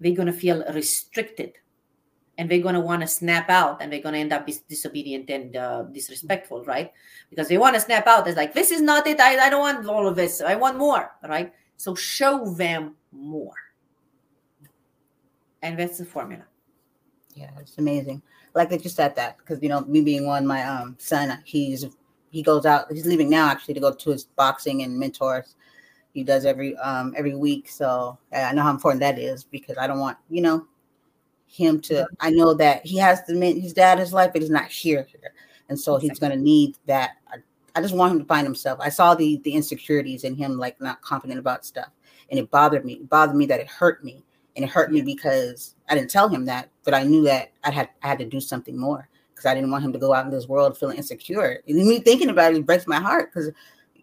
they're 0.00 0.16
going 0.16 0.26
to 0.26 0.32
feel 0.32 0.64
restricted 0.72 1.52
and 2.38 2.50
they're 2.50 2.60
going 2.60 2.74
to 2.74 2.80
want 2.80 3.02
to 3.02 3.08
snap 3.08 3.48
out 3.48 3.80
and 3.80 3.92
they're 3.92 4.02
going 4.02 4.12
to 4.12 4.18
end 4.18 4.32
up 4.32 4.46
dis- 4.46 4.60
disobedient 4.68 5.30
and 5.30 5.56
uh, 5.56 5.82
disrespectful 5.84 6.64
right? 6.64 6.92
Because 7.30 7.48
they 7.48 7.58
want 7.58 7.74
to 7.74 7.80
snap 7.80 8.06
out 8.06 8.26
it's 8.26 8.36
like 8.36 8.54
this 8.54 8.70
is 8.70 8.80
not 8.80 9.06
it 9.06 9.20
I, 9.20 9.46
I 9.46 9.50
don't 9.50 9.60
want 9.60 9.86
all 9.86 10.06
of 10.06 10.16
this 10.16 10.40
i 10.40 10.54
want 10.54 10.78
more 10.78 11.10
right? 11.28 11.52
So 11.76 11.94
show 11.94 12.54
them 12.54 12.96
more. 13.12 13.54
And 15.62 15.78
that's 15.78 15.98
the 15.98 16.04
formula. 16.04 16.44
Yeah 17.34 17.50
it's 17.60 17.78
amazing. 17.78 18.22
Like 18.54 18.70
that 18.70 18.84
you 18.84 18.90
said 18.90 19.14
that 19.16 19.38
because 19.38 19.62
you 19.62 19.68
know 19.68 19.80
me 19.82 20.00
being 20.00 20.26
one 20.26 20.46
my 20.46 20.62
um 20.62 20.96
son 20.98 21.38
he's 21.44 21.86
he 22.30 22.42
goes 22.42 22.66
out 22.66 22.90
he's 22.90 23.06
leaving 23.06 23.30
now 23.30 23.48
actually 23.48 23.74
to 23.74 23.80
go 23.80 23.92
to 23.92 24.10
his 24.10 24.24
boxing 24.24 24.82
and 24.82 24.98
mentors. 24.98 25.56
He 26.12 26.24
does 26.24 26.46
every 26.46 26.76
um 26.78 27.12
every 27.14 27.34
week 27.34 27.68
so 27.68 28.16
i 28.32 28.50
know 28.54 28.62
how 28.62 28.70
important 28.70 29.00
that 29.00 29.18
is 29.18 29.44
because 29.44 29.76
i 29.76 29.86
don't 29.86 29.98
want 29.98 30.16
you 30.30 30.40
know 30.40 30.66
him 31.46 31.80
to 31.80 32.06
i 32.20 32.30
know 32.30 32.52
that 32.52 32.84
he 32.84 32.96
has 32.96 33.22
to 33.22 33.32
the 33.32 33.60
his 33.60 33.72
dad 33.72 33.94
in 33.94 33.98
his 33.98 34.12
life 34.12 34.32
but 34.32 34.42
he's 34.42 34.50
not 34.50 34.68
here. 34.70 35.06
Here 35.10 35.32
and 35.68 35.78
so 35.78 35.96
he's 35.96 36.18
going 36.18 36.32
to 36.32 36.38
need 36.38 36.76
that. 36.86 37.12
I, 37.28 37.36
I, 37.74 37.80
just 37.80 37.94
want 37.94 38.12
him 38.12 38.20
to 38.20 38.24
find 38.24 38.46
himself. 38.46 38.78
I 38.80 38.88
saw 38.88 39.14
the 39.14 39.40
the 39.44 39.52
insecurities 39.52 40.24
in 40.24 40.34
him 40.34 40.58
like 40.58 40.80
not 40.80 41.02
confident 41.02 41.38
about 41.38 41.64
stuff. 41.64 41.88
And 42.30 42.38
it 42.38 42.50
bothered 42.50 42.84
me 42.84 42.94
it 42.94 43.08
bothered 43.08 43.36
me 43.36 43.46
that 43.46 43.60
it 43.60 43.68
hurt 43.68 44.04
me. 44.04 44.24
And 44.54 44.64
it 44.64 44.70
hurt 44.70 44.90
me 44.90 45.02
because 45.02 45.74
i 45.88 45.94
didn't 45.94 46.10
tell 46.10 46.28
him 46.28 46.46
that 46.46 46.70
but 46.82 46.94
i 46.94 47.02
knew 47.02 47.22
that 47.24 47.52
i 47.64 47.70
had 47.70 47.90
i 48.02 48.08
had 48.08 48.18
to 48.18 48.24
do 48.24 48.40
something 48.40 48.78
more 48.78 49.08
because 49.30 49.44
i 49.44 49.54
didn't 49.54 49.70
want 49.70 49.84
him 49.84 49.92
to 49.92 49.98
go 49.98 50.14
out 50.14 50.24
in 50.24 50.30
this 50.30 50.48
world 50.48 50.78
feeling 50.78 50.96
insecure. 50.96 51.62
And 51.68 51.76
me 51.76 52.00
thinking 52.00 52.30
about 52.30 52.52
it, 52.52 52.58
it 52.58 52.66
breaks 52.66 52.86
my 52.86 53.00
heart 53.00 53.32
because 53.32 53.50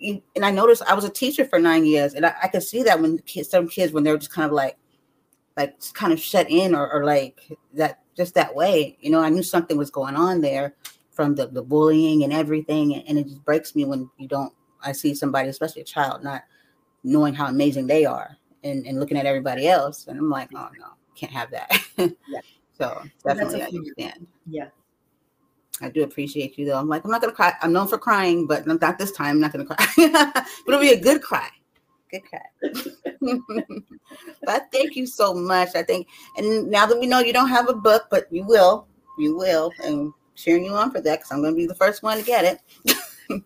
and 0.01 0.45
i 0.45 0.51
noticed 0.51 0.83
i 0.83 0.93
was 0.93 1.05
a 1.05 1.09
teacher 1.09 1.45
for 1.45 1.59
nine 1.59 1.85
years 1.85 2.13
and 2.13 2.25
i, 2.25 2.33
I 2.43 2.47
could 2.49 2.63
see 2.63 2.83
that 2.83 2.99
when 2.99 3.19
kids, 3.19 3.49
some 3.49 3.67
kids 3.67 3.93
when 3.93 4.03
they're 4.03 4.17
just 4.17 4.33
kind 4.33 4.45
of 4.45 4.51
like 4.51 4.77
like 5.57 5.75
kind 5.93 6.13
of 6.13 6.19
shut 6.19 6.49
in 6.49 6.73
or, 6.75 6.91
or 6.91 7.05
like 7.05 7.57
that 7.73 7.99
just 8.15 8.33
that 8.33 8.53
way 8.53 8.97
you 9.01 9.09
know 9.09 9.21
i 9.21 9.29
knew 9.29 9.43
something 9.43 9.77
was 9.77 9.91
going 9.91 10.15
on 10.15 10.41
there 10.41 10.75
from 11.11 11.35
the, 11.35 11.47
the 11.47 11.61
bullying 11.61 12.23
and 12.23 12.33
everything 12.33 12.95
and 12.95 13.17
it 13.17 13.27
just 13.27 13.43
breaks 13.45 13.75
me 13.75 13.85
when 13.85 14.09
you 14.17 14.27
don't 14.27 14.53
i 14.81 14.91
see 14.91 15.13
somebody 15.13 15.49
especially 15.49 15.81
a 15.81 15.85
child 15.85 16.23
not 16.23 16.43
knowing 17.03 17.33
how 17.33 17.47
amazing 17.47 17.87
they 17.87 18.05
are 18.05 18.37
and, 18.63 18.85
and 18.87 18.99
looking 18.99 19.17
at 19.17 19.25
everybody 19.25 19.67
else 19.67 20.07
and 20.07 20.17
i'm 20.17 20.29
like 20.29 20.49
oh 20.55 20.69
no 20.79 20.87
can't 21.15 21.31
have 21.31 21.51
that 21.51 21.71
yeah. 21.97 22.39
so 22.77 23.01
definitely 23.23 23.61
i 23.61 23.65
understand 23.65 24.27
yeah 24.47 24.67
I 25.81 25.89
do 25.89 26.03
appreciate 26.03 26.57
you 26.57 26.65
though. 26.65 26.77
I'm 26.77 26.87
like, 26.87 27.03
I'm 27.03 27.09
not 27.09 27.19
gonna 27.19 27.33
cry. 27.33 27.51
I'm 27.61 27.73
known 27.73 27.87
for 27.87 27.97
crying, 27.97 28.45
but 28.45 28.67
not 28.67 28.99
this 28.99 29.11
time. 29.11 29.31
I'm 29.31 29.39
not 29.39 29.51
gonna 29.51 29.65
cry. 29.65 29.75
but 29.97 30.45
it'll 30.67 30.79
be 30.79 30.91
a 30.91 30.99
good 30.99 31.21
cry. 31.21 31.49
Good 32.13 32.23
cry. 32.29 32.45
but 34.45 34.67
thank 34.71 34.95
you 34.95 35.07
so 35.07 35.33
much. 35.33 35.69
I 35.75 35.81
think, 35.81 36.07
and 36.37 36.69
now 36.69 36.85
that 36.85 36.99
we 36.99 37.07
know 37.07 37.19
you 37.19 37.33
don't 37.33 37.49
have 37.49 37.69
a 37.69 37.73
book, 37.73 38.05
but 38.11 38.31
you 38.31 38.43
will, 38.43 38.85
you 39.17 39.35
will, 39.35 39.71
and 39.83 40.13
cheering 40.35 40.65
you 40.65 40.73
on 40.73 40.91
for 40.91 41.01
that 41.01 41.19
because 41.19 41.31
I'm 41.31 41.41
going 41.41 41.55
to 41.55 41.57
be 41.57 41.65
the 41.65 41.73
first 41.73 42.03
one 42.03 42.19
to 42.19 42.23
get 42.23 42.61
it. 42.85 43.43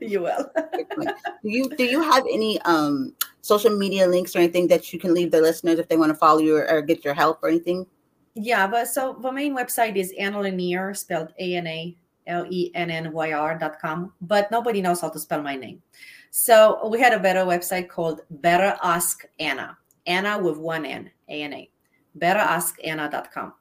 you 0.00 0.22
will. 0.22 0.50
do 0.96 1.12
you 1.42 1.68
do 1.76 1.84
you 1.84 2.00
have 2.00 2.24
any 2.32 2.58
um 2.62 3.14
social 3.42 3.76
media 3.76 4.06
links 4.06 4.34
or 4.34 4.38
anything 4.38 4.68
that 4.68 4.90
you 4.90 4.98
can 4.98 5.12
leave 5.12 5.30
the 5.30 5.42
listeners 5.42 5.78
if 5.78 5.88
they 5.88 5.98
want 5.98 6.08
to 6.08 6.16
follow 6.16 6.40
you 6.40 6.56
or, 6.56 6.70
or 6.70 6.80
get 6.80 7.04
your 7.04 7.12
help 7.12 7.40
or 7.42 7.50
anything? 7.50 7.84
Yeah, 8.32 8.66
but 8.66 8.88
so 8.88 9.18
the 9.20 9.30
main 9.30 9.54
website 9.54 9.96
is 9.96 10.14
Ana 10.18 10.38
Lennyr, 10.38 10.96
spelled 10.96 11.34
A 11.38 11.56
N 11.56 11.66
A 11.66 11.94
L 12.26 12.46
E 12.48 12.70
N 12.74 12.90
N 12.90 13.12
Y 13.12 13.32
R 13.32 13.58
dot 13.58 13.78
com, 13.78 14.14
but 14.22 14.50
nobody 14.50 14.80
knows 14.80 15.02
how 15.02 15.10
to 15.10 15.18
spell 15.18 15.42
my 15.42 15.56
name. 15.56 15.82
So 16.30 16.86
we 16.88 17.00
had 17.00 17.12
a 17.12 17.18
better 17.18 17.40
website 17.40 17.88
called 17.88 18.20
Better 18.30 18.76
Ask 18.82 19.24
Anna, 19.38 19.78
Anna 20.06 20.38
with 20.38 20.58
one 20.58 20.84
N, 20.84 21.10
A 21.28 21.42
N 21.42 21.52
A, 21.54 21.70
betteraskana.com. 22.18 23.54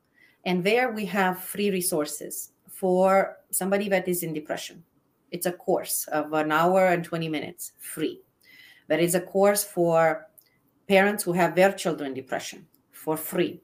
And 0.45 0.63
there 0.63 0.91
we 0.91 1.05
have 1.05 1.39
free 1.39 1.71
resources 1.71 2.51
for 2.69 3.37
somebody 3.51 3.89
that 3.89 4.07
is 4.07 4.23
in 4.23 4.33
depression. 4.33 4.83
It's 5.31 5.45
a 5.45 5.51
course 5.51 6.07
of 6.11 6.33
an 6.33 6.51
hour 6.51 6.87
and 6.87 7.03
20 7.03 7.27
minutes, 7.29 7.73
free. 7.79 8.21
There 8.87 8.99
is 8.99 9.15
a 9.15 9.21
course 9.21 9.63
for 9.63 10.27
parents 10.87 11.23
who 11.23 11.33
have 11.33 11.55
their 11.55 11.73
children 11.73 12.13
depression 12.13 12.67
for 12.91 13.17
free. 13.17 13.61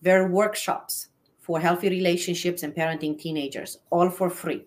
There 0.00 0.22
are 0.22 0.28
workshops 0.28 1.08
for 1.40 1.60
healthy 1.60 1.90
relationships 1.90 2.62
and 2.62 2.74
parenting 2.74 3.18
teenagers, 3.18 3.78
all 3.90 4.08
for 4.08 4.30
free 4.30 4.64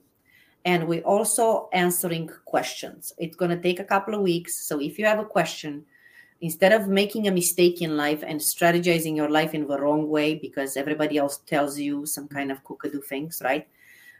and 0.67 0.85
we're 0.85 1.01
also 1.03 1.69
answering 1.71 2.29
questions. 2.43 3.13
It's 3.17 3.37
going 3.37 3.51
to 3.51 3.61
take 3.61 3.79
a 3.79 3.85
couple 3.85 4.13
of 4.13 4.19
weeks. 4.19 4.67
So 4.67 4.81
if 4.81 4.99
you 4.99 5.05
have 5.05 5.17
a 5.17 5.23
question, 5.23 5.85
instead 6.41 6.73
of 6.73 6.89
making 6.89 7.25
a 7.25 7.31
mistake 7.31 7.81
in 7.81 7.95
life 7.95 8.21
and 8.27 8.37
strategizing 8.37 9.15
your 9.15 9.29
life 9.29 9.53
in 9.53 9.65
the 9.65 9.79
wrong 9.79 10.09
way 10.09 10.35
because 10.35 10.75
everybody 10.75 11.17
else 11.17 11.37
tells 11.37 11.79
you 11.79 12.05
some 12.05 12.27
kind 12.27 12.51
of 12.51 12.61
cookadoo 12.65 13.01
things, 13.05 13.41
right? 13.45 13.65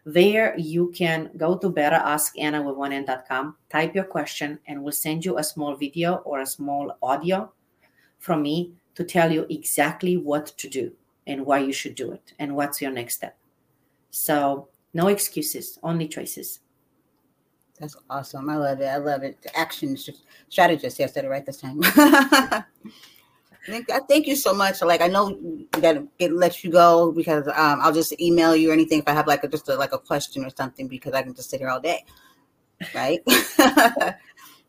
There 0.05 0.57
you 0.57 0.89
can 0.95 1.31
go 1.35 1.57
to 1.57 1.69
betteraskana 1.69 2.63
with 2.63 2.77
one 2.77 2.93
end.com, 2.93 3.57
type 3.69 3.93
your 3.93 4.05
question, 4.05 4.57
and 4.67 4.81
we'll 4.81 4.93
send 4.93 5.25
you 5.25 5.39
a 5.39 5.43
small 5.43 5.75
video 5.75 6.15
or 6.23 6.39
a 6.39 6.45
small 6.45 6.97
audio 7.03 7.51
from 8.19 8.41
me 8.41 8.71
to 8.95 9.03
tell 9.03 9.33
you 9.33 9.45
exactly 9.49 10.15
what 10.15 10.45
to 10.57 10.69
do 10.69 10.93
and 11.27 11.45
why 11.45 11.59
you 11.59 11.73
should 11.73 11.95
do 11.95 12.13
it 12.13 12.31
and 12.39 12.55
what's 12.55 12.81
your 12.81 12.91
next 12.91 13.15
step. 13.15 13.37
So, 14.11 14.69
no 14.97 15.07
excuses, 15.09 15.77
only 15.83 16.07
choices. 16.07 16.59
That's 17.79 17.95
awesome. 18.09 18.49
I 18.49 18.55
love 18.55 18.81
it. 18.81 18.87
I 18.87 18.97
love 18.97 19.21
it. 19.21 19.39
The 19.43 19.55
action 19.55 19.95
strategist. 20.49 20.97
Yes, 20.97 21.11
I 21.11 21.13
said 21.13 21.25
it 21.25 21.29
right 21.29 21.45
this 21.45 21.61
time. 21.61 21.79
I 21.83 22.63
thank 24.09 24.25
you 24.25 24.35
so 24.35 24.55
much. 24.55 24.81
Like 24.81 25.01
I 25.01 25.07
know 25.07 25.37
that 25.73 26.03
it 26.17 26.33
lets 26.33 26.63
you 26.63 26.71
go 26.71 27.11
because 27.11 27.47
um, 27.49 27.79
I'll 27.79 27.93
just 27.93 28.19
email 28.19 28.55
you 28.55 28.71
or 28.71 28.73
anything 28.73 28.97
if 28.97 29.07
I 29.07 29.11
have 29.11 29.27
like 29.27 29.43
a, 29.43 29.47
just 29.47 29.69
a, 29.69 29.75
like 29.75 29.93
a 29.93 29.99
question 29.99 30.43
or 30.43 30.49
something 30.49 30.87
because 30.87 31.13
I 31.13 31.21
can 31.21 31.35
just 31.35 31.51
sit 31.51 31.59
here 31.59 31.69
all 31.69 31.79
day, 31.79 32.03
right? 32.95 33.21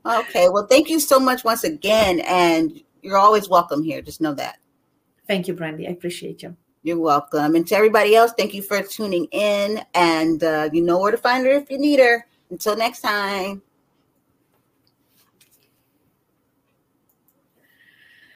okay. 0.05 0.51
Well, 0.51 0.67
thank 0.67 0.91
you 0.91 1.01
so 1.01 1.19
much 1.19 1.43
once 1.43 1.65
again, 1.65 2.21
and 2.21 2.83
you're 3.01 3.17
always 3.17 3.49
welcome 3.49 3.83
here. 3.83 4.03
Just 4.03 4.21
know 4.21 4.35
that. 4.35 4.59
Thank 5.27 5.49
you, 5.49 5.55
Brandy. 5.55 5.89
I 5.89 5.93
appreciate 5.93 6.43
you. 6.43 6.55
You're 6.83 6.99
welcome. 6.99 7.55
And 7.55 7.67
to 7.69 7.77
everybody 7.77 8.15
else, 8.15 8.33
thank 8.37 8.55
you 8.55 8.63
for 8.63 8.83
tuning 8.83 9.27
in. 9.33 9.83
And 9.95 10.43
uh, 10.43 10.71
you 10.73 10.83
know 10.83 10.99
where 10.99 11.11
to 11.11 11.19
find 11.19 11.45
her 11.45 11.53
if 11.53 11.71
you 11.71 11.79
need 11.79 11.99
her. 12.01 12.27
Until 12.51 12.77
next 12.77 13.01
time. 13.01 13.63